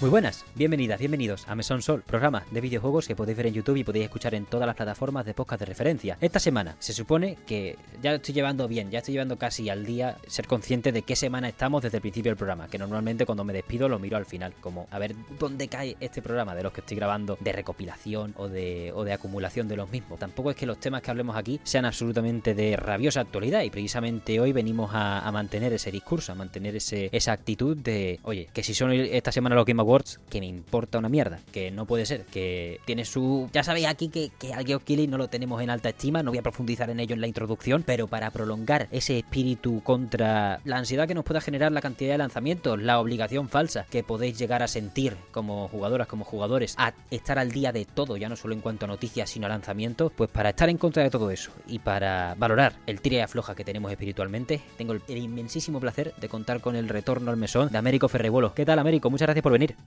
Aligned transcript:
Muy 0.00 0.10
buenas, 0.10 0.44
bienvenidas, 0.54 1.00
bienvenidos 1.00 1.48
a 1.48 1.56
Mesón 1.56 1.82
Sol, 1.82 2.04
programa 2.06 2.44
de 2.52 2.60
videojuegos 2.60 3.08
que 3.08 3.16
podéis 3.16 3.36
ver 3.36 3.48
en 3.48 3.54
YouTube 3.54 3.78
y 3.78 3.82
podéis 3.82 4.04
escuchar 4.04 4.32
en 4.36 4.44
todas 4.44 4.64
las 4.64 4.76
plataformas 4.76 5.26
de 5.26 5.34
podcast 5.34 5.58
de 5.58 5.66
referencia. 5.66 6.16
Esta 6.20 6.38
semana 6.38 6.76
se 6.78 6.92
supone 6.92 7.36
que 7.48 7.76
ya 8.00 8.14
estoy 8.14 8.32
llevando 8.32 8.68
bien, 8.68 8.92
ya 8.92 8.98
estoy 8.98 9.14
llevando 9.14 9.38
casi 9.38 9.68
al 9.70 9.84
día 9.84 10.16
ser 10.28 10.46
consciente 10.46 10.92
de 10.92 11.02
qué 11.02 11.16
semana 11.16 11.48
estamos 11.48 11.82
desde 11.82 11.96
el 11.96 12.02
principio 12.02 12.30
del 12.30 12.36
programa, 12.36 12.68
que 12.68 12.78
normalmente 12.78 13.26
cuando 13.26 13.42
me 13.42 13.52
despido 13.52 13.88
lo 13.88 13.98
miro 13.98 14.16
al 14.16 14.24
final, 14.24 14.54
como 14.60 14.86
a 14.92 15.00
ver 15.00 15.16
dónde 15.36 15.66
cae 15.66 15.96
este 15.98 16.22
programa 16.22 16.54
de 16.54 16.62
los 16.62 16.72
que 16.72 16.80
estoy 16.80 16.96
grabando 16.96 17.36
de 17.40 17.50
recopilación 17.50 18.34
o 18.36 18.46
de, 18.46 18.92
o 18.94 19.02
de 19.02 19.12
acumulación 19.12 19.66
de 19.66 19.74
los 19.74 19.90
mismos. 19.90 20.20
Tampoco 20.20 20.52
es 20.52 20.56
que 20.56 20.66
los 20.66 20.78
temas 20.78 21.02
que 21.02 21.10
hablemos 21.10 21.34
aquí 21.34 21.58
sean 21.64 21.84
absolutamente 21.84 22.54
de 22.54 22.76
rabiosa 22.76 23.22
actualidad 23.22 23.62
y 23.62 23.70
precisamente 23.70 24.38
hoy 24.38 24.52
venimos 24.52 24.92
a, 24.94 25.28
mantener 25.32 25.72
ese 25.72 25.90
discurso, 25.90 26.30
a 26.30 26.34
mantener 26.36 26.76
ese, 26.76 27.10
esa 27.10 27.32
actitud 27.32 27.76
de, 27.76 28.20
oye, 28.22 28.48
que 28.52 28.62
si 28.62 28.74
son 28.74 28.92
esta 28.92 29.32
semana 29.32 29.56
los 29.56 29.66
Game 29.66 29.87
Awards, 29.88 30.20
que 30.28 30.40
me 30.40 30.46
importa 30.46 30.98
una 30.98 31.08
mierda, 31.08 31.40
que 31.50 31.70
no 31.70 31.86
puede 31.86 32.04
ser, 32.04 32.24
que 32.26 32.80
tiene 32.84 33.04
su... 33.04 33.48
Ya 33.52 33.62
sabéis 33.62 33.86
aquí 33.86 34.08
que, 34.08 34.30
que 34.38 34.52
al 34.52 34.66
Geoff 34.66 34.84
Keighley 34.84 35.06
no 35.06 35.16
lo 35.16 35.28
tenemos 35.28 35.62
en 35.62 35.70
alta 35.70 35.88
estima, 35.88 36.22
no 36.22 36.30
voy 36.30 36.38
a 36.38 36.42
profundizar 36.42 36.90
en 36.90 37.00
ello 37.00 37.14
en 37.14 37.20
la 37.20 37.26
introducción, 37.26 37.82
pero 37.84 38.06
para 38.06 38.30
prolongar 38.30 38.88
ese 38.90 39.18
espíritu 39.18 39.82
contra 39.82 40.60
la 40.64 40.76
ansiedad 40.76 41.08
que 41.08 41.14
nos 41.14 41.24
pueda 41.24 41.40
generar 41.40 41.72
la 41.72 41.80
cantidad 41.80 42.12
de 42.12 42.18
lanzamientos, 42.18 42.80
la 42.80 43.00
obligación 43.00 43.48
falsa 43.48 43.86
que 43.90 44.02
podéis 44.02 44.38
llegar 44.38 44.62
a 44.62 44.68
sentir 44.68 45.16
como 45.32 45.68
jugadoras, 45.68 46.06
como 46.06 46.24
jugadores, 46.24 46.74
a 46.76 46.92
estar 47.10 47.38
al 47.38 47.50
día 47.50 47.72
de 47.72 47.86
todo, 47.86 48.16
ya 48.16 48.28
no 48.28 48.36
solo 48.36 48.54
en 48.54 48.60
cuanto 48.60 48.84
a 48.84 48.88
noticias, 48.88 49.30
sino 49.30 49.46
a 49.46 49.48
lanzamientos, 49.48 50.12
pues 50.14 50.30
para 50.30 50.50
estar 50.50 50.68
en 50.68 50.76
contra 50.76 51.02
de 51.02 51.10
todo 51.10 51.30
eso 51.30 51.50
y 51.66 51.78
para 51.78 52.34
valorar 52.34 52.74
el 52.86 53.00
tira 53.00 53.16
y 53.16 53.20
afloja 53.20 53.54
que 53.54 53.64
tenemos 53.64 53.90
espiritualmente, 53.90 54.60
tengo 54.76 54.92
el, 54.92 55.02
inmensísimo 55.08 55.80
placer 55.80 56.14
de 56.16 56.28
contar 56.28 56.60
con 56.60 56.76
el 56.76 56.88
retorno 56.88 57.30
al 57.30 57.36
mesón 57.36 57.70
de 57.70 57.78
Américo 57.78 58.08
Ferrebuelo. 58.08 58.52
¿Qué 58.54 58.66
tal, 58.66 58.78
Américo? 58.78 59.10
Muchas 59.10 59.26
gracias 59.26 59.42
por 59.42 59.52
venir 59.52 59.77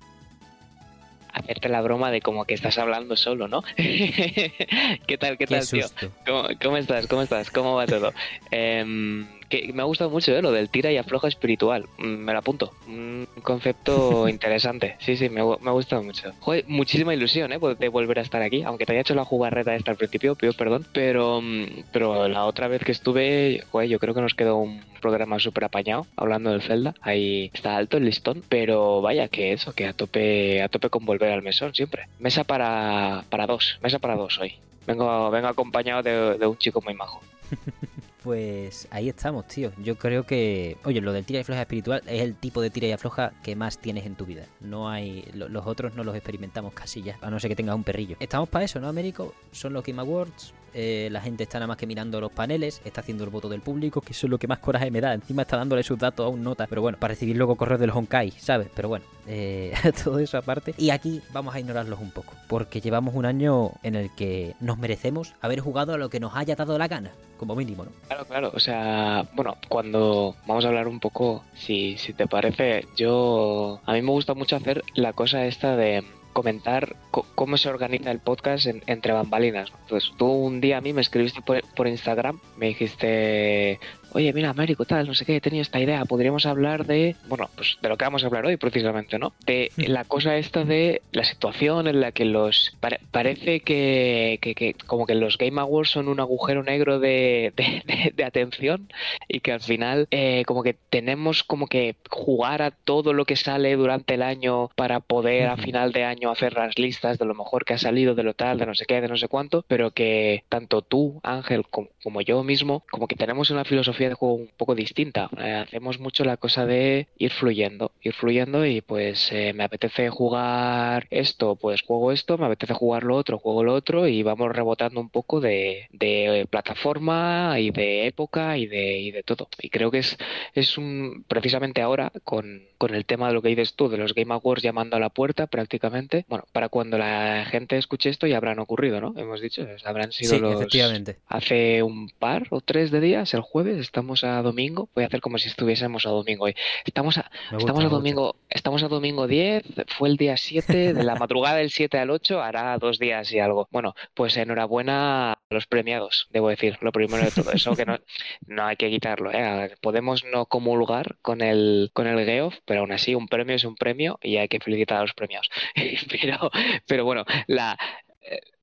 hacerte 1.33 1.69
la 1.69 1.81
broma 1.81 2.11
de 2.11 2.21
como 2.21 2.45
que 2.45 2.53
estás 2.53 2.77
hablando 2.77 3.15
solo, 3.15 3.47
¿no? 3.47 3.63
¿Qué 3.75 5.17
tal, 5.19 5.37
qué, 5.37 5.45
Qué 5.45 5.59
tal, 5.59 5.67
tío? 5.67 5.85
¿Cómo, 6.25 6.47
cómo 6.61 6.77
estás? 6.77 7.07
¿Cómo 7.07 7.21
estás? 7.21 7.51
¿Cómo 7.51 7.75
va 7.75 7.85
todo? 7.85 8.13
que 9.51 9.71
me 9.73 9.81
ha 9.81 9.85
gustado 9.85 10.09
mucho 10.09 10.35
¿eh? 10.35 10.41
lo 10.41 10.51
del 10.51 10.69
tira 10.69 10.91
y 10.91 10.97
afloja 10.97 11.27
espiritual. 11.27 11.85
Mm, 11.99 12.05
Me 12.07 12.33
lo 12.33 12.39
apunto. 12.39 12.73
Un 12.87 13.27
concepto 13.43 14.27
interesante. 14.27 14.95
Sí, 14.99 15.17
sí, 15.17 15.29
me, 15.29 15.41
ha 15.41 15.71
gustado 15.71 16.01
mucho. 16.01 16.31
Joder, 16.39 16.65
muchísima 16.67 17.13
ilusión, 17.13 17.51
¿eh? 17.51 17.59
De 17.77 17.89
volver 17.89 18.19
a 18.19 18.21
estar 18.23 18.41
aquí. 18.41 18.63
Aunque 18.63 18.85
te 18.85 18.93
haya 18.93 19.01
hecho 19.01 19.13
la 19.13 19.25
jugarreta 19.25 19.75
esta 19.75 19.91
al 19.91 19.97
principio, 19.97 20.35
pido 20.35 20.53
perdón. 20.53 20.87
Pero, 20.93 21.41
mm, 21.41 21.83
pero 21.91 22.27
la 22.27 22.45
otra 22.45 22.67
vez 22.67 22.83
que 22.83 22.91
estuve, 22.91 23.63
joder, 23.69 23.89
yo 23.89 23.99
creo 23.99 24.13
que 24.13 24.21
nos 24.21 24.33
quedó 24.33 24.57
un 24.57 24.81
programa 25.01 25.37
súper 25.39 25.65
apañado 25.65 26.07
hablando 26.15 26.51
del 26.51 26.61
Zelda. 26.61 26.95
Ahí 27.01 27.51
está 27.53 27.75
alto 27.75 27.97
el 27.97 28.05
listón. 28.05 28.43
Pero 28.49 29.01
vaya 29.01 29.27
que 29.27 29.51
eso, 29.51 29.73
que 29.73 29.85
a 29.85 29.93
tope, 29.93 30.61
a 30.63 30.69
tope 30.69 30.89
con 30.89 31.05
volver 31.05 31.31
al 31.31 31.41
mesón 31.41 31.75
siempre. 31.75 32.07
Mesa 32.19 32.45
para, 32.45 33.25
para 33.29 33.45
dos. 33.45 33.77
Mesa 33.83 33.99
para 33.99 34.15
dos 34.15 34.39
hoy. 34.39 34.53
Vengo, 34.87 35.29
vengo 35.29 35.47
acompañado 35.47 36.01
de, 36.01 36.37
de 36.39 36.47
un 36.47 36.57
chico 36.57 36.81
muy 36.81 36.93
majo. 36.93 37.21
Pues 38.23 38.87
ahí 38.91 39.09
estamos, 39.09 39.47
tío. 39.47 39.71
Yo 39.81 39.95
creo 39.97 40.25
que, 40.27 40.77
oye, 40.83 41.01
lo 41.01 41.11
del 41.11 41.25
tira 41.25 41.39
y 41.39 41.41
afloja 41.41 41.61
espiritual 41.61 42.03
es 42.05 42.21
el 42.21 42.35
tipo 42.35 42.61
de 42.61 42.69
tira 42.69 42.85
y 42.87 42.91
afloja 42.91 43.33
que 43.41 43.55
más 43.55 43.79
tienes 43.79 44.05
en 44.05 44.13
tu 44.15 44.25
vida. 44.27 44.45
No 44.59 44.89
hay, 44.89 45.25
lo- 45.33 45.49
los 45.49 45.65
otros 45.65 45.95
no 45.95 46.03
los 46.03 46.15
experimentamos 46.15 46.73
casi 46.73 47.01
ya, 47.01 47.17
a 47.21 47.31
no 47.31 47.39
ser 47.39 47.49
que 47.49 47.55
tengas 47.55 47.75
un 47.75 47.83
perrillo. 47.83 48.17
Estamos 48.19 48.47
para 48.47 48.65
eso, 48.65 48.79
¿no, 48.79 48.87
Américo? 48.87 49.33
Son 49.51 49.73
los 49.73 49.83
Game 49.83 49.99
Awards. 49.99 50.53
Eh, 50.73 51.09
la 51.11 51.21
gente 51.21 51.43
está 51.43 51.59
nada 51.59 51.67
más 51.67 51.77
que 51.77 51.87
mirando 51.87 52.21
los 52.21 52.31
paneles, 52.31 52.81
está 52.85 53.01
haciendo 53.01 53.23
el 53.23 53.29
voto 53.29 53.49
del 53.49 53.61
público, 53.61 54.01
que 54.01 54.13
eso 54.13 54.27
es 54.27 54.31
lo 54.31 54.37
que 54.37 54.47
más 54.47 54.59
coraje 54.59 54.89
me 54.91 55.01
da. 55.01 55.13
Encima 55.13 55.43
está 55.43 55.57
dándole 55.57 55.83
sus 55.83 55.99
datos 55.99 56.25
a 56.25 56.29
un 56.29 56.43
nota, 56.43 56.67
pero 56.67 56.81
bueno, 56.81 56.97
para 56.97 57.13
recibir 57.13 57.35
luego 57.35 57.55
correos 57.55 57.79
del 57.79 57.89
Honkai, 57.89 58.31
¿sabes? 58.31 58.69
Pero 58.73 58.89
bueno, 58.89 59.05
eh, 59.27 59.73
todo 60.03 60.19
eso 60.19 60.37
aparte. 60.37 60.73
Y 60.77 60.89
aquí 60.89 61.21
vamos 61.33 61.53
a 61.55 61.59
ignorarlos 61.59 61.99
un 61.99 62.11
poco, 62.11 62.33
porque 62.47 62.81
llevamos 62.81 63.15
un 63.15 63.25
año 63.25 63.71
en 63.83 63.95
el 63.95 64.13
que 64.15 64.55
nos 64.59 64.77
merecemos 64.77 65.33
haber 65.41 65.59
jugado 65.59 65.93
a 65.93 65.97
lo 65.97 66.09
que 66.09 66.19
nos 66.19 66.35
haya 66.35 66.55
dado 66.55 66.77
la 66.77 66.87
gana, 66.87 67.11
como 67.37 67.55
mínimo, 67.55 67.85
¿no? 67.85 67.91
Claro, 68.07 68.25
claro. 68.25 68.51
O 68.53 68.59
sea, 68.59 69.27
bueno, 69.33 69.57
cuando 69.67 70.35
vamos 70.47 70.65
a 70.65 70.69
hablar 70.69 70.87
un 70.87 70.99
poco, 70.99 71.43
si, 71.53 71.97
si 71.97 72.13
te 72.13 72.27
parece, 72.27 72.85
yo. 72.95 73.79
A 73.85 73.93
mí 73.93 74.01
me 74.01 74.11
gusta 74.11 74.33
mucho 74.33 74.55
hacer 74.55 74.83
la 74.95 75.13
cosa 75.13 75.45
esta 75.45 75.75
de 75.75 76.03
comentar 76.31 76.95
co- 77.11 77.25
cómo 77.35 77.57
se 77.57 77.69
organiza 77.69 78.11
el 78.11 78.19
podcast 78.19 78.65
en- 78.65 78.83
entre 78.87 79.13
bambalinas. 79.13 79.71
Entonces, 79.83 80.11
tú 80.17 80.27
un 80.27 80.61
día 80.61 80.77
a 80.77 80.81
mí 80.81 80.93
me 80.93 81.01
escribiste 81.01 81.41
por 81.41 81.87
Instagram, 81.87 82.39
me 82.57 82.67
dijiste, 82.67 83.79
oye, 84.13 84.33
mira, 84.33 84.49
Américo, 84.49 84.85
tal, 84.85 85.07
no 85.07 85.13
sé 85.13 85.25
qué, 85.25 85.37
he 85.37 85.41
tenido 85.41 85.61
esta 85.61 85.79
idea, 85.79 86.05
podríamos 86.05 86.45
hablar 86.45 86.85
de, 86.85 87.17
bueno, 87.23 87.49
pues 87.55 87.77
de 87.81 87.89
lo 87.89 87.97
que 87.97 88.05
vamos 88.05 88.23
a 88.23 88.27
hablar 88.27 88.45
hoy 88.45 88.57
precisamente, 88.57 89.17
¿no? 89.19 89.33
De 89.45 89.71
la 89.77 90.05
cosa 90.05 90.37
esta 90.37 90.63
de 90.65 91.01
la 91.11 91.23
situación 91.23 91.87
en 91.87 92.01
la 92.01 92.11
que 92.11 92.25
los... 92.25 92.75
pare- 92.79 92.99
parece 93.11 93.61
que, 93.61 94.39
que, 94.41 94.55
que 94.55 94.73
como 94.85 95.05
que 95.05 95.15
los 95.15 95.37
Game 95.37 95.59
Awards 95.59 95.89
son 95.91 96.07
un 96.07 96.19
agujero 96.19 96.63
negro 96.63 96.99
de, 96.99 97.53
de- 97.55 97.83
de- 97.85 98.11
de 98.15 98.23
atención 98.23 98.89
y 99.27 99.39
que 99.39 99.51
al 99.51 99.61
final 99.61 100.07
eh, 100.11 100.43
como 100.45 100.63
que 100.63 100.75
tenemos 100.89 101.43
como 101.43 101.67
que 101.67 101.95
jugar 102.09 102.61
a 102.61 102.71
todo 102.71 103.13
lo 103.13 103.25
que 103.25 103.35
sale 103.35 103.75
durante 103.75 104.15
el 104.15 104.21
año 104.23 104.69
para 104.75 104.99
poder 104.99 105.47
a 105.47 105.57
final 105.57 105.91
de 105.91 106.03
año 106.03 106.31
hacer 106.31 106.53
las 106.53 106.77
listas 106.77 107.17
de 107.17 107.25
lo 107.25 107.33
mejor 107.35 107.65
que 107.65 107.73
ha 107.73 107.77
salido, 107.77 108.15
de 108.15 108.23
lo 108.23 108.33
tal, 108.33 108.57
de 108.57 108.65
no 108.65 108.75
sé 108.75 108.85
qué, 108.85 109.01
de 109.01 109.07
no 109.07 109.17
sé 109.17 109.27
cuánto, 109.27 109.63
pero 109.67 109.91
que 109.91 110.43
tanto 110.49 110.81
tú, 110.81 111.19
Ángel, 111.23 111.65
como, 111.69 111.89
como 112.03 112.21
yo 112.21 112.43
mismo, 112.43 112.83
como 112.91 113.07
que 113.07 113.15
tenemos 113.15 113.49
una 113.51 113.63
filosofía 113.65 114.00
de 114.09 114.15
juego 114.15 114.35
un 114.35 114.49
poco 114.57 114.75
distinta. 114.75 115.29
Eh, 115.37 115.53
hacemos 115.53 115.99
mucho 115.99 116.23
la 116.23 116.37
cosa 116.37 116.65
de 116.65 117.07
ir 117.17 117.31
fluyendo, 117.31 117.91
ir 118.01 118.13
fluyendo 118.13 118.65
y 118.65 118.81
pues 118.81 119.31
eh, 119.31 119.53
me 119.53 119.63
apetece 119.63 120.09
jugar 120.09 121.07
esto, 121.09 121.55
pues 121.55 121.81
juego 121.81 122.11
esto, 122.11 122.37
me 122.37 122.45
apetece 122.45 122.73
jugar 122.73 123.03
lo 123.03 123.15
otro, 123.15 123.37
juego 123.39 123.63
lo 123.63 123.73
otro 123.73 124.07
y 124.07 124.23
vamos 124.23 124.51
rebotando 124.51 124.99
un 124.99 125.09
poco 125.09 125.39
de, 125.39 125.87
de 125.91 126.47
plataforma 126.49 127.59
y 127.59 127.71
de 127.71 128.07
época 128.07 128.57
y 128.57 128.67
de, 128.67 128.99
y 128.99 129.11
de 129.11 129.23
todo. 129.23 129.47
Y 129.61 129.69
creo 129.69 129.91
que 129.91 129.99
es, 129.99 130.17
es 130.53 130.77
un, 130.77 131.23
precisamente 131.27 131.81
ahora 131.81 132.11
con, 132.23 132.63
con 132.77 132.95
el 132.95 133.05
tema 133.05 133.27
de 133.27 133.33
lo 133.33 133.41
que 133.41 133.49
dices 133.49 133.75
tú, 133.75 133.89
de 133.89 133.97
los 133.97 134.13
Game 134.13 134.33
Awards 134.33 134.63
llamando 134.63 134.95
a 134.95 134.99
la 134.99 135.09
puerta 135.09 135.47
prácticamente, 135.47 136.25
bueno, 136.27 136.45
para 136.51 136.69
cuando 136.69 136.97
la 136.97 137.45
gente 137.49 137.77
escuche 137.77 138.09
esto 138.09 138.27
ya 138.27 138.37
habrán 138.37 138.59
ocurrido, 138.59 139.01
¿no? 139.01 139.13
Hemos 139.17 139.41
dicho, 139.41 139.65
habrán 139.85 140.11
sido 140.11 140.31
Sí, 140.35 140.39
los... 140.39 140.55
efectivamente. 140.55 141.17
Hace 141.27 141.83
un 141.83 142.09
par 142.09 142.47
o 142.49 142.61
tres 142.61 142.91
de 142.91 142.99
días, 143.01 143.33
el 143.33 143.41
jueves, 143.41 143.90
estamos 143.91 144.23
a 144.23 144.41
domingo. 144.41 144.89
Voy 144.95 145.03
a 145.03 145.07
hacer 145.07 145.19
como 145.19 145.37
si 145.37 145.49
estuviésemos 145.49 146.05
a 146.05 146.11
domingo 146.11 146.45
hoy. 146.45 146.55
Estamos 146.85 147.17
a, 147.17 147.29
gusta, 147.51 147.57
estamos 147.57 147.83
a 147.83 147.89
domingo, 147.89 148.35
estamos 148.49 148.83
a 148.83 148.87
domingo 148.87 149.27
10, 149.27 149.63
fue 149.97 150.07
el 150.07 150.15
día 150.15 150.37
7, 150.37 150.93
de 150.93 151.03
la 151.03 151.15
madrugada 151.19 151.57
del 151.57 151.71
7 151.71 151.97
al 151.97 152.09
8, 152.09 152.41
hará 152.41 152.77
dos 152.77 152.99
días 152.99 153.33
y 153.33 153.39
algo. 153.39 153.67
Bueno, 153.69 153.93
pues 154.13 154.37
enhorabuena 154.37 155.33
a 155.33 155.37
los 155.49 155.67
premiados, 155.67 156.29
debo 156.31 156.47
decir, 156.47 156.77
lo 156.79 156.93
primero 156.93 157.21
de 157.21 157.31
todo 157.31 157.51
eso, 157.51 157.75
que 157.75 157.85
no, 157.85 157.99
no 158.47 158.63
hay 158.63 158.77
que 158.77 158.89
quitarlo, 158.89 159.29
¿eh? 159.33 159.75
Podemos 159.81 160.23
no 160.23 160.45
comulgar 160.45 161.17
con 161.21 161.41
el, 161.41 161.89
con 161.91 162.07
el 162.07 162.25
Geoff, 162.25 162.59
pero 162.63 162.79
aún 162.79 162.93
así 162.93 163.13
un 163.13 163.27
premio 163.27 163.57
es 163.57 163.65
un 163.65 163.75
premio 163.75 164.19
y 164.21 164.37
hay 164.37 164.47
que 164.47 164.61
felicitar 164.61 164.99
a 164.99 165.01
los 165.01 165.13
premiados. 165.13 165.49
pero, 166.09 166.49
pero 166.87 167.03
bueno, 167.03 167.25
la, 167.47 167.77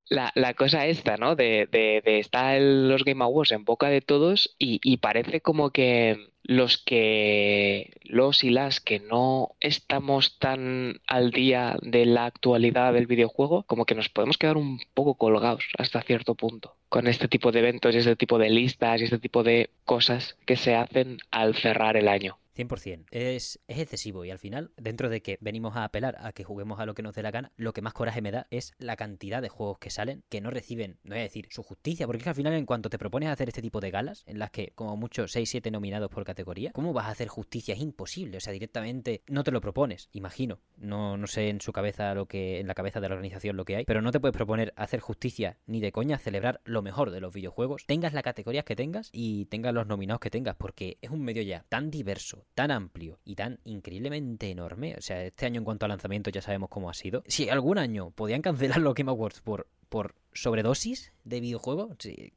la, 0.08 0.32
la 0.34 0.54
cosa 0.54 0.86
esta, 0.86 1.16
¿no? 1.16 1.36
De, 1.36 1.68
de, 1.70 2.02
de 2.04 2.18
estar 2.18 2.60
los 2.60 3.04
Game 3.04 3.24
Awards 3.24 3.52
en 3.52 3.64
boca 3.64 3.88
de 3.88 4.00
todos 4.00 4.54
y, 4.58 4.80
y 4.82 4.98
parece 4.98 5.40
como 5.40 5.70
que 5.70 6.28
los 6.42 6.78
que, 6.78 7.92
los 8.04 8.42
y 8.42 8.50
las 8.50 8.80
que 8.80 9.00
no 9.00 9.54
estamos 9.60 10.38
tan 10.38 11.00
al 11.06 11.30
día 11.30 11.76
de 11.82 12.06
la 12.06 12.24
actualidad 12.24 12.94
del 12.94 13.06
videojuego, 13.06 13.64
como 13.64 13.84
que 13.84 13.94
nos 13.94 14.08
podemos 14.08 14.38
quedar 14.38 14.56
un 14.56 14.80
poco 14.94 15.14
colgados 15.14 15.64
hasta 15.76 16.00
cierto 16.02 16.34
punto 16.34 16.74
con 16.88 17.06
este 17.06 17.28
tipo 17.28 17.52
de 17.52 17.58
eventos 17.58 17.94
y 17.94 17.98
este 17.98 18.16
tipo 18.16 18.38
de 18.38 18.48
listas 18.48 19.00
y 19.00 19.04
este 19.04 19.18
tipo 19.18 19.42
de 19.42 19.68
cosas 19.84 20.38
que 20.46 20.56
se 20.56 20.74
hacen 20.74 21.18
al 21.30 21.54
cerrar 21.54 21.98
el 21.98 22.08
año. 22.08 22.38
100%. 22.58 23.06
Es, 23.10 23.60
es 23.68 23.78
excesivo 23.78 24.24
y 24.24 24.30
al 24.30 24.38
final, 24.38 24.72
dentro 24.76 25.08
de 25.08 25.22
que 25.22 25.38
venimos 25.40 25.76
a 25.76 25.84
apelar 25.84 26.16
a 26.20 26.32
que 26.32 26.44
juguemos 26.44 26.80
a 26.80 26.86
lo 26.86 26.94
que 26.94 27.02
nos 27.02 27.14
dé 27.14 27.22
la 27.22 27.30
gana, 27.30 27.52
lo 27.56 27.72
que 27.72 27.82
más 27.82 27.92
coraje 27.92 28.20
me 28.20 28.30
da 28.30 28.46
es 28.50 28.72
la 28.78 28.96
cantidad 28.96 29.42
de 29.42 29.48
juegos 29.48 29.78
que 29.78 29.90
salen 29.90 30.24
que 30.28 30.40
no 30.40 30.50
reciben, 30.50 30.98
no 31.04 31.10
voy 31.10 31.20
a 31.20 31.22
decir 31.22 31.48
su 31.50 31.62
justicia, 31.62 32.06
porque 32.06 32.18
es 32.18 32.24
que 32.24 32.30
al 32.30 32.34
final 32.34 32.54
en 32.54 32.66
cuanto 32.66 32.90
te 32.90 32.98
propones 32.98 33.28
hacer 33.28 33.48
este 33.48 33.62
tipo 33.62 33.80
de 33.80 33.90
galas, 33.90 34.24
en 34.26 34.38
las 34.38 34.50
que 34.50 34.72
como 34.74 34.96
mucho 34.96 35.24
6-7 35.24 35.70
nominados 35.70 36.10
por 36.10 36.24
categoría, 36.24 36.72
¿cómo 36.72 36.92
vas 36.92 37.06
a 37.06 37.10
hacer 37.10 37.28
justicia? 37.28 37.74
Es 37.74 37.80
imposible, 37.80 38.38
o 38.38 38.40
sea, 38.40 38.52
directamente 38.52 39.22
no 39.28 39.44
te 39.44 39.50
lo 39.50 39.60
propones, 39.60 40.08
imagino. 40.12 40.60
No, 40.76 41.16
no 41.16 41.26
sé 41.26 41.48
en 41.48 41.60
su 41.60 41.72
cabeza 41.72 42.14
lo 42.14 42.26
que, 42.26 42.60
en 42.60 42.66
la 42.66 42.74
cabeza 42.74 43.00
de 43.00 43.08
la 43.08 43.14
organización 43.14 43.56
lo 43.56 43.64
que 43.64 43.76
hay, 43.76 43.84
pero 43.84 44.02
no 44.02 44.12
te 44.12 44.20
puedes 44.20 44.36
proponer 44.36 44.72
hacer 44.76 45.00
justicia 45.00 45.58
ni 45.66 45.80
de 45.80 45.92
coña 45.92 46.18
celebrar 46.18 46.60
lo 46.64 46.82
mejor 46.82 47.10
de 47.10 47.20
los 47.20 47.32
videojuegos, 47.32 47.84
tengas 47.86 48.12
las 48.12 48.22
categorías 48.22 48.64
que 48.64 48.76
tengas 48.76 49.10
y 49.12 49.46
tengas 49.46 49.74
los 49.74 49.86
nominados 49.86 50.20
que 50.20 50.30
tengas, 50.30 50.56
porque 50.56 50.98
es 51.00 51.10
un 51.10 51.22
medio 51.22 51.42
ya 51.42 51.64
tan 51.68 51.90
diverso, 51.90 52.46
tan 52.54 52.70
amplio 52.70 53.18
y 53.24 53.34
tan 53.34 53.60
increíblemente 53.64 54.50
enorme. 54.50 54.94
O 54.96 55.00
sea, 55.00 55.24
este 55.24 55.46
año 55.46 55.58
en 55.58 55.64
cuanto 55.64 55.86
a 55.86 55.88
lanzamiento 55.88 56.30
ya 56.30 56.42
sabemos 56.42 56.68
cómo 56.68 56.90
ha 56.90 56.94
sido. 56.94 57.22
Si 57.26 57.48
algún 57.48 57.78
año 57.78 58.10
podían 58.10 58.42
cancelar 58.42 58.78
los 58.80 58.94
Game 58.94 59.10
Awards 59.10 59.40
por, 59.40 59.66
por 59.88 60.14
sobredosis 60.32 61.12
de 61.24 61.40
videojuegos, 61.40 61.96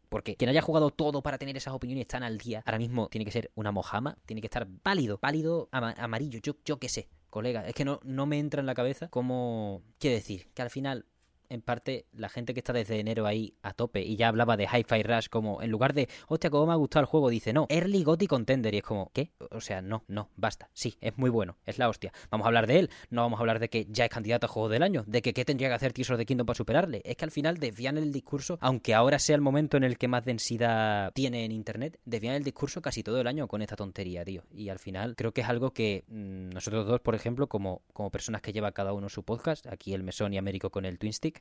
porque 0.09 0.35
quien 0.35 0.49
haya 0.49 0.61
jugado 0.61 0.89
todo 0.91 1.21
para 1.21 1.37
tener 1.37 1.55
esas 1.57 1.73
opiniones 1.73 2.07
tan 2.07 2.23
al 2.23 2.37
día, 2.37 2.63
ahora 2.65 2.77
mismo 2.79 3.07
tiene 3.09 3.25
que 3.25 3.31
ser 3.31 3.51
una 3.55 3.71
mojama, 3.71 4.17
tiene 4.25 4.41
que 4.41 4.47
estar 4.47 4.67
pálido, 4.83 5.17
pálido, 5.17 5.69
ama- 5.71 5.95
amarillo, 5.97 6.39
yo, 6.41 6.55
yo 6.65 6.77
qué 6.77 6.89
sé. 6.89 7.09
colega, 7.29 7.65
es 7.65 7.73
que 7.73 7.85
no, 7.85 7.99
no 8.03 8.25
me 8.25 8.39
entra 8.39 8.59
en 8.59 8.65
la 8.65 8.73
cabeza 8.73 9.07
cómo... 9.07 9.81
Quiero 9.99 10.15
decir, 10.17 10.47
que 10.53 10.61
al 10.61 10.69
final 10.69 11.05
en 11.51 11.61
parte 11.61 12.05
la 12.13 12.29
gente 12.29 12.53
que 12.53 12.61
está 12.61 12.73
desde 12.73 12.99
enero 12.99 13.27
ahí 13.27 13.53
a 13.61 13.73
tope 13.73 14.01
y 14.01 14.15
ya 14.15 14.29
hablaba 14.29 14.57
de 14.57 14.65
Hi-Fi 14.65 15.03
Rush 15.03 15.27
como 15.29 15.61
en 15.61 15.69
lugar 15.69 15.93
de, 15.93 16.07
hostia, 16.27 16.49
cómo 16.49 16.67
me 16.67 16.73
ha 16.73 16.77
gustado 16.77 17.01
el 17.01 17.07
juego, 17.07 17.29
dice, 17.29 17.53
no, 17.53 17.67
Early 17.69 18.03
Gotti 18.03 18.27
Contender 18.27 18.73
y 18.73 18.77
es 18.77 18.83
como, 18.83 19.11
¿qué? 19.13 19.31
O 19.51 19.61
sea, 19.61 19.81
no, 19.81 20.03
no, 20.07 20.29
basta, 20.35 20.69
sí, 20.73 20.97
es 21.01 21.17
muy 21.17 21.29
bueno, 21.29 21.57
es 21.65 21.77
la 21.77 21.89
hostia. 21.89 22.13
Vamos 22.29 22.45
a 22.45 22.47
hablar 22.47 22.67
de 22.67 22.79
él, 22.79 22.89
no 23.09 23.21
vamos 23.21 23.39
a 23.39 23.41
hablar 23.41 23.59
de 23.59 23.69
que 23.69 23.85
ya 23.89 24.05
es 24.05 24.09
candidato 24.09 24.45
a 24.45 24.49
juego 24.49 24.69
del 24.69 24.83
año, 24.83 25.03
de 25.07 25.21
que 25.21 25.33
qué 25.33 25.45
tendría 25.45 25.69
que 25.69 25.75
hacer 25.75 25.93
Tears 25.93 26.17
the 26.17 26.25
Kingdom 26.25 26.45
para 26.45 26.57
superarle. 26.57 27.01
Es 27.03 27.15
que 27.15 27.25
al 27.25 27.31
final 27.31 27.57
desvían 27.57 27.97
el 27.97 28.11
discurso, 28.11 28.57
aunque 28.61 28.93
ahora 28.93 29.19
sea 29.19 29.35
el 29.35 29.41
momento 29.41 29.77
en 29.77 29.83
el 29.83 29.97
que 29.97 30.07
más 30.07 30.25
densidad 30.25 31.11
tiene 31.13 31.45
en 31.45 31.51
internet, 31.51 31.99
desvían 32.05 32.35
el 32.35 32.43
discurso 32.43 32.81
casi 32.81 33.03
todo 33.03 33.19
el 33.19 33.27
año 33.27 33.47
con 33.47 33.61
esta 33.61 33.75
tontería, 33.75 34.23
tío. 34.23 34.43
Y 34.51 34.69
al 34.69 34.79
final 34.79 35.15
creo 35.15 35.33
que 35.33 35.41
es 35.41 35.49
algo 35.49 35.71
que 35.71 36.05
mmm, 36.07 36.49
nosotros 36.49 36.85
dos, 36.85 37.01
por 37.01 37.15
ejemplo, 37.15 37.47
como, 37.47 37.81
como 37.93 38.09
personas 38.09 38.41
que 38.41 38.53
lleva 38.53 38.71
cada 38.71 38.93
uno 38.93 39.09
su 39.09 39.23
podcast, 39.23 39.67
aquí 39.67 39.93
el 39.93 40.03
Mesón 40.03 40.33
y 40.33 40.37
Américo 40.37 40.69
con 40.69 40.85
el 40.85 40.97
Twin 40.97 41.13
Stick, 41.13 41.40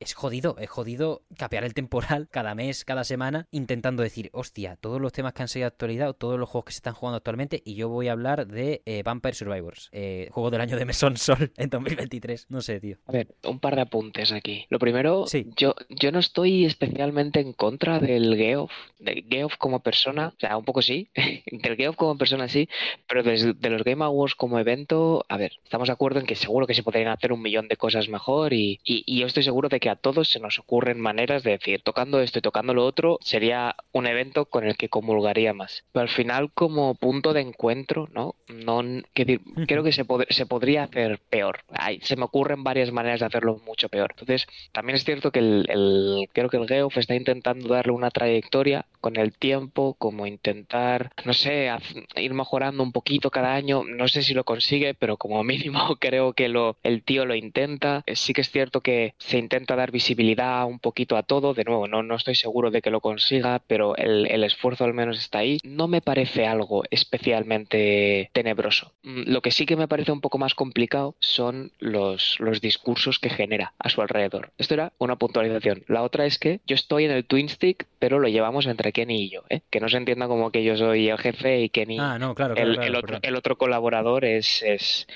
es 0.00 0.14
jodido, 0.14 0.56
es 0.58 0.70
jodido 0.70 1.22
capear 1.36 1.64
el 1.64 1.74
temporal 1.74 2.28
cada 2.30 2.54
mes, 2.54 2.84
cada 2.84 3.04
semana, 3.04 3.46
intentando 3.50 4.02
decir, 4.02 4.30
hostia, 4.32 4.76
todos 4.76 5.00
los 5.00 5.12
temas 5.12 5.32
que 5.32 5.42
han 5.42 5.48
sido 5.48 5.64
de 5.64 5.68
actualidad, 5.68 6.14
todos 6.14 6.38
los 6.38 6.48
juegos 6.48 6.66
que 6.66 6.72
se 6.72 6.78
están 6.78 6.94
jugando 6.94 7.16
actualmente, 7.16 7.62
y 7.64 7.74
yo 7.74 7.88
voy 7.88 8.08
a 8.08 8.12
hablar 8.12 8.46
de 8.46 8.82
eh, 8.86 9.02
Vampire 9.02 9.34
Survivors, 9.34 9.88
eh, 9.92 10.28
juego 10.32 10.50
del 10.50 10.60
año 10.60 10.76
de 10.76 10.84
Mesón 10.84 11.16
Sol 11.16 11.52
en 11.56 11.70
2023. 11.70 12.46
No 12.48 12.60
sé, 12.60 12.80
tío. 12.80 12.96
A 13.06 13.12
ver, 13.12 13.28
un 13.44 13.58
par 13.58 13.74
de 13.74 13.82
apuntes 13.82 14.32
aquí. 14.32 14.66
Lo 14.70 14.78
primero, 14.78 15.26
sí. 15.26 15.46
yo, 15.56 15.74
yo 15.88 16.12
no 16.12 16.18
estoy 16.18 16.64
especialmente 16.64 17.40
en 17.40 17.52
contra 17.52 17.98
del 17.98 18.36
Geoff, 18.36 18.70
del 18.98 19.24
Geoff 19.28 19.56
como 19.56 19.80
persona, 19.80 20.28
o 20.28 20.40
sea, 20.40 20.56
un 20.56 20.64
poco 20.64 20.82
sí, 20.82 21.10
del 21.50 21.76
Geoff 21.76 21.96
como 21.96 22.16
persona 22.16 22.48
sí, 22.48 22.68
pero 23.08 23.22
de, 23.22 23.54
de 23.54 23.70
los 23.70 23.82
Game 23.84 24.04
Awards 24.04 24.34
como 24.34 24.58
evento, 24.58 25.24
a 25.28 25.36
ver, 25.36 25.52
estamos 25.64 25.88
de 25.88 25.92
acuerdo 25.92 26.20
en 26.20 26.26
que 26.26 26.34
seguro 26.34 26.66
que 26.66 26.74
se 26.74 26.82
podrían 26.82 27.08
hacer 27.08 27.32
un 27.32 27.42
millón 27.42 27.68
de 27.68 27.76
cosas 27.76 28.08
mejor 28.08 28.52
y, 28.52 28.80
y, 28.84 29.04
y 29.06 29.20
yo 29.20 29.26
estoy 29.26 29.42
seguro 29.42 29.68
de 29.68 29.80
que 29.80 29.87
a 29.88 29.96
todos 29.96 30.28
se 30.28 30.40
nos 30.40 30.58
ocurren 30.58 31.00
maneras 31.00 31.42
de 31.42 31.52
decir, 31.52 31.82
tocando 31.82 32.20
esto 32.20 32.38
y 32.38 32.42
tocando 32.42 32.74
lo 32.74 32.84
otro, 32.84 33.18
sería 33.20 33.76
un 33.92 34.06
evento 34.06 34.46
con 34.46 34.64
el 34.64 34.76
que 34.76 34.88
comulgaría 34.88 35.54
más. 35.54 35.84
Pero 35.92 36.02
al 36.02 36.08
final, 36.08 36.50
como 36.52 36.94
punto 36.94 37.32
de 37.32 37.40
encuentro, 37.40 38.08
¿no? 38.12 38.34
no 38.48 38.82
que, 39.14 39.40
creo 39.66 39.82
que 39.82 39.92
se, 39.92 40.04
pod 40.04 40.24
se 40.30 40.46
podría 40.46 40.84
hacer 40.84 41.20
peor. 41.30 41.60
Ay, 41.70 42.00
se 42.02 42.16
me 42.16 42.24
ocurren 42.24 42.64
varias 42.64 42.92
maneras 42.92 43.20
de 43.20 43.26
hacerlo 43.26 43.60
mucho 43.66 43.88
peor. 43.88 44.10
Entonces, 44.10 44.46
también 44.72 44.96
es 44.96 45.04
cierto 45.04 45.30
que 45.30 45.40
el, 45.40 45.66
el 45.68 46.28
creo 46.32 46.48
que 46.48 46.56
el 46.56 46.68
Geoff 46.68 46.96
está 46.96 47.14
intentando 47.14 47.68
darle 47.68 47.92
una 47.92 48.10
trayectoria 48.10 48.86
con 49.00 49.16
el 49.16 49.32
tiempo, 49.32 49.94
como 49.98 50.26
intentar, 50.26 51.12
no 51.24 51.32
sé, 51.32 51.70
ir 52.16 52.34
mejorando 52.34 52.82
un 52.82 52.92
poquito 52.92 53.30
cada 53.30 53.54
año. 53.54 53.84
No 53.84 54.08
sé 54.08 54.22
si 54.22 54.34
lo 54.34 54.44
consigue, 54.44 54.94
pero 54.94 55.16
como 55.16 55.42
mínimo 55.44 55.96
creo 56.00 56.32
que 56.32 56.48
lo, 56.48 56.76
el 56.82 57.02
tío 57.02 57.24
lo 57.24 57.34
intenta. 57.34 58.04
Sí 58.14 58.32
que 58.32 58.40
es 58.40 58.50
cierto 58.50 58.80
que 58.80 59.14
se 59.18 59.38
intenta 59.38 59.76
dar 59.78 59.90
visibilidad 59.90 60.66
un 60.66 60.78
poquito 60.78 61.16
a 61.16 61.22
todo. 61.22 61.54
De 61.54 61.64
nuevo, 61.64 61.88
no, 61.88 62.02
no 62.02 62.16
estoy 62.16 62.34
seguro 62.34 62.70
de 62.70 62.82
que 62.82 62.90
lo 62.90 63.00
consiga, 63.00 63.62
pero 63.66 63.96
el, 63.96 64.26
el 64.30 64.44
esfuerzo 64.44 64.84
al 64.84 64.94
menos 64.94 65.18
está 65.18 65.38
ahí. 65.38 65.58
No 65.64 65.88
me 65.88 66.00
parece 66.00 66.46
algo 66.46 66.84
especialmente 66.90 68.30
tenebroso. 68.32 68.92
Lo 69.02 69.40
que 69.40 69.50
sí 69.50 69.66
que 69.66 69.76
me 69.76 69.88
parece 69.88 70.12
un 70.12 70.20
poco 70.20 70.38
más 70.38 70.54
complicado 70.54 71.16
son 71.20 71.72
los, 71.78 72.38
los 72.40 72.60
discursos 72.60 73.18
que 73.18 73.30
genera 73.30 73.74
a 73.78 73.88
su 73.88 74.02
alrededor. 74.02 74.52
Esto 74.58 74.74
era 74.74 74.92
una 74.98 75.16
puntualización. 75.16 75.84
La 75.86 76.02
otra 76.02 76.26
es 76.26 76.38
que 76.38 76.60
yo 76.66 76.74
estoy 76.74 77.04
en 77.04 77.12
el 77.12 77.24
Twin 77.24 77.48
Stick, 77.48 77.86
pero 77.98 78.18
lo 78.18 78.28
llevamos 78.28 78.66
entre 78.66 78.92
Kenny 78.92 79.22
y 79.24 79.30
yo. 79.30 79.42
¿eh? 79.48 79.60
Que 79.70 79.80
no 79.80 79.88
se 79.88 79.96
entienda 79.96 80.28
como 80.28 80.50
que 80.50 80.64
yo 80.64 80.76
soy 80.76 81.08
el 81.08 81.18
jefe 81.18 81.60
y 81.62 81.68
Kenny, 81.68 81.98
ah, 81.98 82.18
no, 82.18 82.34
claro, 82.34 82.54
el, 82.54 82.74
claro, 82.74 82.86
el, 82.86 82.96
otro, 82.96 83.18
el, 83.22 83.36
otro, 83.36 83.58
colaborador, 83.58 84.24
es. 84.24 84.62
es 84.62 85.06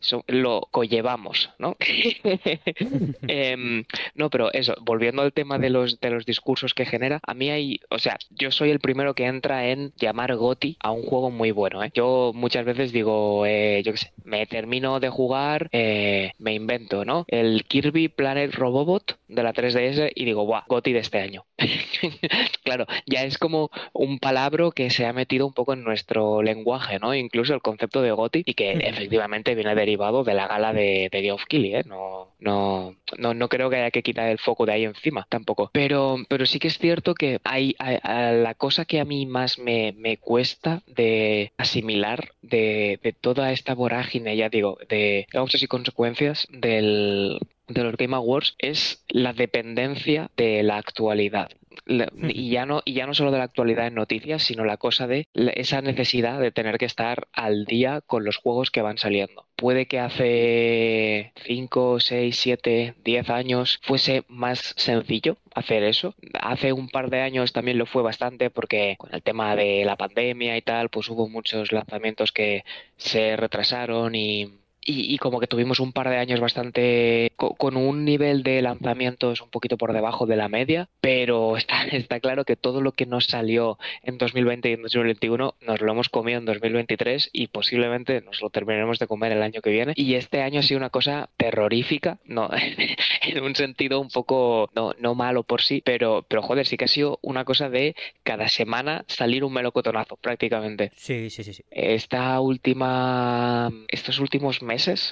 so, 0.00 0.24
lo 0.26 0.68
conllevamos, 0.70 1.50
¿no? 1.58 1.76
eh, 3.28 3.84
no, 4.14 4.30
pero 4.30 4.52
eso, 4.52 4.74
volviendo 4.82 5.22
al 5.22 5.32
tema 5.32 5.58
de 5.58 5.70
los, 5.70 6.00
de 6.00 6.10
los 6.10 6.26
discursos 6.26 6.74
que 6.74 6.86
genera, 6.86 7.20
a 7.26 7.34
mí 7.34 7.50
hay. 7.50 7.80
O 7.90 7.98
sea, 7.98 8.18
yo 8.30 8.50
soy 8.50 8.70
el 8.70 8.80
primero 8.80 9.14
que 9.14 9.26
entra 9.26 9.68
en 9.68 9.92
llamar 9.96 10.34
Goti 10.36 10.76
a 10.80 10.90
un 10.90 11.02
juego 11.02 11.30
muy 11.30 11.50
bueno. 11.50 11.82
¿eh? 11.82 11.90
Yo 11.94 12.32
muchas 12.34 12.64
veces 12.64 12.92
digo, 12.92 13.46
eh, 13.46 13.82
yo 13.84 13.92
qué 13.92 13.98
sé, 13.98 14.12
me 14.24 14.46
termino 14.46 15.00
de 15.00 15.08
jugar, 15.08 15.68
eh, 15.72 16.32
me 16.38 16.54
invento, 16.54 17.04
¿no? 17.04 17.24
El 17.28 17.64
Kirby 17.64 18.08
Planet 18.08 18.54
Robobot 18.54 19.18
de 19.28 19.42
la 19.42 19.52
3DS 19.52 20.12
y 20.14 20.24
digo, 20.24 20.42
¡guau! 20.42 20.62
Goti 20.68 20.92
de 20.92 21.00
este 21.00 21.18
año. 21.20 21.44
claro, 22.64 22.86
ya 23.06 23.24
es 23.24 23.38
como 23.38 23.70
un 23.92 24.18
palabra 24.18 24.50
que 24.74 24.90
se 24.90 25.06
ha 25.06 25.12
metido 25.12 25.46
un 25.46 25.52
poco 25.52 25.72
en 25.72 25.84
nuestro 25.84 26.42
lenguaje, 26.42 26.98
¿no? 26.98 27.14
Incluso 27.14 27.54
el 27.54 27.62
concepto 27.62 28.02
de 28.02 28.10
Goti 28.10 28.42
y 28.44 28.54
que 28.54 28.72
efectivamente 28.72 29.54
viene 29.54 29.74
derivado 29.74 30.24
de 30.24 30.34
la 30.34 30.48
gala 30.48 30.72
de, 30.72 31.08
de 31.10 31.22
Geoff 31.22 31.44
Keighley, 31.48 31.76
¿eh? 31.76 31.82
No, 31.86 32.34
no, 32.40 32.96
no, 33.18 33.34
no, 33.34 33.48
creo 33.48 33.70
que 33.70 33.76
que 33.90 34.02
quitar 34.02 34.28
el 34.28 34.38
foco 34.38 34.66
de 34.66 34.72
ahí 34.72 34.84
encima, 34.84 35.26
tampoco. 35.28 35.70
Pero, 35.72 36.18
pero 36.28 36.46
sí 36.46 36.58
que 36.58 36.68
es 36.68 36.78
cierto 36.78 37.14
que 37.14 37.40
hay 37.44 37.74
la 37.78 38.54
cosa 38.56 38.84
que 38.84 39.00
a 39.00 39.04
mí 39.04 39.26
más 39.26 39.58
me, 39.58 39.92
me 39.96 40.18
cuesta 40.18 40.82
de 40.86 41.52
asimilar 41.56 42.32
de, 42.42 42.98
de, 43.02 43.12
toda 43.12 43.52
esta 43.52 43.74
vorágine, 43.74 44.36
ya 44.36 44.48
digo, 44.48 44.78
de 44.88 45.26
causas 45.30 45.62
y 45.62 45.66
consecuencias 45.66 46.46
del, 46.50 47.38
de 47.72 47.84
los 47.84 47.96
Game 47.96 48.16
Awards 48.16 48.54
es 48.58 49.04
la 49.08 49.32
dependencia 49.32 50.30
de 50.36 50.62
la 50.62 50.76
actualidad. 50.76 51.50
Y 51.86 52.50
ya, 52.50 52.66
no, 52.66 52.82
y 52.84 52.94
ya 52.94 53.06
no 53.06 53.14
solo 53.14 53.30
de 53.30 53.38
la 53.38 53.44
actualidad 53.44 53.86
en 53.86 53.94
noticias, 53.94 54.42
sino 54.42 54.64
la 54.64 54.76
cosa 54.76 55.06
de 55.06 55.26
esa 55.34 55.80
necesidad 55.80 56.40
de 56.40 56.52
tener 56.52 56.78
que 56.78 56.84
estar 56.84 57.28
al 57.32 57.64
día 57.64 58.00
con 58.00 58.24
los 58.24 58.36
juegos 58.36 58.70
que 58.70 58.82
van 58.82 58.98
saliendo. 58.98 59.46
Puede 59.56 59.86
que 59.86 59.98
hace 59.98 61.32
5, 61.44 62.00
6, 62.00 62.36
7, 62.36 62.94
10 63.04 63.30
años 63.30 63.80
fuese 63.82 64.24
más 64.28 64.74
sencillo 64.76 65.36
hacer 65.54 65.82
eso. 65.82 66.14
Hace 66.40 66.72
un 66.72 66.88
par 66.88 67.10
de 67.10 67.20
años 67.20 67.52
también 67.52 67.78
lo 67.78 67.86
fue 67.86 68.02
bastante 68.02 68.50
porque 68.50 68.96
con 68.98 69.14
el 69.14 69.22
tema 69.22 69.56
de 69.56 69.84
la 69.84 69.96
pandemia 69.96 70.56
y 70.56 70.62
tal, 70.62 70.88
pues 70.88 71.08
hubo 71.08 71.28
muchos 71.28 71.72
lanzamientos 71.72 72.32
que 72.32 72.64
se 72.96 73.36
retrasaron 73.36 74.14
y 74.14 74.59
y, 74.84 75.14
y, 75.14 75.18
como 75.18 75.40
que 75.40 75.46
tuvimos 75.46 75.80
un 75.80 75.92
par 75.92 76.08
de 76.08 76.16
años 76.16 76.40
bastante 76.40 77.32
con, 77.36 77.54
con, 77.54 77.76
un 77.76 78.04
nivel 78.04 78.42
de 78.42 78.62
lanzamientos 78.62 79.40
un 79.40 79.50
poquito 79.50 79.76
por 79.76 79.92
debajo 79.92 80.26
de 80.26 80.36
la 80.36 80.48
media, 80.48 80.88
pero 81.00 81.56
está, 81.56 81.84
está 81.92 82.20
claro 82.20 82.44
que 82.44 82.56
todo 82.56 82.80
lo 82.80 82.92
que 82.92 83.06
nos 83.06 83.26
salió 83.26 83.78
en 84.02 84.18
2020 84.18 84.70
y 84.70 84.72
en 84.72 84.82
2021 84.82 85.54
nos 85.60 85.80
lo 85.80 85.92
hemos 85.92 86.08
comido 86.08 86.38
en 86.38 86.44
2023 86.44 87.30
y 87.32 87.48
posiblemente 87.48 88.20
nos 88.22 88.40
lo 88.40 88.50
terminaremos 88.50 88.98
de 88.98 89.06
comer 89.06 89.32
el 89.32 89.42
año 89.42 89.60
que 89.60 89.70
viene. 89.70 89.92
Y 89.96 90.14
este 90.14 90.42
año 90.42 90.60
ha 90.60 90.62
sido 90.62 90.78
una 90.78 90.90
cosa 90.90 91.28
terrorífica, 91.36 92.18
no, 92.24 92.50
en 93.22 93.42
un 93.42 93.54
sentido 93.54 94.00
un 94.00 94.08
poco 94.08 94.70
no, 94.74 94.94
no 94.98 95.14
malo 95.14 95.42
por 95.42 95.62
sí, 95.62 95.82
pero, 95.84 96.24
pero 96.26 96.42
joder, 96.42 96.66
sí 96.66 96.76
que 96.76 96.86
ha 96.86 96.88
sido 96.88 97.18
una 97.22 97.44
cosa 97.44 97.68
de 97.68 97.94
cada 98.22 98.48
semana 98.48 99.04
salir 99.08 99.44
un 99.44 99.52
melocotonazo 99.52 100.16
prácticamente. 100.16 100.92
Sí, 100.96 101.30
sí, 101.30 101.44
sí. 101.44 101.52
sí. 101.52 101.64
Esta 101.70 102.40
última, 102.40 103.70
estos 103.88 104.18
últimos 104.18 104.62
meses, 104.62 104.69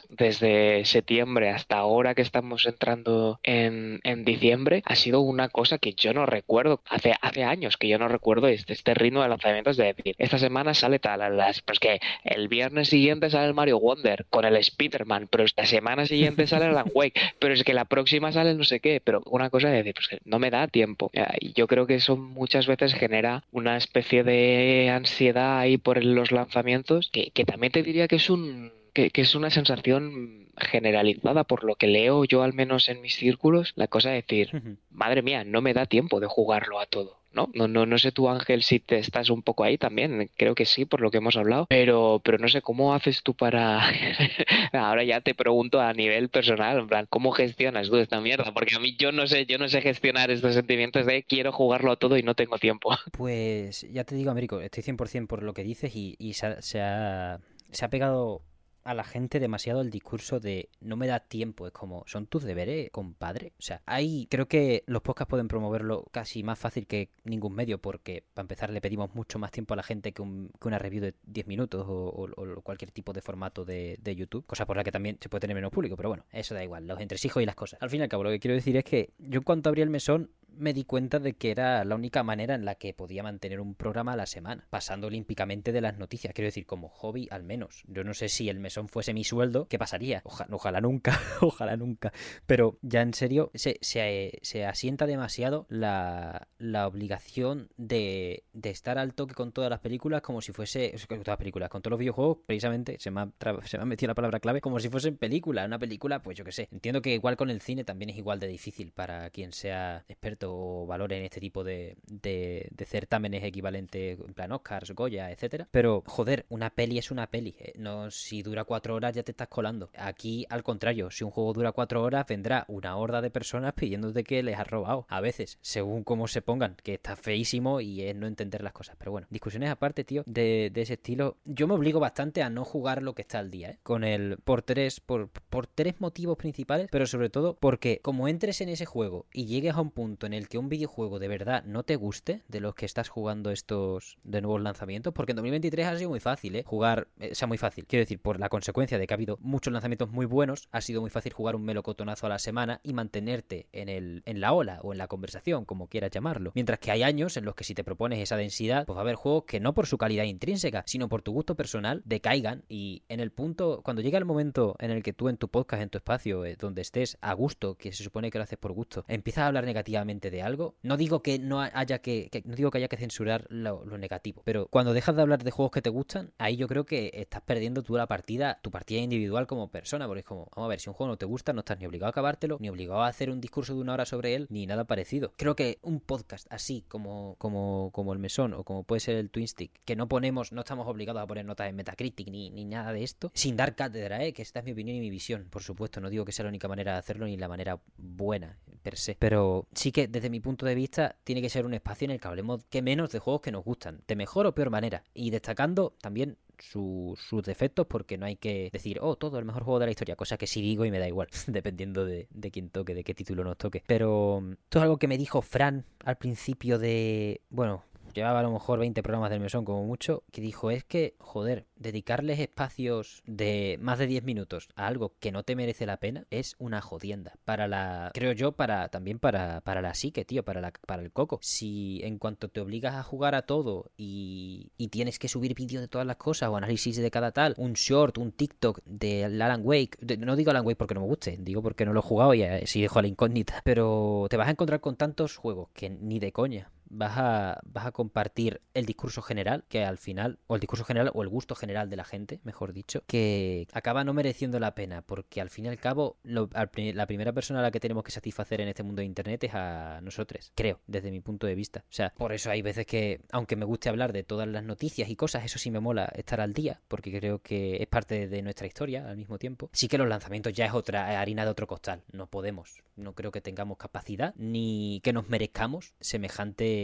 desde 0.09 0.85
septiembre 0.85 1.51
hasta 1.51 1.79
ahora 1.79 2.15
que 2.15 2.23
estamos 2.23 2.65
entrando 2.67 3.41
en, 3.43 4.01
en, 4.05 4.25
diciembre, 4.25 4.83
ha 4.85 4.95
sido 4.95 5.21
una 5.21 5.49
cosa 5.49 5.79
que 5.79 5.95
yo 5.95 6.13
no 6.13 6.27
recuerdo, 6.27 6.81
hace, 6.89 7.15
hace 7.21 7.43
años 7.43 7.77
que 7.77 7.89
yo 7.89 7.99
no 7.99 8.07
recuerdo 8.07 8.47
este, 8.47 8.73
este 8.73 8.95
ritmo 8.95 9.23
de 9.23 9.29
lanzamientos 9.29 9.77
de 9.77 9.93
decir, 9.95 10.15
esta 10.19 10.39
semana 10.39 10.75
sale 10.75 11.01
tal, 11.01 11.37
las, 11.37 11.61
pues 11.63 11.81
que 11.81 11.99
el 12.23 12.47
viernes 12.47 12.89
siguiente 12.89 13.31
sale 13.31 13.49
el 13.49 13.55
Mario 13.55 13.81
Wonder 13.81 14.27
con 14.31 14.45
el 14.45 14.57
Spider-Man, 14.57 15.27
pero 15.29 15.45
esta 15.45 15.67
semana 15.67 16.07
siguiente 16.07 16.47
sale 16.47 16.67
el 16.67 16.77
Wake, 16.95 17.21
pero 17.41 17.55
es 17.55 17.65
que 17.65 17.75
la 17.75 17.85
próxima 17.85 18.31
sale 18.31 18.55
no 18.55 18.65
sé 18.65 18.79
qué, 18.79 19.01
pero 19.03 19.23
una 19.27 19.51
cosa 19.51 19.71
de 19.71 19.79
decir, 19.79 19.95
pues 19.95 20.07
que 20.07 20.19
no 20.25 20.39
me 20.39 20.51
da 20.51 20.69
tiempo. 20.69 21.11
Y 21.41 21.53
yo 21.55 21.67
creo 21.67 21.87
que 21.87 21.97
eso 21.97 22.17
muchas 22.17 22.67
veces 22.69 22.95
genera 22.95 23.43
una 23.51 23.77
especie 23.77 24.23
de 24.23 24.91
ansiedad 24.91 25.59
ahí 25.59 25.79
por 25.79 26.05
los 26.05 26.31
lanzamientos, 26.31 27.11
que, 27.13 27.31
que 27.31 27.45
también 27.45 27.73
te 27.73 27.83
diría 27.83 28.07
que 28.07 28.17
es 28.17 28.31
un 28.31 28.78
que, 28.99 29.11
que, 29.11 29.21
es 29.21 29.37
una 29.37 29.51
sensación 29.51 30.49
generalizada 30.57 31.45
por 31.45 31.63
lo 31.63 31.77
que 31.77 31.87
leo 31.87 32.25
yo 32.25 32.43
al 32.43 32.53
menos 32.53 32.89
en 32.89 33.01
mis 33.01 33.15
círculos, 33.15 33.73
la 33.77 33.87
cosa 33.87 34.11
de 34.11 34.17
decir, 34.17 34.51
uh 34.53 34.57
-huh. 34.57 34.77
madre 34.91 35.23
mía, 35.23 35.45
no 35.45 35.61
me 35.63 35.73
da 35.73 35.87
tiempo 35.87 36.19
de 36.19 36.27
jugarlo 36.27 36.81
a 36.81 36.87
todo. 36.87 37.17
¿no? 37.33 37.49
No, 37.55 37.69
no, 37.69 37.87
no 37.87 37.99
sé 37.99 38.11
tú, 38.11 38.29
Ángel, 38.29 38.65
si 38.65 38.81
te 38.81 38.99
estás 38.99 39.31
un 39.31 39.43
poco 39.43 39.63
ahí 39.63 39.79
también, 39.79 40.31
creo 40.37 40.57
que 40.57 40.65
sí, 40.65 40.85
por 40.85 41.01
lo 41.01 41.13
que 41.13 41.19
hemos 41.19 41.37
hablado, 41.37 41.67
pero, 41.69 42.21
pero 42.25 42.39
no 42.39 42.49
sé 42.49 42.61
cómo 42.61 42.93
haces 42.93 43.23
tú 43.23 43.35
para... 43.35 43.89
Ahora 44.73 45.05
ya 45.05 45.21
te 45.21 45.35
pregunto 45.35 45.81
a 45.81 45.93
nivel 45.93 46.29
personal, 46.29 46.81
en 46.81 46.89
plan, 46.89 47.07
¿cómo 47.09 47.31
gestionas 47.31 47.89
tú 47.89 47.99
esta 47.99 48.21
mierda? 48.21 48.53
Porque 48.53 48.75
a 48.75 48.81
mí 48.81 48.97
yo 48.99 49.13
no 49.13 49.29
sé, 49.29 49.47
yo 49.47 49.59
no 49.59 49.69
sé 49.69 49.81
gestionar 49.81 50.33
estos 50.33 50.55
sentimientos 50.55 51.07
de 51.07 51.23
quiero 51.23 51.53
jugarlo 51.53 51.93
a 51.93 51.97
todo 51.97 52.17
y 52.17 52.25
no 52.25 52.35
tengo 52.35 52.59
tiempo. 52.59 52.91
Pues 53.13 53.87
ya 53.93 54.03
te 54.03 54.17
digo, 54.17 54.33
Américo, 54.33 54.61
estoy 54.61 54.83
100% 54.83 55.29
por 55.29 55.45
lo 55.45 55.55
que 55.55 55.63
dices 55.63 55.95
y, 55.95 56.17
y 56.19 56.33
se, 56.33 56.47
ha, 56.47 57.39
se 57.71 57.85
ha 57.85 57.91
pegado 57.91 58.43
a 58.89 58.95
la 58.95 59.05
gente 59.05 59.39
demasiado 59.39 59.83
el 59.83 59.91
discurso 59.91 60.41
de 60.41 60.71
no 60.81 60.97
me 60.97 61.07
da 61.07 61.21
tiempo. 61.21 61.67
Es 61.67 61.75
como, 61.75 62.05
son 62.07 62.27
tus 62.27 62.43
deberes, 62.43 62.91
compadre. 62.91 63.53
O 63.59 63.63
sea, 63.63 63.83
ahí 63.85 64.27
creo 64.31 64.49
que 64.49 64.83
los 64.87 65.03
podcasts 65.03 65.29
pueden 65.29 65.47
promoverlo 65.47 66.07
casi 66.11 66.43
más 66.43 66.59
fácil 66.59 66.87
que 66.87 67.11
ningún 67.25 67.55
medio, 67.55 67.83
porque 67.83 68.25
para 68.33 68.45
empezar 68.45 68.71
le 68.71 68.81
pedimos 68.81 69.15
mucho 69.15 69.39
más 69.39 69.51
tiempo 69.51 69.75
a 69.75 69.77
la 69.77 69.83
gente 69.83 70.13
que, 70.13 70.23
una 70.23 70.79
review 70.79 71.03
de 71.03 71.15
10 71.25 71.47
minutos 71.47 71.85
o, 71.87 72.29
cualquier 72.63 72.91
tipo 72.91 73.13
de 73.13 73.21
formato 73.21 73.67
de, 73.67 73.99
de, 74.01 74.17
YouTube, 74.17 74.47
cosa 74.47 74.65
por 74.65 74.79
la 74.79 74.85
que 74.85 74.93
también 74.93 75.19
se 75.21 75.29
puede 75.29 75.43
tener 75.43 75.55
menos 75.55 75.71
público, 75.71 75.95
pero 75.95 76.09
bueno, 76.09 76.25
eso 76.33 76.55
da 76.55 76.65
igual, 76.65 76.87
los 76.87 76.99
entresijos 76.99 77.43
y 77.43 77.47
las 77.47 77.57
cosas. 77.57 77.83
Al 77.83 77.91
fin 77.91 78.01
y 78.01 78.05
al 78.05 78.09
cabo, 78.09 78.25
lo 78.25 78.31
que 78.31 78.41
quiero 78.41 78.55
decir 78.55 78.75
es 78.79 78.85
que 78.85 79.13
yo 79.19 79.41
en 79.41 79.45
cuanto 79.45 79.69
abrí 79.69 79.83
el 79.83 79.91
mesón, 79.91 80.31
me 80.59 80.75
di 80.75 80.85
cuenta 80.85 81.19
de 81.19 81.35
que 81.35 81.51
era 81.51 81.85
la 81.85 81.95
única 81.95 82.23
manera 82.23 82.55
en 82.55 82.65
la 82.65 82.75
que 82.75 82.95
podía 82.95 83.23
mantener 83.23 83.61
un 83.61 83.75
programa 83.75 84.13
a 84.13 84.17
la 84.17 84.27
semana, 84.27 84.67
pasando 84.71 85.07
olímpicamente 85.07 85.73
de 85.73 85.81
las 85.81 85.99
noticias, 85.99 86.35
quiero 86.35 86.47
decir, 86.47 86.67
como 86.67 86.89
hobby 86.89 87.29
al 87.31 87.45
menos. 87.45 87.85
Yo 87.87 88.05
no 88.05 88.15
sé 88.15 88.29
si 88.29 88.49
el 88.49 88.59
mesón 88.59 88.89
fuese 88.89 89.15
mi 89.15 89.25
sueldo, 89.25 89.67
¿qué 89.69 89.79
pasaría? 89.79 90.23
ojalá 90.25 90.81
nunca, 90.81 91.19
ojalá 91.41 91.77
nunca. 91.77 92.13
Pero 92.47 92.79
ya 92.83 93.03
en 93.03 93.15
serio, 93.15 93.51
se, 93.55 93.79
se, 93.81 94.67
asienta 94.67 95.07
demasiado 95.07 95.67
la, 95.69 96.49
la 96.59 96.87
obligación 96.87 97.71
de, 97.77 98.45
de, 98.53 98.71
estar 98.71 98.99
al 98.99 99.15
toque 99.15 99.35
con 99.35 99.53
todas 99.53 99.71
las 99.71 99.81
películas 99.81 100.23
como 100.23 100.41
si 100.41 100.53
fuese, 100.53 100.95
con 101.09 101.19
todas 101.19 101.35
las 101.35 101.39
películas, 101.39 101.69
con 101.69 101.83
todos 101.83 101.93
los 101.93 102.01
videojuegos, 102.01 102.39
precisamente, 102.47 102.97
se 102.99 103.11
me, 103.11 103.23
ha, 103.23 103.31
se 103.65 103.79
me 103.79 103.83
ha 103.83 103.87
metido 103.87 104.09
la 104.09 104.15
palabra 104.15 104.41
clave, 104.41 104.61
como 104.61 104.81
si 104.81 104.89
fuesen 104.89 105.17
películas. 105.17 105.67
Una 105.67 105.79
película, 105.79 106.23
pues 106.23 106.37
yo 106.37 106.45
qué 106.45 106.53
sé. 106.53 106.69
Entiendo 106.73 107.03
que 107.03 107.15
igual 107.15 107.37
con 107.37 107.51
el 107.51 107.61
cine 107.61 107.85
también 107.85 108.11
es 108.11 108.17
igual 108.17 108.41
de 108.41 108.49
difícil 108.49 108.93
para 108.93 109.31
quien 109.31 109.53
sea 109.53 110.05
experto 110.09 110.48
o 110.49 110.87
valore 110.87 111.19
en 111.19 111.25
este 111.25 111.41
tipo 111.41 111.65
de, 111.65 111.97
de, 112.07 112.69
certámenes 112.87 113.45
equivalentes, 113.45 114.19
en 114.19 114.35
plan 114.35 114.53
Oscars, 114.53 114.93
Goya, 114.93 115.31
etcétera. 115.31 115.69
Pero, 115.71 116.03
joder, 116.07 116.47
una 116.49 116.71
peli 116.71 116.99
es 116.99 117.11
una 117.11 117.27
peli. 117.27 117.55
Eh, 117.59 117.73
no, 117.77 118.11
si 118.11 118.43
dura 118.43 118.65
cuatro 118.65 118.95
horas 118.95 119.15
ya 119.15 119.23
te 119.23 119.33
estás 119.33 119.49
colando. 119.49 119.91
Aquí, 119.97 120.47
al 120.49 120.63
contrario, 120.63 121.11
si 121.11 121.25
un 121.25 121.31
juego 121.31 121.53
dura 121.53 121.73
cuatro 121.73 122.03
horas, 122.03 122.27
vendrá 122.27 122.65
una 122.69 122.97
horda 122.97 123.21
de 123.21 123.31
personas 123.31 123.75
pidiéndote 123.75 124.25
que 124.25 124.43
les 124.43 124.59
has 124.59 124.67
robado. 124.67 125.07
A 125.09 125.21
veces, 125.21 125.59
según 125.61 126.05
cómo 126.05 126.29
se 126.29 126.43
pongan, 126.43 126.77
que 126.83 126.95
está 126.95 127.17
feísimo 127.17 127.81
y 127.81 128.03
es 128.03 128.17
no 128.17 128.27
entender 128.27 128.63
las 128.63 128.73
cosas. 128.73 128.97
Pero 128.99 129.13
bueno, 129.13 129.27
discusiones 129.31 129.71
aparte, 129.71 130.05
tío, 130.05 130.23
de, 130.27 130.73
ese 130.75 130.95
estilo. 130.95 131.37
Yo 131.45 131.67
me 131.67 131.75
obligo 131.75 132.01
bastante 132.01 132.43
a 132.43 132.51
no 132.51 132.65
jugar 132.65 133.03
lo 133.03 133.15
que 133.15 133.23
está 133.23 133.39
al 133.39 133.51
día, 133.51 133.71
¿eh? 133.71 133.79
Con 133.83 134.05
el 134.05 134.39
por 134.39 134.63
tres, 134.63 135.01
por 135.01 135.29
tres 135.75 136.01
motivos 136.01 136.37
principales, 136.37 136.89
pero 136.91 137.07
sobre 137.07 137.31
todo 137.31 137.57
porque 137.59 138.01
como 138.03 138.29
entres 138.29 138.61
en 138.61 138.69
ese 138.69 138.87
juego 138.87 139.27
y 139.33 139.47
llegues 139.47 139.75
a 139.75 139.81
un 139.81 139.91
punto 139.91 140.27
en 140.29 140.35
el 140.35 140.49
que 140.49 140.59
un 140.59 140.69
videojuego 140.69 141.19
de 141.19 141.27
verdad 141.27 141.65
no 141.65 141.83
te 141.83 141.97
guste 141.97 142.43
de 142.49 142.61
los 142.61 142.75
que 142.75 142.87
estás 142.87 143.09
jugando 143.09 143.51
estos 143.51 144.19
de 144.25 144.43
nuevos 144.43 144.61
lanzamientos, 144.61 145.15
porque 145.15 145.33
en 145.33 145.37
2023 145.37 145.87
ha 145.87 145.97
sido 145.97 146.11
muy 146.11 146.21
fácil, 146.21 146.57
¿eh? 146.57 146.63
Jugar, 146.65 147.09
eh, 147.19 147.35
sea, 147.35 147.49
muy 147.49 147.59
fácil. 147.59 147.87
Quiero 147.87 148.03
decir, 148.03 148.21
por 148.21 148.39
la 148.39 148.49
consecuencia 148.49 148.99
de 148.99 149.07
que 149.07 149.15
ha 149.15 149.17
habido 149.17 149.39
muchos 149.41 149.73
lanzamientos 149.73 150.11
muy 150.11 150.27
buenos, 150.27 150.69
ha 150.71 150.81
sido 150.81 151.01
muy 151.01 151.11
fácil 151.11 151.33
jugar 151.33 151.57
un 151.57 151.65
melocotonazo 151.65 152.27
a 152.27 152.29
la 152.29 152.39
semana 152.39 152.81
y 152.83 152.93
mantenerte 152.93 153.69
en, 153.73 153.89
el, 153.89 154.23
en 154.27 154.41
la 154.41 154.53
ola 154.53 154.81
o 154.83 154.93
en 154.93 154.99
la 154.99 155.09
conversación, 155.09 155.65
como 155.65 155.89
quieras 155.89 156.11
llamarlo. 156.11 156.53
Mientras 156.55 156.79
que 156.79 156.91
hay 156.91 157.03
años 157.03 157.37
en 157.37 157.47
los 157.47 157.55
que 157.55 157.65
si 157.65 157.75
te 157.75 157.85
propones 157.85 158.19
esa 158.21 158.37
densidad, 158.37 158.85
pues 158.85 158.97
va 158.97 159.01
a 159.01 159.03
haber 159.03 159.15
juegos 159.15 159.45
que 159.45 159.61
no 159.61 159.73
por 159.73 159.87
su 159.87 159.97
calidad 159.97 160.25
intrínseca, 160.25 160.85
sino 160.87 161.09
por 161.09 161.23
tu 161.23 161.33
gusto 161.33 161.55
personal, 161.55 162.03
decaigan 162.05 162.65
y 162.69 163.03
en 163.09 163.21
el 163.21 163.33
punto, 163.33 163.81
cuando 163.83 164.03
llega 164.03 164.19
el 164.19 164.25
momento 164.27 164.77
en 164.79 164.91
el 164.91 165.03
que 165.03 165.15
tú 165.15 165.29
en 165.29 165.39
tu 165.39 165.49
podcast, 165.49 165.83
en 165.83 165.89
tu 165.89 165.99
espacio, 165.99 166.45
eh, 166.45 166.57
donde 166.59 166.83
estés 166.83 167.17
a 167.21 167.33
gusto, 167.33 167.77
que 167.77 167.93
se 167.93 168.05
supone 168.05 168.31
que 168.31 168.39
lo 168.39 168.45
haces 168.45 168.59
por 168.59 168.73
gusto, 168.73 169.05
empiezas 169.09 169.43
a 169.43 169.47
hablar 169.47 169.65
negativamente 169.65 170.18
de 170.21 170.43
algo, 170.43 170.75
no 170.83 170.97
digo 170.97 171.23
que 171.23 171.39
no 171.39 171.61
haya 171.61 172.01
que, 172.01 172.31
no 172.45 172.57
digo 172.57 172.71
que 172.71 172.79
haya 172.79 172.89
que 172.89 172.97
censurar 172.97 173.47
lo, 173.49 173.85
negativo, 173.99 174.43
pero 174.45 174.67
cuando 174.67 174.93
dejas 174.93 175.17
de 175.17 175.23
hablar 175.23 175.43
de 175.43 175.51
juegos 175.51 175.73
que 175.73 175.83
te 175.83 175.91
gustan, 175.91 176.33
ahí 176.39 176.57
yo 176.57 176.69
creo 176.69 176.85
que 176.85 177.11
estás 177.15 177.43
perdiendo 177.43 177.83
tú 177.83 177.97
la 177.97 178.07
partida, 178.07 178.59
tu 178.63 178.71
partida 178.71 179.01
individual 179.01 179.47
como 179.47 179.71
persona, 179.71 180.07
porque 180.07 180.21
es 180.21 180.27
como, 180.27 180.49
vamos 180.55 180.67
a 180.67 180.69
ver, 180.69 180.81
si 180.81 180.91
un 180.91 180.95
juego 180.95 181.13
no 181.13 181.17
te 181.17 181.27
gusta, 181.27 181.53
no 181.53 181.61
estás 181.61 181.79
ni 181.79 181.87
obligado 181.87 182.09
a 182.09 182.11
acabártelo, 182.11 182.59
ni 182.61 182.69
obligado 182.69 183.03
a 183.03 183.09
hacer 183.09 183.31
un 183.31 183.41
discurso 183.41 183.75
de 183.75 183.81
una 183.81 183.95
hora 183.95 184.05
sobre 184.05 184.35
él, 184.35 184.47
ni 184.51 184.67
nada 184.67 184.85
parecido. 184.85 185.33
Creo 185.37 185.57
que 185.57 185.79
un 185.83 186.01
podcast 186.01 186.47
así 186.51 186.85
como, 186.89 187.37
como, 187.39 187.91
como 187.93 188.13
el 188.13 188.19
Mesón 188.19 188.55
o 188.55 188.65
como 188.65 188.83
puede 188.83 189.01
ser 189.01 189.17
el 189.17 189.31
Twinstick, 189.31 189.73
que 189.85 189.97
no 189.97 190.09
ponemos, 190.09 190.53
no 190.53 190.61
estamos 190.61 190.87
obligados 190.87 191.23
a 191.23 191.27
poner 191.27 191.45
notas 191.45 191.69
en 191.69 191.77
Metacritic 191.77 192.29
ni, 192.31 192.51
ni 192.51 192.65
nada 192.65 192.93
de 192.93 193.05
esto, 193.05 193.31
sin 193.35 193.57
dar 193.57 193.75
cátedra, 193.75 194.25
¿eh? 194.25 194.33
que 194.33 194.43
esta 194.43 194.61
es 194.61 194.65
mi 194.65 194.73
opinión 194.73 194.97
y 194.97 195.01
mi 195.01 195.11
visión, 195.11 195.47
por 195.51 195.63
supuesto, 195.63 196.01
no 196.01 196.11
digo 196.11 196.25
que 196.25 196.33
sea 196.33 196.45
la 196.45 196.51
única 196.51 196.69
manera 196.69 196.93
de 196.93 196.99
hacerlo 196.99 197.27
ni 197.27 197.37
la 197.37 197.49
manera 197.49 197.81
buena 197.97 198.59
per 198.83 198.97
se, 198.97 199.17
pero 199.19 199.67
sí 199.75 199.93
que 199.93 200.08
desde 200.09 200.31
mi 200.31 200.41
punto 200.41 200.67
de 200.67 200.75
vista 200.75 201.17
tiene 201.25 201.43
que 201.43 201.51
ser 201.51 201.67
un 201.67 201.75
espacio 201.75 202.07
en 202.07 202.13
el 202.13 202.21
que 202.21 202.29
hablemos 202.29 202.65
que 202.71 202.83
menos 202.83 203.11
de 203.11 203.19
juegos 203.19 203.43
que 203.43 203.53
nos 203.53 203.65
gustan, 203.65 204.03
de 204.07 204.17
mejor 204.17 204.47
o 204.47 204.55
peor 204.55 204.71
manera, 204.71 205.05
y 205.15 205.31
destacando 205.31 205.95
también 206.01 206.37
sus 206.61 207.43
defectos 207.45 207.87
porque 207.87 208.19
no 208.19 208.27
hay 208.27 208.37
que 208.37 208.69
decir, 208.73 208.99
oh, 209.01 209.17
todo 209.17 209.39
el 209.39 209.45
mejor 209.45 209.63
juego 209.63 209.79
de 209.79 209.87
la 209.87 209.93
historia, 209.93 210.17
cosa 210.17 210.37
que 210.37 210.47
sí 210.47 210.61
digo 210.61 210.85
y 210.85 210.91
me 210.91 210.99
da 210.99 211.09
igual, 211.09 211.29
dependiendo 211.47 212.05
de, 212.05 212.29
de 212.31 212.51
quién 212.51 212.71
toque, 212.71 212.95
de 212.95 213.05
qué 213.05 213.15
título 213.15 213.45
nos 213.45 213.57
toque. 213.57 213.83
Pero 213.87 214.41
mm, 214.43 214.53
esto 214.53 214.79
es 214.79 214.83
algo 214.83 214.99
que 214.99 215.09
me 215.09 215.19
dijo 215.19 215.43
Fran 215.43 215.85
al 216.05 216.17
principio 216.17 216.79
de, 216.79 217.43
bueno, 217.51 217.85
llevaba 218.19 218.41
a 218.41 218.43
lo 218.43 218.53
mejor 218.53 218.79
20 218.81 219.03
programas 219.03 219.31
del 219.31 219.41
mesón 219.41 219.65
como 219.65 219.85
mucho, 219.85 220.25
que 220.33 220.41
dijo, 220.41 220.71
es 220.71 220.85
que, 220.85 221.15
joder, 221.19 221.67
dedicarles 221.77 222.41
espacios 222.41 223.23
de 223.27 223.79
más 223.81 223.99
de 223.99 224.07
10 224.07 224.25
minutos 224.25 224.69
a 224.75 224.87
algo 224.87 225.15
que 225.21 225.33
no 225.33 225.45
te 225.45 225.57
merece 225.57 225.87
la 225.87 225.99
pena 225.99 226.27
es 226.31 226.57
una 226.59 226.81
jodienda. 226.81 227.35
Para 227.45 227.69
la, 227.69 228.11
creo 228.13 228.33
yo, 228.33 228.53
para 228.53 228.89
también 228.89 229.19
para, 229.19 229.61
para 229.61 229.83
la 229.83 229.95
psique, 229.95 230.25
tío, 230.25 230.45
para, 230.45 230.61
la, 230.61 230.73
para 230.87 231.03
el 231.03 231.13
coco. 231.13 231.39
Si 231.43 232.01
en 232.03 232.19
cuanto 232.19 232.49
te 232.49 232.61
obligas 232.61 232.95
a 232.95 233.03
jugar 233.03 233.35
a 233.35 233.43
todo 233.43 233.91
y, 233.97 234.73
y 234.77 234.89
tienes 234.89 235.19
que 235.19 235.29
subir 235.29 235.55
vídeos 235.55 235.81
de 235.81 235.89
todas 235.89 236.07
las 236.07 236.17
cosas 236.17 236.49
o 236.49 236.57
análisis 236.57 236.97
de 236.97 237.11
cada 237.11 237.33
tal, 237.33 237.55
un 237.57 237.75
short, 237.75 238.19
un 238.19 238.33
TikTok 238.33 238.81
de 238.85 239.25
Alan 239.25 239.63
Wake, 239.65 239.99
no 240.19 240.37
digo 240.37 240.51
Alan 240.51 240.67
Wake 240.67 240.77
porque 240.77 240.95
no 240.95 241.01
me 241.01 241.07
guste, 241.07 241.37
digo 241.41 241.63
porque 241.63 241.85
no 241.85 241.93
lo 241.93 242.01
he 242.01 242.03
jugado 242.03 242.35
y 242.35 242.43
así 242.43 242.83
dejo 242.83 243.01
la 243.01 243.09
incógnita, 243.09 243.61
pero 243.65 244.27
te 244.29 244.37
vas 244.37 244.49
a 244.49 244.53
encontrar 244.53 244.81
con 244.81 244.97
tantos 244.97 245.37
juegos 245.37 245.69
que 245.73 245.91
ni 245.91 246.19
de 246.19 246.33
coña 246.33 246.71
vas 246.91 247.17
a, 247.17 247.61
vas 247.65 247.87
a 247.87 247.93
compartir 247.93 248.61
el 248.75 248.87
discurso 248.87 249.23
general, 249.23 249.65
que 249.69 249.85
al 249.85 249.99
final, 249.99 250.39
o 250.47 250.55
el 250.55 250.61
discurso 250.61 250.85
general, 250.85 251.11
o 251.15 251.23
el 251.23 251.29
gusto 251.29 251.55
general 251.55 251.89
de 251.91 251.97
la 251.97 252.05
gente, 252.05 252.41
mejor 252.45 252.73
dicho, 252.73 253.03
que 253.07 253.67
acaba 253.73 254.05
no 254.05 254.15
mereciendo 254.15 254.59
la 254.61 254.75
pena, 254.75 255.03
porque 255.03 255.41
al 255.41 255.51
fin 255.51 255.67
y 255.67 255.69
al 255.69 255.79
cabo, 255.79 256.17
la 256.23 257.07
primera 257.07 257.33
persona 257.33 257.61
a 257.61 257.63
la 257.63 257.71
que 257.71 257.81
tenemos 257.81 258.05
que 258.05 258.11
satisfacer 258.11 258.61
en 258.61 258.69
este 258.69 258.83
mundo 258.83 259.01
de 259.01 259.07
Internet 259.07 259.45
es 259.45 259.55
a 259.55 260.01
nosotros, 260.03 260.53
creo, 260.55 260.81
desde 260.87 261.11
mi 261.11 261.21
punto 261.21 261.47
de 261.47 261.55
vista. 261.55 261.85
O 261.89 261.93
sea, 261.93 262.13
por 262.17 262.33
eso 262.33 262.51
hay 262.51 262.63
veces 262.63 262.87
que, 262.87 263.21
aunque 263.31 263.57
me 263.57 263.65
guste 263.65 263.89
hablar 263.89 264.13
de 264.13 264.23
todas 264.23 264.49
las 264.49 264.65
noticias 264.65 265.09
y 265.09 265.17
cosas, 265.17 265.45
eso 265.45 265.59
sí 265.59 265.71
me 265.71 265.81
mola 265.81 266.11
estar 266.15 266.41
al 266.41 266.53
día, 266.53 266.81
porque 266.89 267.17
creo 267.17 267.41
que 267.41 267.77
es 267.83 267.87
parte 267.87 268.29
de 268.29 268.43
nuestra 268.43 268.67
historia 268.67 269.09
al 269.09 269.17
mismo 269.17 269.39
tiempo. 269.39 269.71
Sí 269.73 269.89
que 269.89 269.99
los 269.99 270.09
lanzamientos 270.09 270.53
ya 270.53 270.67
es 270.67 270.73
otra 270.73 271.21
harina 271.21 271.45
de 271.45 271.51
otro 271.51 271.67
costal, 271.67 272.03
no 272.13 272.27
podemos, 272.27 272.83
no 272.97 273.15
creo 273.15 273.31
que 273.31 273.41
tengamos 273.41 273.79
capacidad, 273.79 274.35
ni 274.37 275.01
que 275.03 275.13
nos 275.13 275.29
merezcamos 275.29 275.95
semejante 276.01 276.78